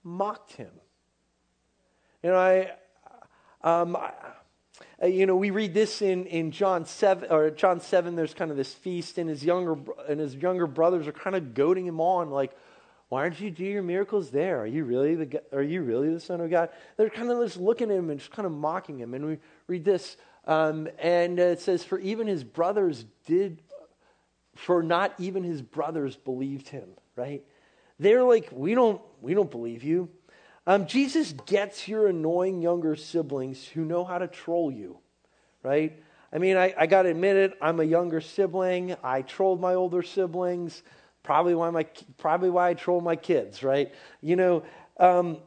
mocked 0.04 0.54
him. 0.54 0.72
You 2.22 2.32
know, 2.32 2.38
I, 2.38 2.72
um, 3.64 3.96
I, 3.96 5.08
you 5.08 5.26
know, 5.26 5.36
we 5.36 5.52
read 5.52 5.74
this 5.74 6.02
in, 6.02 6.26
in 6.26 6.52
John 6.52 6.86
seven 6.86 7.32
or 7.32 7.50
John 7.52 7.80
seven. 7.80 8.16
There's 8.16 8.34
kind 8.34 8.52
of 8.52 8.58
this 8.58 8.74
feast, 8.74 9.18
and 9.18 9.30
his 9.30 9.44
younger 9.44 9.78
and 10.08 10.20
his 10.20 10.36
younger 10.36 10.68
brothers 10.68 11.08
are 11.08 11.12
kind 11.12 11.36
of 11.36 11.54
goading 11.54 11.86
him 11.86 12.00
on, 12.00 12.30
like, 12.30 12.52
why 13.16 13.22
aren't 13.22 13.40
you 13.40 13.50
do 13.50 13.64
your 13.64 13.82
miracles 13.82 14.30
there? 14.30 14.60
Are 14.60 14.68
you 14.68 14.84
really 14.84 15.16
the 15.16 15.42
are 15.54 15.64
you 15.64 15.84
really 15.84 16.14
the 16.14 16.20
Son 16.20 16.42
of 16.42 16.50
God? 16.50 16.68
They're 16.98 17.10
kind 17.10 17.32
of 17.32 17.42
just 17.42 17.56
looking 17.56 17.90
at 17.90 17.96
him 17.96 18.10
and 18.10 18.20
just 18.20 18.30
kind 18.30 18.46
of 18.46 18.52
mocking 18.52 19.00
him. 19.00 19.14
And 19.14 19.26
we 19.26 19.38
read 19.68 19.86
this, 19.86 20.18
um, 20.44 20.90
and 21.00 21.40
it 21.40 21.62
says, 21.62 21.82
"For 21.82 21.98
even 22.00 22.28
his 22.28 22.44
brothers 22.44 23.06
did, 23.26 23.62
for 24.56 24.84
not 24.84 25.14
even 25.18 25.46
his 25.46 25.62
brothers 25.62 26.18
believed 26.18 26.68
him." 26.68 26.90
Right? 27.16 27.46
They're 28.00 28.22
like, 28.22 28.50
"We 28.52 28.76
don't, 28.76 29.02
we 29.22 29.34
don't 29.34 29.50
believe 29.50 29.82
you." 29.82 30.10
Um, 30.68 30.86
Jesus 30.86 31.34
gets 31.46 31.88
your 31.88 32.08
annoying 32.08 32.62
younger 32.62 32.98
siblings 32.98 33.66
who 33.66 33.86
know 33.86 34.04
how 34.04 34.18
to 34.18 34.28
troll 34.28 34.70
you, 34.70 34.98
right? 35.64 36.04
I 36.34 36.38
mean, 36.38 36.58
I, 36.58 36.74
I 36.78 36.86
got 36.86 37.04
to 37.04 37.12
admit 37.12 37.38
it. 37.38 37.54
I'm 37.62 37.80
a 37.80 37.86
younger 37.86 38.20
sibling. 38.20 38.94
I 39.02 39.22
trolled 39.22 39.62
my 39.62 39.74
older 39.74 40.04
siblings. 40.04 40.84
Probably 41.26 41.56
why 41.56 41.72
my 41.72 41.88
probably 42.20 42.52
why 42.52 42.70
I 42.70 42.74
troll 42.76 43.02
my 43.02 43.16
kids, 43.16 43.64
right? 43.64 43.92
You 44.22 44.36
know, 44.36 44.64
um, 44.98 45.40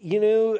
you 0.00 0.18
know, 0.18 0.58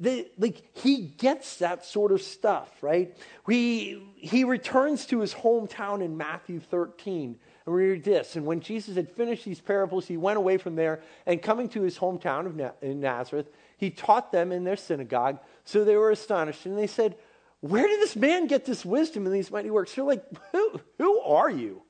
the, 0.00 0.28
like 0.36 0.64
he 0.74 1.02
gets 1.02 1.58
that 1.58 1.84
sort 1.84 2.10
of 2.10 2.22
stuff, 2.22 2.82
right? 2.82 3.16
He 3.48 4.02
he 4.16 4.42
returns 4.42 5.06
to 5.06 5.20
his 5.20 5.32
hometown 5.32 6.02
in 6.02 6.16
Matthew 6.16 6.58
13. 6.58 7.38
And 7.66 7.74
we 7.74 7.90
read 7.90 8.02
this. 8.02 8.34
And 8.34 8.46
when 8.46 8.58
Jesus 8.58 8.96
had 8.96 9.12
finished 9.12 9.44
these 9.44 9.60
parables, 9.60 10.08
he 10.08 10.16
went 10.16 10.38
away 10.38 10.56
from 10.58 10.74
there, 10.74 11.02
and 11.24 11.40
coming 11.40 11.68
to 11.68 11.82
his 11.82 11.96
hometown 11.96 12.46
of 12.46 12.56
Na- 12.56 12.72
in 12.82 12.98
Nazareth, 12.98 13.48
he 13.78 13.90
taught 13.90 14.32
them 14.32 14.50
in 14.50 14.64
their 14.64 14.76
synagogue. 14.76 15.38
So 15.64 15.84
they 15.84 15.96
were 15.96 16.10
astonished, 16.10 16.66
and 16.66 16.76
they 16.76 16.88
said, 16.88 17.16
"Where 17.60 17.86
did 17.86 18.00
this 18.00 18.16
man 18.16 18.48
get 18.48 18.64
this 18.64 18.84
wisdom 18.84 19.24
and 19.24 19.32
these 19.32 19.52
mighty 19.52 19.70
works?" 19.70 19.94
They're 19.94 20.04
like, 20.04 20.24
"Who 20.50 20.80
who 20.98 21.20
are 21.20 21.48
you? 21.48 21.85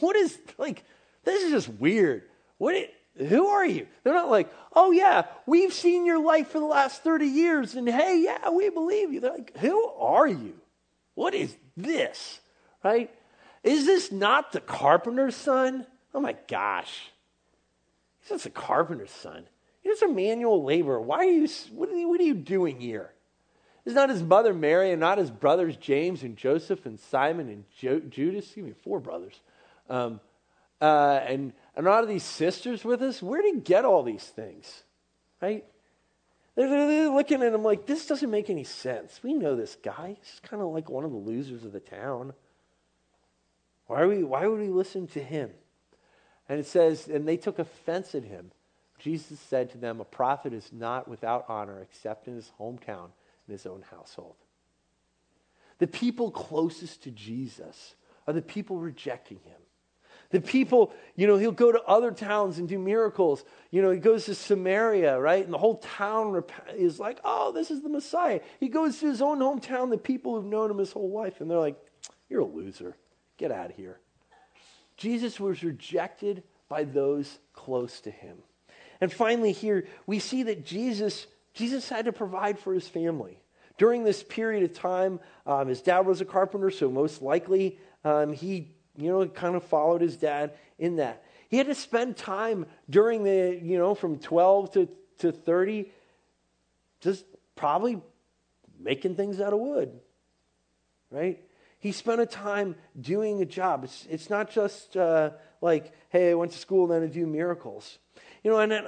What 0.00 0.16
is 0.16 0.38
like?" 0.58 0.84
This 1.24 1.42
is 1.42 1.50
just 1.52 1.68
weird. 1.80 2.24
What? 2.58 2.74
who 3.16 3.46
are 3.46 3.64
you? 3.64 3.86
They're 4.02 4.14
not 4.14 4.30
like, 4.30 4.52
oh 4.72 4.90
yeah, 4.90 5.26
we've 5.46 5.72
seen 5.72 6.04
your 6.04 6.18
life 6.18 6.48
for 6.48 6.58
the 6.58 6.66
last 6.66 7.02
30 7.02 7.26
years, 7.26 7.74
and 7.74 7.88
hey, 7.88 8.22
yeah, 8.24 8.50
we 8.50 8.70
believe 8.70 9.12
you. 9.12 9.20
They're 9.20 9.32
like, 9.32 9.56
who 9.58 9.88
are 9.90 10.26
you? 10.26 10.54
What 11.14 11.34
is 11.34 11.56
this? 11.76 12.40
Right? 12.82 13.10
Is 13.62 13.86
this 13.86 14.10
not 14.10 14.52
the 14.52 14.60
carpenter's 14.60 15.36
son? 15.36 15.86
Oh 16.12 16.20
my 16.20 16.36
gosh. 16.48 17.10
He's 18.20 18.30
just 18.30 18.46
a 18.46 18.50
carpenter's 18.50 19.10
son. 19.10 19.44
He's 19.82 20.02
a 20.02 20.08
manual 20.08 20.64
laborer. 20.64 21.00
Why 21.00 21.18
are 21.18 21.24
you 21.24 21.48
what, 21.72 21.88
are 21.90 21.96
you, 21.96 22.08
what 22.08 22.20
are 22.20 22.24
you 22.24 22.34
doing 22.34 22.80
here? 22.80 23.10
Is 23.84 23.94
not 23.94 24.08
his 24.08 24.22
mother 24.22 24.54
Mary 24.54 24.90
and 24.90 25.00
not 25.00 25.18
his 25.18 25.30
brothers 25.30 25.76
James 25.76 26.22
and 26.22 26.36
Joseph 26.36 26.86
and 26.86 26.98
Simon 26.98 27.48
and 27.48 27.64
jo- 27.78 28.00
Judas? 28.00 28.46
Excuse 28.46 28.66
me, 28.66 28.72
four 28.82 28.98
brothers. 28.98 29.40
Um, 29.88 30.20
uh, 30.80 31.20
and, 31.26 31.52
and 31.76 31.86
a 31.86 31.90
lot 31.90 32.02
of 32.02 32.08
these 32.08 32.22
sisters 32.22 32.84
with 32.84 33.02
us. 33.02 33.22
Where 33.22 33.42
did 33.42 33.54
he 33.54 33.60
get 33.60 33.84
all 33.84 34.02
these 34.02 34.24
things? 34.24 34.82
Right? 35.40 35.64
They're, 36.56 36.68
they're 36.68 37.08
looking 37.08 37.42
at 37.42 37.52
him 37.52 37.62
like, 37.62 37.86
this 37.86 38.06
doesn't 38.06 38.30
make 38.30 38.50
any 38.50 38.64
sense. 38.64 39.20
We 39.22 39.34
know 39.34 39.56
this 39.56 39.76
guy. 39.82 40.16
He's 40.20 40.40
kind 40.42 40.62
of 40.62 40.68
like 40.68 40.88
one 40.88 41.04
of 41.04 41.10
the 41.10 41.16
losers 41.16 41.64
of 41.64 41.72
the 41.72 41.80
town. 41.80 42.32
Why, 43.86 44.02
are 44.02 44.08
we, 44.08 44.22
why 44.22 44.46
would 44.46 44.60
we 44.60 44.68
listen 44.68 45.06
to 45.08 45.22
him? 45.22 45.50
And 46.48 46.60
it 46.60 46.66
says, 46.66 47.08
and 47.08 47.26
they 47.26 47.36
took 47.36 47.58
offense 47.58 48.14
at 48.14 48.24
him. 48.24 48.50
Jesus 48.98 49.40
said 49.40 49.70
to 49.70 49.78
them, 49.78 50.00
A 50.00 50.04
prophet 50.04 50.52
is 50.52 50.70
not 50.72 51.08
without 51.08 51.44
honor 51.48 51.80
except 51.80 52.28
in 52.28 52.34
his 52.34 52.52
hometown, 52.60 53.08
in 53.48 53.52
his 53.52 53.66
own 53.66 53.84
household. 53.90 54.36
The 55.78 55.86
people 55.86 56.30
closest 56.30 57.02
to 57.02 57.10
Jesus 57.10 57.96
are 58.26 58.32
the 58.32 58.42
people 58.42 58.78
rejecting 58.78 59.38
him. 59.44 59.60
The 60.34 60.40
people, 60.40 60.92
you 61.14 61.28
know, 61.28 61.36
he'll 61.36 61.52
go 61.52 61.70
to 61.70 61.80
other 61.82 62.10
towns 62.10 62.58
and 62.58 62.68
do 62.68 62.76
miracles. 62.76 63.44
You 63.70 63.82
know, 63.82 63.92
he 63.92 64.00
goes 64.00 64.24
to 64.24 64.34
Samaria, 64.34 65.20
right? 65.20 65.44
And 65.44 65.54
the 65.54 65.58
whole 65.58 65.76
town 65.76 66.42
is 66.76 66.98
like, 66.98 67.20
oh, 67.22 67.52
this 67.52 67.70
is 67.70 67.82
the 67.82 67.88
Messiah. 67.88 68.40
He 68.58 68.68
goes 68.68 68.98
to 68.98 69.06
his 69.06 69.22
own 69.22 69.38
hometown, 69.38 69.90
the 69.90 69.96
people 69.96 70.34
who've 70.34 70.50
known 70.50 70.72
him 70.72 70.78
his 70.78 70.90
whole 70.90 71.12
life, 71.12 71.40
and 71.40 71.48
they're 71.48 71.60
like, 71.60 71.78
you're 72.28 72.40
a 72.40 72.44
loser. 72.44 72.96
Get 73.38 73.52
out 73.52 73.70
of 73.70 73.76
here. 73.76 74.00
Jesus 74.96 75.38
was 75.38 75.62
rejected 75.62 76.42
by 76.68 76.82
those 76.82 77.38
close 77.52 78.00
to 78.00 78.10
him. 78.10 78.38
And 79.00 79.12
finally, 79.12 79.52
here 79.52 79.86
we 80.04 80.18
see 80.18 80.42
that 80.42 80.66
Jesus, 80.66 81.28
Jesus 81.52 81.88
had 81.88 82.06
to 82.06 82.12
provide 82.12 82.58
for 82.58 82.74
his 82.74 82.88
family. 82.88 83.40
During 83.78 84.02
this 84.02 84.24
period 84.24 84.64
of 84.64 84.76
time, 84.76 85.20
um, 85.46 85.68
his 85.68 85.80
dad 85.80 86.06
was 86.06 86.20
a 86.20 86.24
carpenter, 86.24 86.72
so 86.72 86.90
most 86.90 87.22
likely 87.22 87.78
um, 88.02 88.32
he, 88.32 88.73
you 88.96 89.10
know, 89.10 89.26
kind 89.26 89.56
of 89.56 89.64
followed 89.64 90.00
his 90.00 90.16
dad 90.16 90.52
in 90.78 90.96
that. 90.96 91.24
He 91.48 91.56
had 91.56 91.66
to 91.66 91.74
spend 91.74 92.16
time 92.16 92.66
during 92.88 93.22
the, 93.24 93.58
you 93.62 93.78
know, 93.78 93.94
from 93.94 94.18
12 94.18 94.72
to, 94.72 94.88
to 95.18 95.32
30, 95.32 95.90
just 97.00 97.24
probably 97.54 98.00
making 98.78 99.16
things 99.16 99.40
out 99.40 99.52
of 99.52 99.58
wood, 99.58 99.92
right? 101.10 101.40
He 101.78 101.92
spent 101.92 102.20
a 102.20 102.26
time 102.26 102.76
doing 102.98 103.42
a 103.42 103.44
job. 103.44 103.84
It's, 103.84 104.06
it's 104.08 104.30
not 104.30 104.50
just 104.50 104.96
uh, 104.96 105.30
like, 105.60 105.92
hey, 106.08 106.30
I 106.30 106.34
went 106.34 106.52
to 106.52 106.58
school 106.58 106.90
and 106.90 107.02
then 107.02 107.08
I 107.08 107.12
do 107.12 107.26
miracles. 107.26 107.98
You 108.42 108.50
know, 108.50 108.58
and 108.58 108.72
then, 108.72 108.86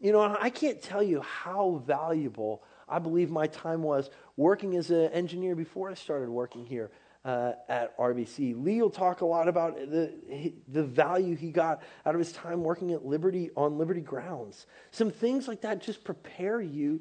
you 0.00 0.12
know, 0.12 0.36
I 0.40 0.50
can't 0.50 0.80
tell 0.80 1.02
you 1.02 1.20
how 1.20 1.82
valuable 1.86 2.62
I 2.88 2.98
believe 2.98 3.30
my 3.30 3.46
time 3.46 3.82
was 3.82 4.10
working 4.36 4.76
as 4.76 4.90
an 4.90 5.10
engineer 5.12 5.54
before 5.54 5.90
I 5.90 5.94
started 5.94 6.28
working 6.28 6.66
here 6.66 6.90
uh, 7.24 7.52
at 7.68 7.96
RBC. 7.98 8.62
Lee 8.62 8.82
will 8.82 8.90
talk 8.90 9.22
a 9.22 9.26
lot 9.26 9.48
about 9.48 9.76
the, 9.76 10.52
the 10.68 10.84
value 10.84 11.34
he 11.34 11.50
got 11.50 11.82
out 12.04 12.14
of 12.14 12.18
his 12.18 12.32
time 12.32 12.62
working 12.62 12.92
at 12.92 13.04
Liberty 13.04 13.50
on 13.56 13.78
Liberty 13.78 14.02
grounds. 14.02 14.66
Some 14.90 15.10
things 15.10 15.48
like 15.48 15.62
that 15.62 15.80
just 15.80 16.04
prepare 16.04 16.60
you 16.60 17.00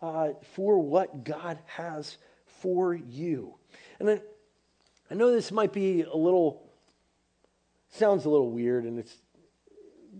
uh, 0.00 0.30
for 0.54 0.78
what 0.78 1.24
God 1.24 1.58
has 1.66 2.18
for 2.60 2.94
you. 2.94 3.54
And 3.98 4.08
then 4.08 4.20
I 5.10 5.14
know 5.14 5.32
this 5.32 5.50
might 5.50 5.72
be 5.72 6.02
a 6.02 6.16
little, 6.16 6.70
sounds 7.90 8.24
a 8.24 8.30
little 8.30 8.50
weird, 8.50 8.84
and 8.84 8.98
it's 8.98 9.16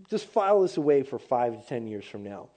just 0.09 0.25
file 0.27 0.61
this 0.61 0.77
away 0.77 1.03
for 1.03 1.17
five 1.17 1.59
to 1.59 1.67
10 1.67 1.87
years 1.87 2.05
from 2.05 2.23
now. 2.23 2.49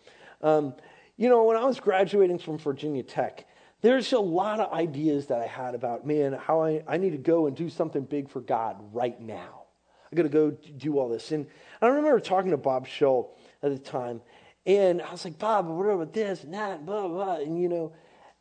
Um, 0.43 0.75
you 1.17 1.29
know, 1.29 1.45
when 1.45 1.57
I 1.57 1.65
was 1.65 1.81
graduating 1.81 2.39
from 2.39 2.59
Virginia 2.59 3.03
Tech, 3.03 3.47
there's 3.81 4.13
a 4.13 4.19
lot 4.19 4.61
of 4.61 4.73
ideas 4.73 5.27
that 5.27 5.41
I 5.41 5.47
had 5.47 5.75
about, 5.75 6.07
man, 6.07 6.33
how 6.33 6.63
I, 6.63 6.83
I 6.87 6.97
need 6.97 7.11
to 7.11 7.19
go 7.19 7.47
and 7.47 7.57
do 7.57 7.69
something 7.69 8.03
big 8.03 8.29
for 8.29 8.41
God 8.41 8.77
right 8.93 9.21
now. 9.21 9.63
I 10.11 10.17
got 10.17 10.23
to 10.23 10.29
go 10.29 10.51
do 10.51 10.99
all 10.99 11.09
this. 11.09 11.33
And 11.33 11.47
I 11.81 11.87
remember 11.87 12.19
talking 12.19 12.51
to 12.51 12.57
Bob 12.57 12.87
Schull 12.87 13.29
at 13.63 13.71
the 13.71 13.79
time, 13.79 14.21
and 14.67 15.01
I 15.03 15.13
was 15.13 15.25
like, 15.25 15.39
Bob, 15.39 15.69
what 15.69 15.85
about 15.85 16.13
this 16.13 16.45
and 16.45 16.55
that, 16.55 16.85
blah, 16.85 17.07
blah, 17.07 17.37
and 17.37 17.61
you 17.61 17.69
know, 17.69 17.93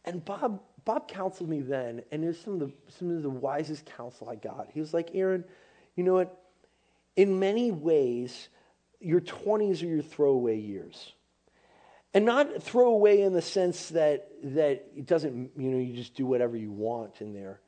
and 0.06 0.24
Bob 0.24 0.62
Bob 0.88 1.10
counseled 1.10 1.50
me 1.50 1.60
then, 1.60 2.02
and 2.12 2.24
it 2.24 2.28
was 2.28 2.40
some 2.40 2.54
of 2.54 2.60
the 2.62 2.72
some 2.98 3.14
of 3.14 3.22
the 3.22 3.30
wisest 3.30 3.86
counsel 3.86 4.30
I 4.30 4.36
got. 4.36 4.70
He 4.74 4.80
was 4.80 4.94
like, 4.94 5.10
Aaron, 5.14 5.44
you 5.98 6.04
know 6.06 6.14
what? 6.14 6.42
In 7.18 7.40
many 7.40 7.72
ways, 7.72 8.48
your 9.02 9.20
20s 9.20 9.84
are 9.84 9.88
your 9.88 10.02
throwaway 10.02 10.58
years. 10.58 11.12
And 12.14 12.26
not 12.26 12.64
throw 12.64 12.90
away 12.90 13.22
in 13.22 13.34
the 13.34 13.42
sense 13.42 13.90
that 13.90 14.30
that 14.44 14.86
it 14.96 15.06
doesn't, 15.06 15.52
you 15.58 15.72
know, 15.72 15.78
you 15.78 15.94
just 15.94 16.16
do 16.16 16.26
whatever 16.26 16.56
you 16.56 16.72
want 16.72 17.22
in 17.22 17.34
there. 17.34 17.62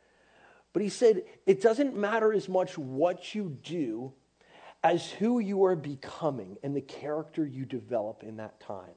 But 0.73 0.81
he 0.81 0.89
said, 0.89 1.23
it 1.45 1.61
doesn't 1.61 1.95
matter 1.95 2.31
as 2.31 2.47
much 2.47 2.77
what 2.77 3.33
you 3.33 3.57
do 3.63 4.13
as 4.83 5.09
who 5.11 5.39
you 5.39 5.65
are 5.65 5.75
becoming 5.75 6.57
and 6.63 6.75
the 6.75 6.81
character 6.81 7.45
you 7.45 7.65
develop 7.65 8.23
in 8.23 8.37
that 8.37 8.59
time. 8.59 8.95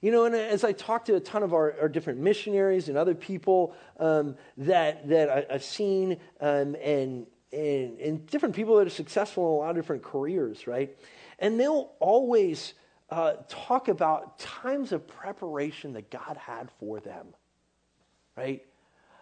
You 0.00 0.12
know, 0.12 0.26
and 0.26 0.34
as 0.34 0.64
I 0.64 0.72
talk 0.72 1.06
to 1.06 1.14
a 1.14 1.20
ton 1.20 1.42
of 1.42 1.54
our, 1.54 1.74
our 1.80 1.88
different 1.88 2.20
missionaries 2.20 2.88
and 2.88 2.98
other 2.98 3.14
people 3.14 3.74
um, 3.98 4.36
that, 4.58 5.08
that 5.08 5.30
I, 5.30 5.52
have 5.54 5.64
seen, 5.64 6.18
um, 6.40 6.76
and, 6.82 7.26
and, 7.52 7.98
and 7.98 8.26
different 8.26 8.54
people 8.54 8.76
that 8.76 8.86
are 8.86 8.90
successful 8.90 9.44
in 9.44 9.52
a 9.54 9.56
lot 9.56 9.70
of 9.70 9.76
different 9.76 10.02
careers, 10.02 10.66
right? 10.66 10.94
And 11.38 11.58
they'll 11.58 11.92
always 12.00 12.74
uh, 13.14 13.36
talk 13.48 13.86
about 13.86 14.38
times 14.40 14.90
of 14.90 15.06
preparation 15.06 15.92
that 15.92 16.10
God 16.10 16.36
had 16.36 16.68
for 16.80 16.98
them, 16.98 17.28
right? 18.36 18.64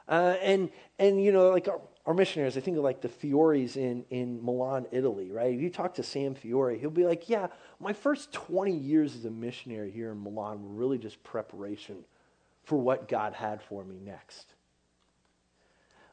Uh, 0.09 0.36
and, 0.40 0.70
and, 0.99 1.22
you 1.22 1.30
know, 1.30 1.51
like 1.51 1.68
our, 1.68 1.80
our, 2.07 2.14
missionaries, 2.14 2.57
I 2.57 2.61
think 2.61 2.78
of 2.78 2.84
like 2.84 3.03
the 3.03 3.09
Fioris 3.09 3.76
in, 3.76 4.05
in 4.09 4.43
Milan, 4.43 4.86
Italy, 4.93 5.30
right? 5.30 5.55
If 5.55 5.61
you 5.61 5.68
talk 5.68 5.95
to 5.95 6.03
Sam 6.03 6.34
Fiore, 6.34 6.78
he'll 6.78 6.90
be 6.90 7.05
like, 7.05 7.28
yeah, 7.28 7.49
my 7.80 7.93
first 7.93 8.32
20 8.32 8.72
years 8.72 9.14
as 9.14 9.26
a 9.26 9.30
missionary 9.30 9.90
here 9.90 10.11
in 10.11 10.22
Milan 10.22 10.62
were 10.62 10.74
really 10.74 10.99
just 10.99 11.22
preparation 11.22 11.97
for 12.64 12.78
what 12.78 13.09
God 13.09 13.34
had 13.34 13.62
for 13.62 13.84
me 13.84 14.01
next. 14.03 14.55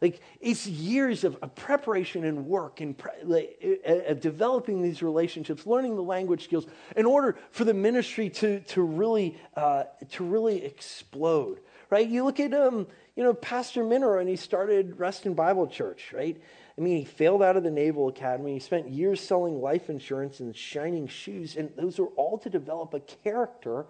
Like, 0.01 0.21
it's 0.39 0.65
years 0.65 1.25
of, 1.25 1.35
of 1.41 1.53
preparation 1.55 2.23
and 2.23 2.45
work 2.45 2.79
and 2.79 2.97
pre- 2.97 3.11
like, 3.23 3.81
uh, 3.85 4.13
developing 4.13 4.81
these 4.81 5.03
relationships, 5.03 5.65
learning 5.65 5.97
the 5.97 6.03
language 6.03 6.45
skills 6.45 6.67
in 6.95 7.05
order 7.05 7.37
for 7.51 7.65
the 7.65 7.73
ministry 7.73 8.29
to, 8.29 8.61
to, 8.61 8.81
really, 8.81 9.37
uh, 9.57 9.83
to 10.11 10.23
really 10.23 10.63
explode, 10.63 11.59
right? 11.89 12.07
You 12.07 12.23
look 12.23 12.39
at, 12.39 12.53
um, 12.53 12.87
you 13.17 13.23
know, 13.23 13.33
Pastor 13.33 13.83
Minner, 13.83 14.19
and 14.19 14.29
he 14.29 14.37
started 14.37 14.97
Reston 14.97 15.33
Bible 15.33 15.67
Church, 15.67 16.13
right? 16.13 16.41
I 16.77 16.81
mean, 16.81 16.97
he 16.99 17.03
failed 17.03 17.43
out 17.43 17.57
of 17.57 17.63
the 17.63 17.71
Naval 17.71 18.07
Academy. 18.07 18.53
He 18.53 18.59
spent 18.59 18.87
years 18.87 19.19
selling 19.19 19.59
life 19.59 19.89
insurance 19.89 20.39
and 20.39 20.55
shining 20.55 21.09
shoes, 21.09 21.57
and 21.57 21.71
those 21.75 21.99
were 21.99 22.07
all 22.15 22.37
to 22.37 22.49
develop 22.49 22.93
a 22.93 23.01
character 23.01 23.85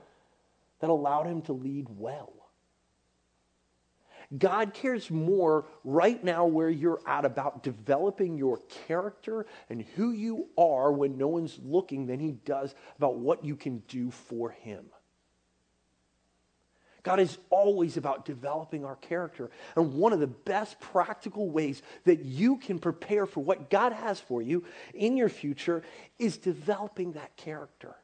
that 0.80 0.90
allowed 0.90 1.28
him 1.28 1.44
to 1.44 1.54
lead 1.54 1.86
well. 1.88 2.34
God 4.38 4.74
cares 4.76 5.10
more 5.10 5.66
right 5.84 6.24
now 6.24 6.46
where 6.46 6.70
you're 6.70 7.02
at 7.08 7.26
about 7.26 7.64
developing 7.64 8.38
your 8.38 8.60
character 8.88 9.48
and 9.70 9.84
who 9.96 10.12
you 10.12 10.48
are 10.56 10.92
when 10.92 11.18
no 11.18 11.28
one's 11.28 11.60
looking 11.64 12.06
than 12.06 12.20
he 12.20 12.34
does 12.34 12.76
about 12.98 13.16
what 13.16 13.44
you 13.44 13.56
can 13.56 13.80
do 13.88 14.12
for 14.12 14.52
him. 14.52 14.86
God 17.02 17.20
is 17.20 17.38
always 17.50 17.98
about 17.98 18.26
developing 18.26 18.86
our 18.86 18.98
character. 18.98 19.50
And 19.76 19.94
one 19.94 20.14
of 20.14 20.20
the 20.20 20.28
best 20.28 20.80
practical 20.80 21.50
ways 21.50 21.82
that 22.04 22.26
you 22.26 22.58
can 22.58 22.78
prepare 22.78 23.26
for 23.26 23.40
what 23.42 23.70
God 23.70 23.94
has 23.94 24.20
for 24.20 24.42
you 24.42 24.64
in 24.94 25.18
your 25.18 25.30
future 25.30 25.82
is 26.20 26.38
developing 26.38 27.14
that 27.14 27.36
character. 27.36 27.96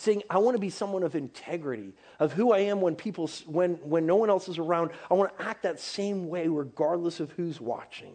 Saying, 0.00 0.22
I 0.30 0.38
want 0.38 0.54
to 0.54 0.58
be 0.58 0.70
someone 0.70 1.02
of 1.02 1.14
integrity, 1.14 1.92
of 2.18 2.32
who 2.32 2.52
I 2.52 2.60
am 2.60 2.80
when 2.80 2.96
people, 2.96 3.28
when, 3.44 3.74
when 3.82 4.06
no 4.06 4.16
one 4.16 4.30
else 4.30 4.48
is 4.48 4.56
around. 4.56 4.92
I 5.10 5.14
want 5.14 5.36
to 5.36 5.44
act 5.44 5.64
that 5.64 5.78
same 5.78 6.30
way 6.30 6.48
regardless 6.48 7.20
of 7.20 7.30
who's 7.32 7.60
watching. 7.60 8.14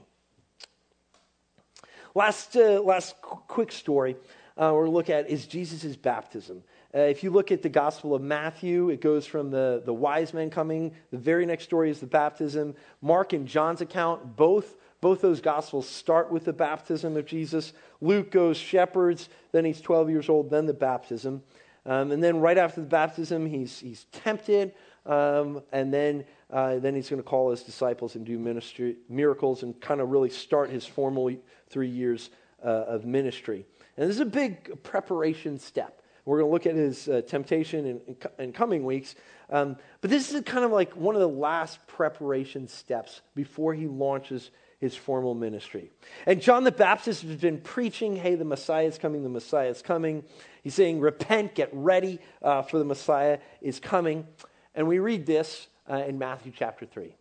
Last, 2.16 2.56
uh, 2.56 2.82
last 2.82 3.22
qu- 3.22 3.36
quick 3.48 3.72
story 3.72 4.16
uh, 4.58 4.72
we're 4.74 4.90
look 4.90 5.12
at 5.12 5.30
is 5.30 5.46
Jesus' 5.46 5.96
baptism. 5.96 6.64
Uh, 6.92 7.02
if 7.02 7.24
you 7.24 7.30
look 7.30 7.52
at 7.52 7.62
the 7.62 7.70
Gospel 7.70 8.16
of 8.16 8.22
Matthew, 8.24 8.90
it 8.90 9.00
goes 9.00 9.28
from 9.28 9.52
the, 9.52 9.84
the 9.86 9.94
wise 9.94 10.34
men 10.34 10.50
coming. 10.50 10.92
The 11.12 11.20
very 11.20 11.46
next 11.46 11.66
story 11.66 11.92
is 11.92 12.00
the 12.00 12.08
baptism. 12.08 12.74
Mark 13.00 13.34
and 13.34 13.48
John's 13.48 13.82
account, 13.82 14.36
both, 14.36 14.76
both 15.02 15.22
those 15.22 15.40
Gospels 15.40 15.88
start 15.88 16.32
with 16.32 16.46
the 16.46 16.54
baptism 16.54 17.16
of 17.16 17.28
Jesus. 17.28 17.74
Luke 18.02 18.32
goes 18.32 18.58
shepherds, 18.58 19.30
then 19.52 19.66
he's 19.66 19.82
12 19.82 20.10
years 20.10 20.30
old, 20.30 20.50
then 20.50 20.66
the 20.66 20.74
baptism. 20.74 21.44
Um, 21.86 22.12
and 22.12 22.24
then 22.24 22.40
right 22.40 22.58
after 22.58 22.82
the 22.82 22.88
baptism, 22.88 23.46
he's, 23.46 23.80
he's 23.80 24.06
tempted. 24.12 24.74
Um, 25.06 25.62
and 25.72 25.94
then, 25.94 26.26
uh, 26.52 26.80
then 26.80 26.96
he's 26.96 27.10
going 27.10 27.22
to 27.22 27.28
call 27.28 27.52
his 27.52 27.62
disciples 27.62 28.16
and 28.16 28.26
do 28.26 28.40
ministry, 28.40 28.98
miracles 29.08 29.64
and 29.64 29.80
kind 29.80 30.02
of 30.02 30.10
really 30.10 30.30
start 30.30 30.70
his 30.70 30.86
formal 30.86 31.32
three 31.70 31.90
years 31.90 32.32
uh, 32.64 32.68
of 32.68 33.06
ministry. 33.06 33.66
And 33.98 34.10
this 34.10 34.16
is 34.16 34.22
a 34.22 34.26
big 34.26 34.82
preparation 34.84 35.60
step 35.60 36.02
We're 36.26 36.40
going 36.40 36.50
to 36.50 36.54
look 36.54 36.66
at 36.66 36.76
his 36.76 37.08
uh, 37.08 37.22
temptation 37.22 37.86
in, 37.86 38.02
in, 38.08 38.18
in, 38.40 38.54
coming 38.54 38.84
weeks. 38.84 39.16
Um, 39.50 39.78
but 40.02 40.10
this 40.10 40.34
is 40.34 40.42
kind 40.42 40.66
of 40.66 40.72
like 40.72 40.96
one 40.96 41.14
of 41.14 41.22
the 41.22 41.30
last 41.30 41.86
preparation 41.86 42.68
steps 42.68 43.22
before 43.36 43.76
he 43.76 43.86
launches 43.88 44.50
his 44.80 44.96
formal 44.96 45.34
ministry. 45.34 45.92
And 46.26 46.42
John 46.42 46.64
the 46.64 46.72
Baptist 46.72 47.22
has 47.22 47.36
been 47.40 47.60
preaching, 47.60 48.16
hey, 48.16 48.36
the 48.36 48.46
Messiah 48.46 48.88
is 48.88 48.98
coming, 48.98 49.24
the 49.24 49.30
Messiah 49.30 49.70
is 49.70 49.82
coming. 49.82 50.24
He's 50.66 50.74
saying, 50.74 51.00
repent, 51.00 51.54
get 51.54 51.70
ready, 51.74 52.18
uh, 52.42 52.64
for 52.64 52.80
the 52.80 52.86
Messiah 52.86 53.38
is 53.62 53.80
coming. 53.80 54.26
And 54.74 54.88
we 54.88 54.98
read 54.98 55.28
this 55.28 55.68
uh, 55.88 55.98
in 55.98 56.18
Matthew 56.18 56.52
chapter 56.58 56.88
3. 56.88 57.16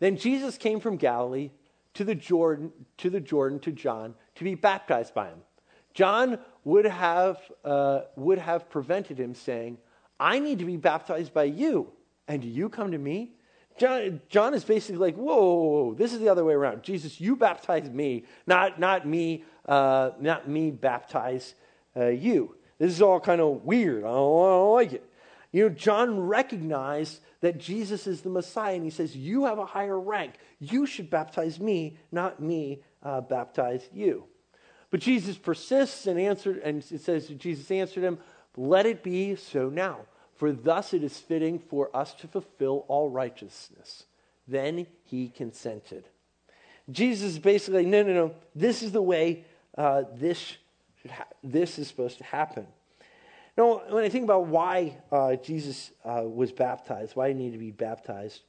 Then 0.00 0.16
Jesus 0.16 0.56
came 0.56 0.80
from 0.80 0.96
Galilee 0.96 1.50
to 1.92 2.02
the 2.02 2.14
Jordan, 2.14 2.72
to 2.96 3.10
the 3.10 3.20
Jordan 3.20 3.58
to 3.60 3.72
John 3.72 4.14
to 4.36 4.44
be 4.44 4.54
baptized 4.54 5.12
by 5.12 5.26
him. 5.26 5.40
John 5.92 6.38
would 6.64 6.86
have, 6.86 7.36
uh, 7.62 8.04
would 8.16 8.38
have 8.38 8.70
prevented 8.70 9.20
him 9.20 9.34
saying, 9.34 9.76
I 10.18 10.38
need 10.38 10.58
to 10.60 10.64
be 10.64 10.78
baptized 10.78 11.34
by 11.34 11.44
you, 11.44 11.92
and 12.26 12.42
you 12.42 12.70
come 12.70 12.92
to 12.92 12.98
me? 12.98 13.32
John, 13.76 14.22
John 14.30 14.54
is 14.54 14.64
basically 14.64 14.96
like, 14.96 15.16
whoa, 15.16 15.36
whoa, 15.36 15.84
whoa, 15.84 15.94
this 15.94 16.14
is 16.14 16.20
the 16.20 16.30
other 16.30 16.42
way 16.46 16.54
around. 16.54 16.84
Jesus, 16.84 17.20
you 17.20 17.36
baptize 17.36 17.90
me, 17.90 18.24
not, 18.46 18.80
not 18.80 19.06
me, 19.06 19.44
uh, 19.66 20.12
not 20.18 20.48
me 20.48 20.70
baptize 20.70 21.54
uh, 21.94 22.06
you. 22.06 22.56
This 22.82 22.94
is 22.94 23.02
all 23.02 23.20
kind 23.20 23.40
of 23.40 23.64
weird. 23.64 24.02
I 24.02 24.08
don't, 24.08 24.44
I 24.44 24.48
don't 24.48 24.72
like 24.72 24.92
it. 24.92 25.08
You 25.52 25.68
know, 25.68 25.68
John 25.68 26.18
recognized 26.18 27.20
that 27.40 27.56
Jesus 27.56 28.08
is 28.08 28.22
the 28.22 28.28
Messiah, 28.28 28.74
and 28.74 28.82
he 28.82 28.90
says, 28.90 29.14
You 29.14 29.44
have 29.44 29.60
a 29.60 29.64
higher 29.64 30.00
rank. 30.00 30.32
You 30.58 30.84
should 30.86 31.08
baptize 31.08 31.60
me, 31.60 31.96
not 32.10 32.42
me 32.42 32.82
uh, 33.04 33.20
baptize 33.20 33.88
you. 33.94 34.24
But 34.90 34.98
Jesus 34.98 35.38
persists 35.38 36.08
and 36.08 36.18
answered, 36.18 36.58
and 36.58 36.84
it 36.90 37.00
says 37.00 37.28
Jesus 37.28 37.70
answered 37.70 38.02
him, 38.02 38.18
Let 38.56 38.84
it 38.86 39.04
be 39.04 39.36
so 39.36 39.68
now, 39.68 40.00
for 40.34 40.50
thus 40.50 40.92
it 40.92 41.04
is 41.04 41.16
fitting 41.16 41.60
for 41.60 41.88
us 41.96 42.14
to 42.14 42.26
fulfill 42.26 42.84
all 42.88 43.10
righteousness. 43.10 44.06
Then 44.48 44.88
he 45.04 45.28
consented. 45.28 46.08
Jesus 46.90 47.34
is 47.34 47.38
basically, 47.38 47.86
no, 47.86 48.02
no, 48.02 48.12
no, 48.12 48.34
this 48.56 48.82
is 48.82 48.90
the 48.90 49.00
way 49.00 49.44
uh, 49.78 50.02
this, 50.16 50.56
this 51.42 51.78
is 51.78 51.88
supposed 51.88 52.18
to 52.18 52.24
happen. 52.24 52.66
Now, 53.56 53.82
when 53.90 54.02
I 54.02 54.08
think 54.08 54.24
about 54.24 54.46
why 54.46 54.96
uh, 55.10 55.36
Jesus 55.36 55.90
uh, 56.04 56.22
was 56.24 56.52
baptized, 56.52 57.14
why 57.14 57.28
he 57.28 57.34
needed 57.34 57.52
to 57.52 57.58
be 57.58 57.70
baptized, 57.70 58.40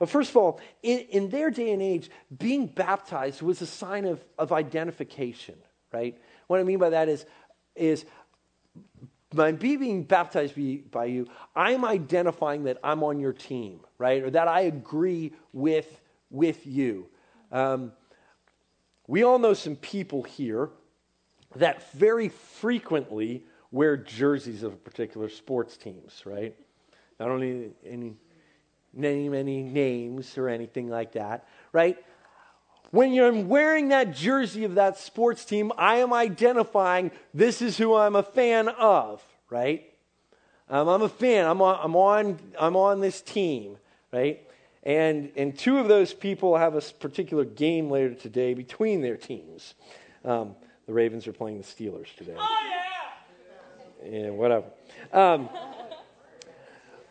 well, 0.00 0.06
first 0.06 0.30
of 0.30 0.36
all, 0.36 0.60
in, 0.82 1.00
in, 1.10 1.28
their 1.28 1.50
day 1.50 1.72
and 1.72 1.82
age, 1.82 2.10
being 2.36 2.66
baptized 2.66 3.42
was 3.42 3.60
a 3.62 3.66
sign 3.66 4.04
of, 4.04 4.24
of 4.38 4.52
identification, 4.52 5.56
right? 5.92 6.20
What 6.46 6.60
I 6.60 6.62
mean 6.62 6.78
by 6.78 6.90
that 6.90 7.08
is, 7.08 7.26
is 7.74 8.04
by 9.34 9.52
me 9.52 9.76
being 9.76 10.04
baptized 10.04 10.54
by 10.90 11.06
you, 11.06 11.26
I'm 11.54 11.84
identifying 11.84 12.64
that 12.64 12.78
I'm 12.82 13.02
on 13.02 13.18
your 13.20 13.32
team, 13.32 13.80
right? 13.98 14.22
Or 14.22 14.30
that 14.30 14.48
I 14.48 14.62
agree 14.62 15.32
with, 15.52 16.00
with 16.30 16.66
you. 16.66 17.08
Um, 17.50 17.92
we 19.06 19.24
all 19.24 19.38
know 19.38 19.54
some 19.54 19.76
people 19.76 20.22
here 20.22 20.70
that 21.56 21.92
very 21.92 22.28
frequently 22.28 23.44
wear 23.70 23.96
jerseys 23.96 24.62
of 24.62 24.82
particular 24.84 25.28
sports 25.28 25.76
teams, 25.76 26.22
right? 26.24 26.54
I 27.20 27.24
don't 27.24 27.40
need 27.40 27.72
any 27.84 28.14
name 28.92 29.34
any 29.34 29.62
names 29.62 30.36
or 30.38 30.48
anything 30.48 30.88
like 30.88 31.12
that, 31.12 31.46
right? 31.72 31.96
When 32.90 33.12
you're 33.12 33.32
wearing 33.32 33.88
that 33.88 34.14
jersey 34.14 34.64
of 34.64 34.76
that 34.76 34.98
sports 34.98 35.44
team, 35.44 35.72
I 35.76 35.96
am 35.96 36.12
identifying 36.12 37.10
this 37.34 37.60
is 37.60 37.76
who 37.76 37.94
I'm 37.94 38.16
a 38.16 38.22
fan 38.22 38.68
of, 38.68 39.22
right? 39.50 39.84
Um, 40.70 40.88
I'm 40.88 41.02
a 41.02 41.08
fan. 41.08 41.46
I'm 41.46 41.60
on, 41.60 41.78
I'm 41.82 41.96
on. 41.96 42.38
I'm 42.58 42.76
on 42.76 43.00
this 43.00 43.20
team, 43.20 43.76
right? 44.12 44.46
And 44.82 45.32
and 45.36 45.56
two 45.56 45.78
of 45.78 45.88
those 45.88 46.14
people 46.14 46.56
have 46.56 46.74
a 46.74 46.80
particular 46.80 47.44
game 47.44 47.90
later 47.90 48.14
today 48.14 48.54
between 48.54 49.02
their 49.02 49.16
teams. 49.16 49.74
Um, 50.24 50.56
the 50.88 50.92
Ravens 50.92 51.28
are 51.28 51.32
playing 51.32 51.58
the 51.58 51.64
Steelers 51.64 52.12
today. 52.16 52.34
Oh 52.36 52.58
yeah 52.68 52.78
yeah, 54.04 54.30
whatever. 54.30 54.66
Um, 55.12 55.48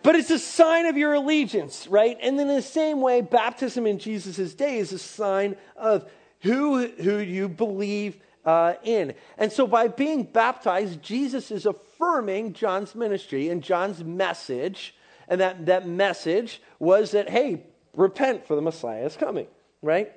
but 0.03 0.15
it's 0.15 0.31
a 0.31 0.39
sign 0.39 0.85
of 0.85 0.97
your 0.97 1.13
allegiance, 1.13 1.87
right? 1.87 2.17
And 2.21 2.39
then 2.39 2.49
in 2.49 2.55
the 2.55 2.61
same 2.61 3.01
way, 3.01 3.21
baptism 3.21 3.85
in 3.85 3.99
Jesus' 3.99 4.53
day 4.53 4.77
is 4.77 4.93
a 4.93 4.99
sign 4.99 5.57
of 5.75 6.09
who, 6.41 6.87
who 6.87 7.17
you 7.17 7.49
believe 7.49 8.17
uh, 8.45 8.75
in. 8.83 9.13
And 9.37 9.51
so 9.51 9.67
by 9.67 9.89
being 9.89 10.23
baptized, 10.23 11.01
Jesus 11.01 11.51
is 11.51 11.65
affirming 11.65 12.53
John's 12.53 12.95
ministry 12.95 13.49
and 13.49 13.61
John's 13.61 14.03
message. 14.03 14.95
And 15.27 15.41
that, 15.41 15.65
that 15.65 15.87
message 15.87 16.61
was 16.79 17.11
that, 17.11 17.29
hey, 17.29 17.65
repent 17.93 18.45
for 18.45 18.55
the 18.55 18.61
Messiah 18.61 19.05
is 19.05 19.17
coming, 19.17 19.47
right? 19.81 20.13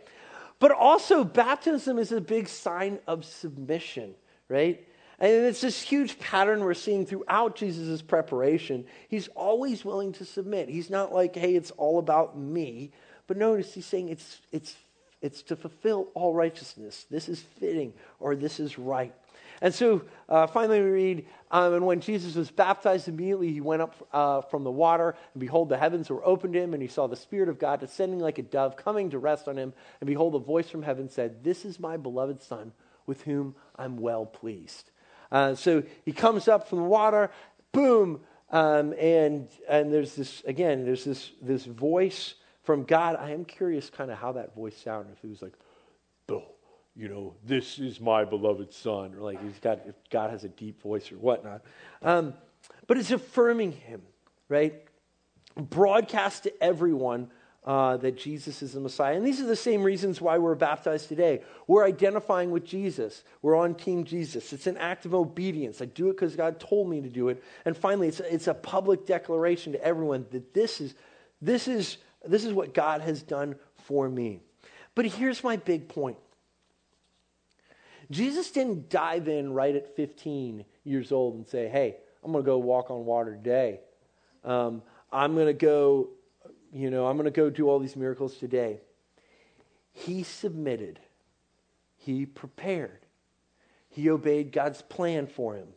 But 0.60 0.72
also, 0.72 1.24
baptism 1.24 1.98
is 1.98 2.12
a 2.12 2.20
big 2.20 2.48
sign 2.48 3.00
of 3.06 3.24
submission, 3.24 4.14
right? 4.48 4.86
And 5.18 5.32
it's 5.46 5.62
this 5.62 5.80
huge 5.80 6.18
pattern 6.18 6.62
we're 6.62 6.74
seeing 6.74 7.06
throughout 7.06 7.56
Jesus' 7.56 8.02
preparation. 8.02 8.84
He's 9.08 9.28
always 9.28 9.84
willing 9.84 10.12
to 10.12 10.24
submit. 10.24 10.68
He's 10.68 10.90
not 10.90 11.12
like, 11.12 11.34
hey, 11.34 11.56
it's 11.56 11.70
all 11.72 11.98
about 11.98 12.38
me. 12.38 12.92
But 13.26 13.38
notice 13.38 13.74
he's 13.74 13.86
saying 13.86 14.10
it's, 14.10 14.40
it's, 14.52 14.76
it's 15.22 15.42
to 15.44 15.56
fulfill 15.56 16.08
all 16.14 16.34
righteousness. 16.34 17.06
This 17.10 17.28
is 17.28 17.40
fitting 17.40 17.94
or 18.18 18.36
this 18.36 18.60
is 18.60 18.78
right. 18.78 19.14
And 19.60 19.74
so 19.74 20.02
uh, 20.28 20.46
finally 20.46 20.80
we 20.80 20.90
read, 20.90 21.26
um, 21.50 21.74
and 21.74 21.86
when 21.86 22.00
Jesus 22.00 22.34
was 22.34 22.50
baptized, 22.50 23.08
immediately 23.08 23.52
he 23.52 23.60
went 23.60 23.82
up 23.82 24.08
uh, 24.12 24.40
from 24.42 24.64
the 24.64 24.70
water, 24.70 25.14
and 25.34 25.40
behold, 25.40 25.68
the 25.68 25.76
heavens 25.76 26.08
were 26.08 26.24
opened 26.24 26.54
to 26.54 26.62
him, 26.62 26.72
and 26.72 26.82
he 26.82 26.88
saw 26.88 27.06
the 27.06 27.16
Spirit 27.16 27.48
of 27.48 27.58
God 27.58 27.80
descending 27.80 28.20
like 28.20 28.38
a 28.38 28.42
dove, 28.42 28.76
coming 28.76 29.10
to 29.10 29.18
rest 29.18 29.48
on 29.48 29.56
him. 29.56 29.74
And 30.00 30.06
behold, 30.06 30.34
a 30.34 30.38
voice 30.38 30.70
from 30.70 30.82
heaven 30.82 31.10
said, 31.10 31.44
This 31.44 31.64
is 31.64 31.78
my 31.78 31.96
beloved 31.96 32.42
Son, 32.42 32.72
with 33.06 33.22
whom 33.22 33.54
I'm 33.76 33.98
well 33.98 34.24
pleased. 34.24 34.90
Uh, 35.30 35.54
so 35.54 35.82
he 36.04 36.12
comes 36.12 36.48
up 36.48 36.68
from 36.68 36.78
the 36.78 36.84
water, 36.84 37.30
boom, 37.72 38.20
um, 38.50 38.94
and 38.98 39.48
and 39.68 39.92
there's 39.92 40.16
this 40.16 40.42
again. 40.44 40.84
There's 40.84 41.04
this 41.04 41.30
this 41.40 41.64
voice 41.64 42.34
from 42.64 42.84
God. 42.84 43.16
I 43.16 43.30
am 43.30 43.44
curious, 43.44 43.90
kind 43.90 44.10
of 44.10 44.18
how 44.18 44.32
that 44.32 44.54
voice 44.54 44.76
sounded. 44.76 45.12
If 45.12 45.24
it 45.24 45.30
was 45.30 45.42
like, 45.42 45.54
"Oh, 45.56 45.69
you 46.96 47.08
know, 47.08 47.34
this 47.44 47.78
is 47.78 48.00
my 48.00 48.24
beloved 48.24 48.72
son," 48.72 49.14
or 49.14 49.20
like 49.20 49.42
he's 49.42 49.58
got 49.58 49.80
if 49.86 49.94
God 50.10 50.30
has 50.30 50.44
a 50.44 50.48
deep 50.48 50.82
voice 50.82 51.10
or 51.12 51.16
whatnot. 51.16 51.62
Um, 52.02 52.34
but 52.86 52.98
it's 52.98 53.10
affirming 53.10 53.72
him, 53.72 54.02
right? 54.48 54.74
Broadcast 55.56 56.44
to 56.44 56.62
everyone 56.62 57.30
uh, 57.64 57.96
that 57.98 58.16
Jesus 58.16 58.62
is 58.62 58.72
the 58.72 58.80
Messiah. 58.80 59.16
And 59.16 59.26
these 59.26 59.40
are 59.40 59.46
the 59.46 59.56
same 59.56 59.82
reasons 59.82 60.20
why 60.20 60.38
we're 60.38 60.54
baptized 60.54 61.08
today. 61.08 61.42
We're 61.66 61.84
identifying 61.84 62.50
with 62.50 62.64
Jesus, 62.64 63.22
we're 63.42 63.56
on 63.56 63.74
Team 63.74 64.04
Jesus. 64.04 64.52
It's 64.52 64.66
an 64.66 64.78
act 64.78 65.04
of 65.04 65.14
obedience. 65.14 65.82
I 65.82 65.84
do 65.86 66.08
it 66.08 66.14
because 66.14 66.36
God 66.36 66.58
told 66.58 66.88
me 66.88 67.00
to 67.00 67.08
do 67.08 67.28
it. 67.28 67.42
And 67.64 67.76
finally, 67.76 68.08
it's 68.08 68.20
a, 68.20 68.34
it's 68.34 68.46
a 68.46 68.54
public 68.54 69.06
declaration 69.06 69.72
to 69.72 69.84
everyone 69.84 70.26
that 70.30 70.54
this 70.54 70.80
is, 70.80 70.94
this, 71.42 71.68
is, 71.68 71.98
this 72.26 72.44
is 72.44 72.52
what 72.52 72.72
God 72.72 73.02
has 73.02 73.22
done 73.22 73.56
for 73.76 74.08
me. 74.08 74.40
But 74.94 75.06
here's 75.06 75.44
my 75.44 75.56
big 75.56 75.88
point. 75.88 76.16
Jesus 78.10 78.50
didn't 78.50 78.88
dive 78.88 79.28
in 79.28 79.52
right 79.52 79.74
at 79.74 79.94
15 79.94 80.64
years 80.84 81.12
old 81.12 81.36
and 81.36 81.46
say, 81.46 81.68
hey, 81.68 81.96
I'm 82.24 82.32
going 82.32 82.44
to 82.44 82.46
go 82.46 82.58
walk 82.58 82.90
on 82.90 83.04
water 83.04 83.34
today. 83.34 83.80
Um, 84.44 84.82
I'm 85.12 85.34
going 85.34 85.46
to 85.46 85.52
go 85.52 86.08
you 86.72 86.90
know, 86.90 87.06
I'm 87.06 87.16
going 87.16 87.24
to 87.24 87.30
go 87.30 87.50
do 87.50 87.68
all 87.68 87.78
these 87.78 87.96
miracles 87.96 88.36
today. 88.36 88.80
He 89.92 90.22
submitted, 90.22 91.00
he 91.96 92.26
prepared, 92.26 93.06
he 93.88 94.08
obeyed 94.08 94.52
God's 94.52 94.82
plan 94.82 95.26
for 95.26 95.56
him. 95.56 95.68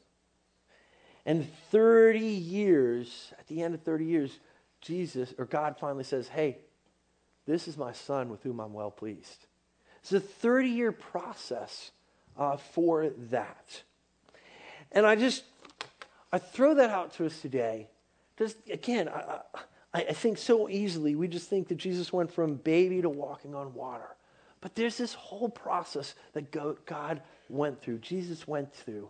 And 1.26 1.52
30 1.72 2.20
years, 2.20 3.34
at 3.40 3.48
the 3.48 3.62
end 3.62 3.74
of 3.74 3.82
30 3.82 4.06
years, 4.06 4.40
Jesus 4.82 5.34
or 5.38 5.46
God 5.46 5.78
finally 5.80 6.04
says, 6.04 6.28
Hey, 6.28 6.58
this 7.46 7.68
is 7.68 7.78
my 7.78 7.94
son 7.94 8.30
with 8.30 8.44
whom 8.44 8.60
I'm 8.60 8.74
well 8.74 8.92
pleased. 8.92 9.48
It's 10.02 10.12
a 10.12 10.20
30 10.20 10.68
year 10.68 10.92
process 10.92 11.92
uh, 12.38 12.58
for 12.58 13.10
that. 13.32 13.84
And 14.92 15.06
I 15.06 15.16
just, 15.16 15.44
I 16.32 16.38
throw 16.38 16.76
that 16.76 16.90
out 16.90 17.14
to 17.16 17.26
us 17.26 17.42
today. 17.42 17.90
Just 18.38 18.58
again, 18.70 19.10
I, 19.10 19.40
I, 19.94 20.00
I 20.02 20.14
think 20.14 20.38
so 20.38 20.70
easily 20.70 21.16
we 21.16 21.28
just 21.28 21.50
think 21.50 21.68
that 21.68 21.76
Jesus 21.76 22.12
went 22.12 22.32
from 22.32 22.56
baby 22.56 23.02
to 23.02 23.10
walking 23.10 23.56
on 23.56 23.74
water. 23.74 24.16
But 24.62 24.76
there's 24.76 24.98
this 24.98 25.14
whole 25.14 25.50
process 25.50 26.16
that 26.34 26.52
God 26.86 27.22
went 27.50 27.82
through, 27.82 28.00
Jesus 28.00 28.48
went 28.48 28.74
through. 28.74 29.10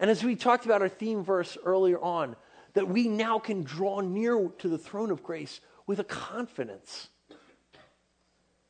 And 0.00 0.10
as 0.10 0.22
we 0.22 0.36
talked 0.36 0.64
about 0.64 0.82
our 0.82 0.88
theme 0.88 1.24
verse 1.24 1.56
earlier 1.64 2.00
on, 2.00 2.36
that 2.74 2.88
we 2.88 3.08
now 3.08 3.38
can 3.38 3.62
draw 3.62 4.00
near 4.00 4.50
to 4.58 4.68
the 4.68 4.78
throne 4.78 5.10
of 5.10 5.22
grace 5.22 5.60
with 5.86 5.98
a 5.98 6.04
confidence 6.04 7.08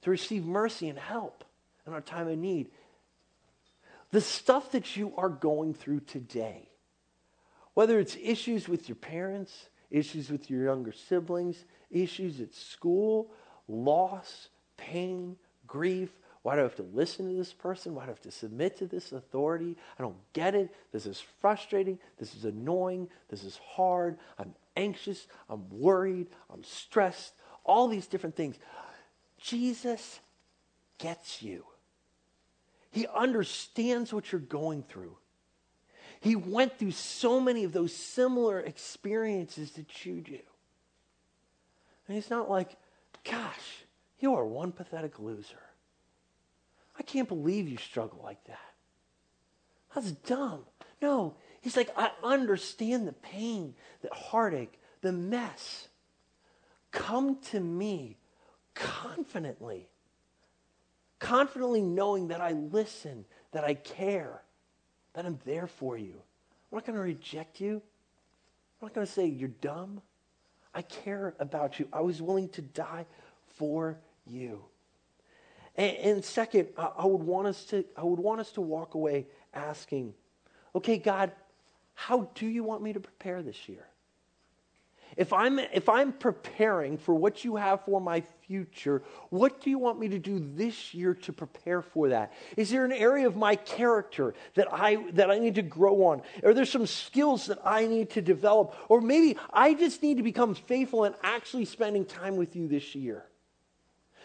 to 0.02 0.10
receive 0.10 0.46
mercy 0.46 0.88
and 0.88 0.98
help 0.98 1.44
in 1.86 1.92
our 1.92 2.00
time 2.00 2.28
of 2.28 2.38
need. 2.38 2.70
The 4.10 4.20
stuff 4.20 4.72
that 4.72 4.96
you 4.96 5.12
are 5.16 5.28
going 5.28 5.74
through 5.74 6.00
today, 6.00 6.68
Whether 7.74 8.00
it's 8.00 8.16
issues 8.20 8.68
with 8.68 8.88
your 8.88 8.96
parents, 8.96 9.68
issues 9.90 10.30
with 10.30 10.50
your 10.50 10.64
younger 10.64 10.90
siblings, 10.90 11.64
issues 11.90 12.40
at 12.40 12.52
school, 12.54 13.30
loss, 13.68 14.48
pain, 14.76 15.36
grief. 15.66 16.10
Why 16.42 16.54
do 16.54 16.60
I 16.60 16.64
have 16.64 16.76
to 16.76 16.82
listen 16.82 17.28
to 17.28 17.36
this 17.36 17.52
person? 17.52 17.94
Why 17.94 18.02
do 18.02 18.06
I 18.06 18.10
have 18.10 18.22
to 18.22 18.30
submit 18.30 18.78
to 18.78 18.86
this 18.86 19.12
authority? 19.12 19.76
I 19.98 20.02
don't 20.02 20.16
get 20.32 20.56
it. 20.56 20.74
This 20.92 21.06
is 21.06 21.22
frustrating. 21.40 21.98
This 22.18 22.34
is 22.34 22.44
annoying. 22.44 23.08
This 23.28 23.44
is 23.44 23.58
hard. 23.58 24.18
I'm 24.38 24.54
anxious. 24.76 25.26
I'm 25.48 25.68
worried. 25.70 26.28
I'm 26.52 26.64
stressed. 26.64 27.32
All 27.64 27.86
these 27.86 28.06
different 28.06 28.34
things. 28.34 28.56
Jesus 29.40 30.20
gets 30.98 31.42
you. 31.42 31.64
He 32.90 33.06
understands 33.06 34.12
what 34.12 34.32
you're 34.32 34.40
going 34.40 34.82
through. 34.82 35.16
He 36.20 36.34
went 36.36 36.78
through 36.78 36.92
so 36.92 37.40
many 37.40 37.64
of 37.64 37.72
those 37.72 37.94
similar 37.94 38.58
experiences 38.60 39.72
that 39.72 40.04
you 40.04 40.20
do. 40.20 40.38
And 42.06 42.16
he's 42.16 42.30
not 42.30 42.50
like, 42.50 42.76
gosh, 43.24 43.84
you 44.18 44.34
are 44.34 44.44
one 44.44 44.72
pathetic 44.72 45.18
loser. 45.18 45.62
I 46.98 47.02
can't 47.02 47.28
believe 47.28 47.68
you 47.68 47.76
struggle 47.76 48.20
like 48.24 48.42
that. 48.46 48.58
That's 49.94 50.12
dumb. 50.12 50.64
No, 51.00 51.36
he's 51.60 51.76
like, 51.76 51.90
I 51.96 52.10
understand 52.24 53.06
the 53.06 53.12
pain, 53.12 53.74
the 54.02 54.10
heartache, 54.12 54.80
the 55.02 55.12
mess. 55.12 55.88
Come 56.90 57.36
to 57.50 57.60
me 57.60 58.16
confidently. 58.74 59.88
Confidently 61.18 61.82
knowing 61.82 62.28
that 62.28 62.40
I 62.40 62.52
listen, 62.52 63.24
that 63.52 63.64
I 63.64 63.74
care, 63.74 64.42
that 65.14 65.26
I'm 65.26 65.38
there 65.44 65.66
for 65.66 65.96
you. 65.96 66.14
I'm 66.70 66.76
not 66.76 66.86
going 66.86 66.96
to 66.96 67.02
reject 67.02 67.60
you. 67.60 67.82
I'm 68.80 68.86
not 68.86 68.94
going 68.94 69.06
to 69.06 69.12
say 69.12 69.26
you're 69.26 69.48
dumb. 69.48 70.00
I 70.74 70.82
care 70.82 71.34
about 71.40 71.80
you. 71.80 71.88
I 71.92 72.02
was 72.02 72.22
willing 72.22 72.48
to 72.50 72.62
die 72.62 73.06
for 73.56 73.98
you. 74.26 74.64
And, 75.76 75.96
and 75.96 76.24
second, 76.24 76.68
I, 76.76 76.90
I, 76.98 77.06
would 77.06 77.22
want 77.22 77.48
us 77.48 77.64
to, 77.66 77.84
I 77.96 78.04
would 78.04 78.20
want 78.20 78.40
us 78.40 78.52
to 78.52 78.60
walk 78.60 78.94
away 78.94 79.26
asking, 79.52 80.14
okay, 80.74 80.98
God, 80.98 81.32
how 81.94 82.30
do 82.36 82.46
you 82.46 82.62
want 82.62 82.82
me 82.82 82.92
to 82.92 83.00
prepare 83.00 83.42
this 83.42 83.68
year? 83.68 83.87
If 85.18 85.32
I'm, 85.32 85.58
if 85.58 85.88
I'm 85.88 86.12
preparing 86.12 86.96
for 86.96 87.12
what 87.12 87.44
you 87.44 87.56
have 87.56 87.84
for 87.84 88.00
my 88.00 88.22
future, 88.46 89.02
what 89.30 89.60
do 89.60 89.68
you 89.68 89.76
want 89.76 89.98
me 89.98 90.08
to 90.10 90.18
do 90.18 90.38
this 90.54 90.94
year 90.94 91.12
to 91.12 91.32
prepare 91.32 91.82
for 91.82 92.10
that? 92.10 92.32
Is 92.56 92.70
there 92.70 92.84
an 92.84 92.92
area 92.92 93.26
of 93.26 93.34
my 93.34 93.56
character 93.56 94.34
that 94.54 94.72
I, 94.72 95.10
that 95.14 95.28
I 95.28 95.40
need 95.40 95.56
to 95.56 95.62
grow 95.62 96.04
on? 96.04 96.22
Are 96.44 96.54
there 96.54 96.64
some 96.64 96.86
skills 96.86 97.46
that 97.46 97.58
I 97.64 97.86
need 97.86 98.10
to 98.10 98.22
develop? 98.22 98.76
Or 98.88 99.00
maybe 99.00 99.36
I 99.52 99.74
just 99.74 100.04
need 100.04 100.18
to 100.18 100.22
become 100.22 100.54
faithful 100.54 101.04
in 101.04 101.14
actually 101.24 101.64
spending 101.64 102.04
time 102.04 102.36
with 102.36 102.54
you 102.54 102.68
this 102.68 102.94
year 102.94 103.24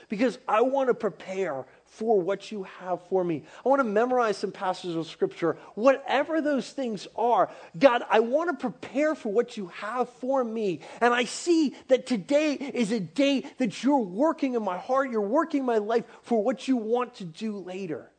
because 0.10 0.38
I 0.48 0.62
want 0.62 0.89
to 0.89 0.94
prepare 0.94 1.66
for 1.94 2.20
what 2.20 2.52
you 2.52 2.64
have 2.64 3.02
for 3.08 3.24
me. 3.24 3.44
I 3.64 3.70
want 3.70 3.80
to 3.80 3.84
memorize 3.84 4.38
some 4.38 4.52
passages 4.52 4.96
of 4.96 5.08
scripture. 5.08 5.58
Whatever 5.76 6.41
those 6.41 6.70
things 6.72 7.08
are, 7.16 7.52
God, 7.78 8.04
I 8.10 8.20
want 8.20 8.50
to 8.50 8.56
prepare 8.70 9.14
for 9.14 9.32
what 9.32 9.58
you 9.58 9.68
have 9.68 10.10
for 10.10 10.44
me. 10.44 10.82
And 11.02 11.14
I 11.14 11.26
see 11.26 11.76
that 11.89 12.08
today 12.08 12.54
is 12.54 12.91
a 12.91 13.00
day 13.00 13.46
that 13.60 13.84
you're 13.84 14.00
working 14.00 14.56
in 14.56 14.64
my 14.64 14.78
heart, 14.78 15.12
you're 15.12 15.22
working 15.22 15.66
my 15.66 15.78
life 15.78 16.06
for 16.24 16.44
what 16.44 16.68
you 16.68 16.78
want 16.78 17.16
to 17.16 17.26
do 17.26 17.58
later. 17.58 18.12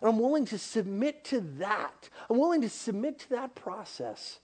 And 0.00 0.08
I'm 0.08 0.18
willing 0.20 0.44
to 0.46 0.58
submit 0.58 1.24
to 1.26 1.40
that. 1.58 2.08
I'm 2.30 2.38
willing 2.38 2.60
to 2.60 2.68
submit 2.68 3.18
to 3.20 3.30
that 3.30 3.56
process 3.56 4.38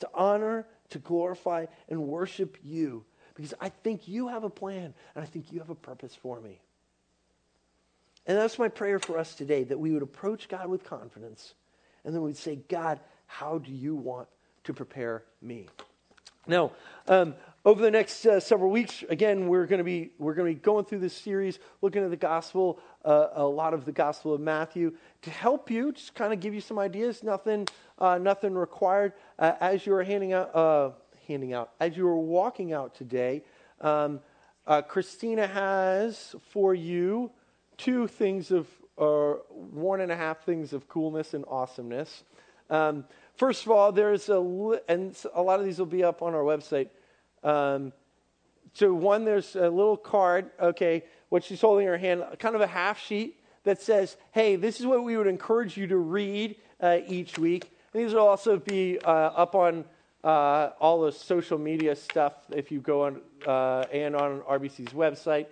to 0.00 0.08
honor, 0.14 0.66
to 0.90 0.98
glorify, 0.98 1.66
and 1.88 2.06
worship 2.06 2.58
you 2.62 3.04
because 3.34 3.54
I 3.60 3.68
think 3.68 4.08
you 4.08 4.28
have 4.28 4.44
a 4.44 4.50
plan 4.50 4.94
and 5.14 5.24
I 5.24 5.26
think 5.26 5.52
you 5.52 5.60
have 5.60 5.70
a 5.70 5.74
purpose 5.74 6.14
for 6.14 6.40
me. 6.40 6.60
And 8.28 8.36
that's 8.36 8.58
my 8.58 8.68
prayer 8.68 8.98
for 8.98 9.18
us 9.18 9.34
today 9.34 9.64
that 9.64 9.78
we 9.78 9.90
would 9.90 10.02
approach 10.02 10.48
God 10.48 10.68
with 10.68 10.84
confidence 10.84 11.54
and 12.04 12.14
then 12.14 12.22
we'd 12.22 12.36
say, 12.36 12.60
God, 12.68 13.00
how 13.26 13.58
do 13.58 13.72
you 13.72 13.94
want 13.94 14.28
to 14.64 14.72
prepare 14.72 15.24
me? 15.42 15.66
Now, 16.46 16.72
um, 17.06 17.34
over 17.64 17.82
the 17.82 17.90
next 17.90 18.24
uh, 18.24 18.40
several 18.40 18.70
weeks, 18.70 19.04
again, 19.10 19.48
we're 19.48 19.66
going 19.66 19.78
to 19.78 19.84
be 19.84 20.12
we're 20.18 20.32
going 20.32 20.50
to 20.50 20.58
be 20.58 20.62
going 20.62 20.86
through 20.86 21.00
this 21.00 21.14
series, 21.14 21.58
looking 21.82 22.02
at 22.02 22.08
the 22.08 22.16
gospel, 22.16 22.80
uh, 23.04 23.28
a 23.34 23.44
lot 23.44 23.74
of 23.74 23.84
the 23.84 23.92
Gospel 23.92 24.32
of 24.32 24.40
Matthew, 24.40 24.94
to 25.20 25.30
help 25.30 25.70
you, 25.70 25.92
just 25.92 26.14
kind 26.14 26.32
of 26.32 26.40
give 26.40 26.54
you 26.54 26.62
some 26.62 26.78
ideas. 26.78 27.22
Nothing, 27.22 27.68
uh, 27.98 28.16
nothing 28.16 28.54
required. 28.54 29.12
Uh, 29.38 29.52
as 29.60 29.84
you 29.84 29.92
are 29.92 30.04
handing 30.04 30.32
out 30.32 30.54
uh, 30.54 30.90
handing 31.26 31.52
out. 31.52 31.72
As 31.80 31.94
you 31.94 32.04
were 32.04 32.18
walking 32.18 32.72
out 32.72 32.94
today, 32.94 33.42
um, 33.82 34.20
uh, 34.66 34.80
Christina 34.80 35.46
has 35.46 36.34
for 36.50 36.74
you 36.74 37.30
two 37.78 38.06
things 38.06 38.50
of, 38.50 38.68
or 38.96 39.42
one 39.48 40.00
and 40.00 40.12
a 40.12 40.16
half 40.16 40.44
things 40.44 40.72
of 40.72 40.88
coolness 40.88 41.32
and 41.32 41.44
awesomeness. 41.48 42.24
Um, 42.68 43.04
first 43.36 43.64
of 43.64 43.70
all, 43.70 43.92
there's 43.92 44.28
a, 44.28 44.40
and 44.88 45.16
a 45.34 45.42
lot 45.42 45.60
of 45.60 45.64
these 45.64 45.78
will 45.78 45.86
be 45.86 46.04
up 46.04 46.20
on 46.20 46.34
our 46.34 46.42
website. 46.42 46.88
Um, 47.42 47.92
so, 48.74 48.92
one, 48.92 49.24
there's 49.24 49.56
a 49.56 49.70
little 49.70 49.96
card, 49.96 50.50
okay, 50.60 51.04
what 51.30 51.44
she's 51.44 51.60
holding 51.60 51.86
in 51.86 51.92
her 51.92 51.98
hand, 51.98 52.24
kind 52.38 52.54
of 52.54 52.60
a 52.60 52.66
half 52.66 53.00
sheet 53.00 53.40
that 53.64 53.80
says, 53.80 54.16
hey, 54.32 54.56
this 54.56 54.80
is 54.80 54.86
what 54.86 55.02
we 55.04 55.16
would 55.16 55.26
encourage 55.26 55.76
you 55.76 55.86
to 55.86 55.96
read 55.96 56.56
uh, 56.80 56.98
each 57.06 57.38
week. 57.38 57.70
And 57.92 58.02
these 58.02 58.12
will 58.12 58.26
also 58.26 58.58
be 58.58 58.98
uh, 59.00 59.08
up 59.10 59.54
on 59.54 59.84
uh, 60.24 60.70
all 60.80 61.02
the 61.02 61.12
social 61.12 61.58
media 61.58 61.94
stuff 61.96 62.34
if 62.50 62.70
you 62.70 62.80
go 62.80 63.04
on 63.04 63.20
uh, 63.46 63.84
and 63.92 64.14
on 64.14 64.40
RBC's 64.40 64.92
website. 64.92 65.46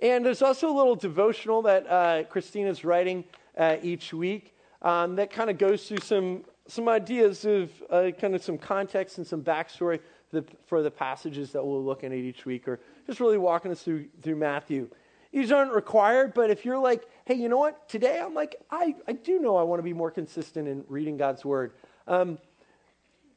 And 0.00 0.24
there's 0.24 0.42
also 0.42 0.70
a 0.70 0.76
little 0.76 0.94
devotional 0.94 1.62
that 1.62 1.90
uh, 1.90 2.24
Christina's 2.24 2.84
writing 2.84 3.24
uh, 3.56 3.76
each 3.82 4.12
week 4.12 4.54
um, 4.82 5.16
that 5.16 5.30
kind 5.30 5.50
of 5.50 5.58
goes 5.58 5.88
through 5.88 5.98
some, 5.98 6.44
some 6.68 6.88
ideas 6.88 7.44
of 7.44 7.70
uh, 7.90 8.10
kind 8.20 8.34
of 8.36 8.42
some 8.44 8.58
context 8.58 9.18
and 9.18 9.26
some 9.26 9.42
backstory 9.42 9.98
for 10.30 10.40
the, 10.40 10.44
for 10.66 10.82
the 10.82 10.90
passages 10.90 11.50
that 11.52 11.64
we'll 11.64 11.82
look 11.82 12.04
at 12.04 12.12
each 12.12 12.44
week, 12.44 12.68
or 12.68 12.78
just 13.06 13.18
really 13.18 13.38
walking 13.38 13.72
us 13.72 13.82
through, 13.82 14.06
through 14.22 14.36
Matthew. 14.36 14.88
These 15.32 15.50
aren't 15.50 15.72
required, 15.72 16.32
but 16.32 16.50
if 16.50 16.64
you're 16.64 16.78
like, 16.78 17.04
hey, 17.24 17.34
you 17.34 17.48
know 17.48 17.58
what? 17.58 17.88
Today 17.88 18.20
I'm 18.20 18.34
like, 18.34 18.56
I, 18.70 18.94
I 19.06 19.12
do 19.12 19.40
know 19.40 19.56
I 19.56 19.62
want 19.62 19.80
to 19.80 19.84
be 19.84 19.92
more 19.92 20.10
consistent 20.10 20.68
in 20.68 20.84
reading 20.88 21.16
God's 21.16 21.44
Word. 21.44 21.72
Um, 22.06 22.38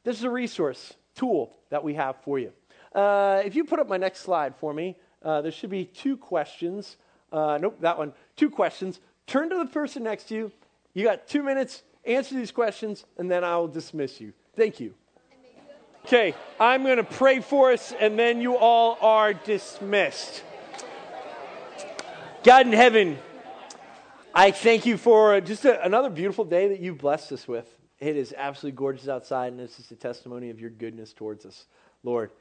this 0.04 0.16
is 0.16 0.24
a 0.24 0.30
resource 0.30 0.94
tool 1.14 1.54
that 1.70 1.82
we 1.82 1.94
have 1.94 2.16
for 2.22 2.38
you. 2.38 2.52
Uh, 2.94 3.42
if 3.44 3.56
you 3.56 3.64
put 3.64 3.78
up 3.78 3.88
my 3.88 3.96
next 3.96 4.20
slide 4.20 4.54
for 4.56 4.72
me, 4.72 4.96
uh, 5.24 5.40
there 5.40 5.52
should 5.52 5.70
be 5.70 5.84
two 5.84 6.16
questions. 6.16 6.96
Uh, 7.32 7.58
nope, 7.60 7.78
that 7.80 7.98
one. 7.98 8.12
Two 8.36 8.50
questions. 8.50 9.00
Turn 9.26 9.50
to 9.50 9.58
the 9.58 9.66
person 9.66 10.02
next 10.02 10.24
to 10.24 10.34
you. 10.34 10.52
You 10.94 11.04
got 11.04 11.26
two 11.26 11.42
minutes. 11.42 11.82
Answer 12.04 12.34
these 12.34 12.50
questions, 12.50 13.04
and 13.16 13.30
then 13.30 13.44
I 13.44 13.56
will 13.56 13.68
dismiss 13.68 14.20
you. 14.20 14.32
Thank 14.56 14.80
you. 14.80 14.94
Okay, 16.04 16.34
I'm 16.58 16.82
going 16.82 16.96
to 16.96 17.04
pray 17.04 17.40
for 17.40 17.70
us, 17.70 17.92
and 17.98 18.18
then 18.18 18.40
you 18.40 18.56
all 18.56 18.98
are 19.00 19.32
dismissed. 19.32 20.42
God 22.42 22.66
in 22.66 22.72
heaven, 22.72 23.18
I 24.34 24.50
thank 24.50 24.84
you 24.84 24.96
for 24.96 25.40
just 25.40 25.64
a, 25.64 25.84
another 25.84 26.10
beautiful 26.10 26.44
day 26.44 26.68
that 26.68 26.80
you 26.80 26.92
blessed 26.92 27.30
us 27.30 27.46
with. 27.46 27.72
It 28.00 28.16
is 28.16 28.34
absolutely 28.36 28.76
gorgeous 28.76 29.06
outside, 29.06 29.52
and 29.52 29.60
this 29.60 29.78
is 29.78 29.92
a 29.92 29.94
testimony 29.94 30.50
of 30.50 30.58
your 30.58 30.70
goodness 30.70 31.12
towards 31.12 31.46
us, 31.46 31.66
Lord. 32.02 32.32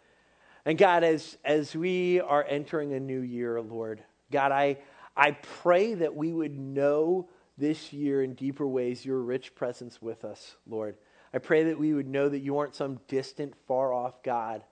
And 0.65 0.77
God, 0.77 1.03
as, 1.03 1.37
as 1.43 1.75
we 1.75 2.19
are 2.21 2.45
entering 2.47 2.93
a 2.93 2.99
new 2.99 3.21
year, 3.21 3.59
Lord, 3.61 4.03
God, 4.31 4.51
I, 4.51 4.77
I 5.17 5.31
pray 5.31 5.95
that 5.95 6.15
we 6.15 6.31
would 6.31 6.57
know 6.57 7.29
this 7.57 7.91
year 7.91 8.23
in 8.23 8.33
deeper 8.33 8.67
ways 8.67 9.05
your 9.05 9.19
rich 9.19 9.55
presence 9.55 10.01
with 10.01 10.23
us, 10.23 10.55
Lord. 10.67 10.97
I 11.33 11.39
pray 11.39 11.65
that 11.65 11.79
we 11.79 11.93
would 11.93 12.07
know 12.07 12.29
that 12.29 12.39
you 12.39 12.57
aren't 12.57 12.75
some 12.75 12.99
distant, 13.07 13.53
far 13.67 13.93
off 13.93 14.21
God, 14.23 14.63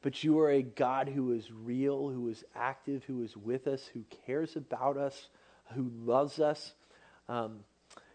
but 0.00 0.22
you 0.22 0.38
are 0.38 0.50
a 0.50 0.62
God 0.62 1.08
who 1.08 1.32
is 1.32 1.50
real, 1.50 2.08
who 2.08 2.28
is 2.28 2.44
active, 2.54 3.04
who 3.04 3.22
is 3.22 3.36
with 3.36 3.66
us, 3.66 3.88
who 3.92 4.04
cares 4.26 4.56
about 4.56 4.96
us, 4.96 5.28
who 5.74 5.90
loves 6.04 6.38
us. 6.38 6.72
Um, 7.28 7.60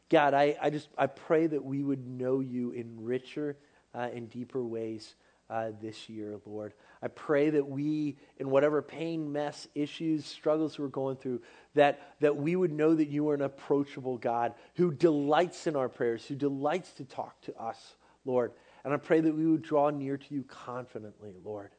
God, 0.09 0.33
I, 0.33 0.55
I 0.61 0.69
just 0.69 0.89
I 0.97 1.07
pray 1.07 1.47
that 1.47 1.63
we 1.63 1.83
would 1.83 2.07
know 2.07 2.39
you 2.39 2.71
in 2.71 3.03
richer 3.03 3.57
uh, 3.93 4.09
and 4.13 4.29
deeper 4.29 4.63
ways 4.63 5.15
uh, 5.49 5.71
this 5.81 6.07
year, 6.09 6.39
Lord. 6.45 6.73
I 7.03 7.09
pray 7.09 7.49
that 7.49 7.67
we, 7.67 8.15
in 8.37 8.49
whatever 8.49 8.81
pain, 8.81 9.29
mess, 9.29 9.67
issues, 9.75 10.25
struggles 10.25 10.79
we're 10.79 10.87
going 10.87 11.17
through, 11.17 11.41
that, 11.75 12.13
that 12.21 12.37
we 12.37 12.55
would 12.55 12.71
know 12.71 12.95
that 12.95 13.09
you 13.09 13.27
are 13.29 13.33
an 13.33 13.41
approachable 13.41 14.17
God 14.17 14.53
who 14.75 14.89
delights 14.89 15.67
in 15.67 15.75
our 15.75 15.89
prayers, 15.89 16.25
who 16.25 16.35
delights 16.35 16.93
to 16.93 17.03
talk 17.03 17.41
to 17.41 17.53
us, 17.57 17.97
Lord. 18.23 18.53
And 18.85 18.93
I 18.93 18.97
pray 18.97 19.19
that 19.19 19.35
we 19.35 19.45
would 19.45 19.63
draw 19.63 19.89
near 19.89 20.15
to 20.15 20.33
you 20.33 20.43
confidently, 20.43 21.33
Lord. 21.43 21.71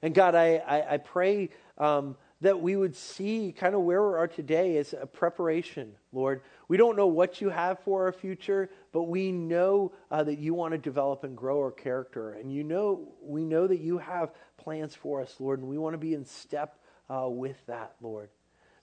And 0.00 0.14
God, 0.14 0.34
I, 0.34 0.56
I, 0.56 0.94
I 0.94 0.96
pray 0.96 1.50
um, 1.76 2.16
that 2.40 2.60
we 2.60 2.76
would 2.76 2.96
see 2.96 3.54
kind 3.56 3.74
of 3.74 3.82
where 3.82 4.02
we 4.02 4.16
are 4.16 4.28
today 4.28 4.78
as 4.78 4.94
a 4.94 5.06
preparation, 5.06 5.92
Lord. 6.12 6.40
We 6.68 6.76
don't 6.76 6.96
know 6.96 7.06
what 7.06 7.40
you 7.40 7.50
have 7.50 7.80
for 7.80 8.06
our 8.06 8.12
future, 8.12 8.70
but 8.92 9.02
we 9.04 9.30
know 9.30 9.92
uh, 10.10 10.24
that 10.24 10.38
you 10.38 10.54
want 10.54 10.72
to 10.72 10.78
develop 10.78 11.24
and 11.24 11.36
grow 11.36 11.58
our 11.58 11.70
character. 11.70 12.32
And 12.32 12.52
you 12.52 12.64
know, 12.64 13.08
we 13.22 13.44
know 13.44 13.66
that 13.66 13.80
you 13.80 13.98
have 13.98 14.30
plans 14.56 14.94
for 14.94 15.20
us, 15.20 15.34
Lord, 15.38 15.60
and 15.60 15.68
we 15.68 15.76
want 15.76 15.94
to 15.94 15.98
be 15.98 16.14
in 16.14 16.24
step 16.24 16.78
uh, 17.10 17.28
with 17.28 17.56
that, 17.66 17.94
Lord. 18.00 18.30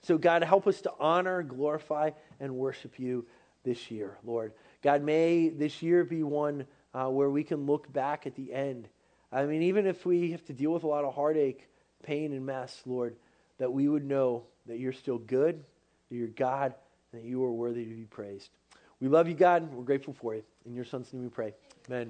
So, 0.02 0.18
God, 0.18 0.44
help 0.44 0.68
us 0.68 0.82
to 0.82 0.94
honor, 1.00 1.42
glorify, 1.42 2.12
and 2.40 2.56
worship 2.56 3.00
you 3.00 3.26
this 3.64 3.90
year, 3.90 4.18
Lord. 4.24 4.54
God, 4.84 5.02
may 5.02 5.50
this 5.50 5.82
year 5.82 6.04
be 6.04 6.22
one 6.22 6.68
uh, 6.94 7.08
where 7.08 7.30
we 7.30 7.44
can 7.44 7.66
look 7.66 7.92
back 7.92 8.28
at 8.28 8.36
the 8.36 8.54
end. 8.54 8.88
I 9.32 9.46
mean, 9.46 9.64
even 9.64 9.88
if 9.88 10.06
we 10.06 10.32
have 10.32 10.46
to 10.46 10.54
deal 10.54 10.72
with 10.72 10.84
a 10.84 10.88
lot 10.88 11.04
of 11.04 11.16
heartache, 11.16 11.68
pain, 12.04 12.32
and 12.32 12.46
mess, 12.46 12.82
Lord, 12.86 13.16
that 13.58 13.72
we 13.72 13.88
would 13.88 14.06
know 14.06 14.44
that 14.68 14.80
you're 14.80 14.94
still 14.94 15.18
good, 15.18 15.64
that 16.10 16.16
you're 16.16 16.28
God, 16.28 16.76
and 17.12 17.22
that 17.22 17.28
you 17.28 17.44
are 17.44 17.52
worthy 17.52 17.86
to 17.86 17.96
be 17.96 18.06
praised. 18.06 18.50
We 19.00 19.08
love 19.08 19.28
you, 19.28 19.34
God. 19.34 19.74
We're 19.74 19.84
grateful 19.84 20.14
for 20.14 20.36
you. 20.36 20.44
In 20.66 20.76
your 20.76 20.86
son's 20.86 21.12
name 21.14 21.24
we 21.24 21.30
pray. 21.30 21.54
Amen. 21.90 22.06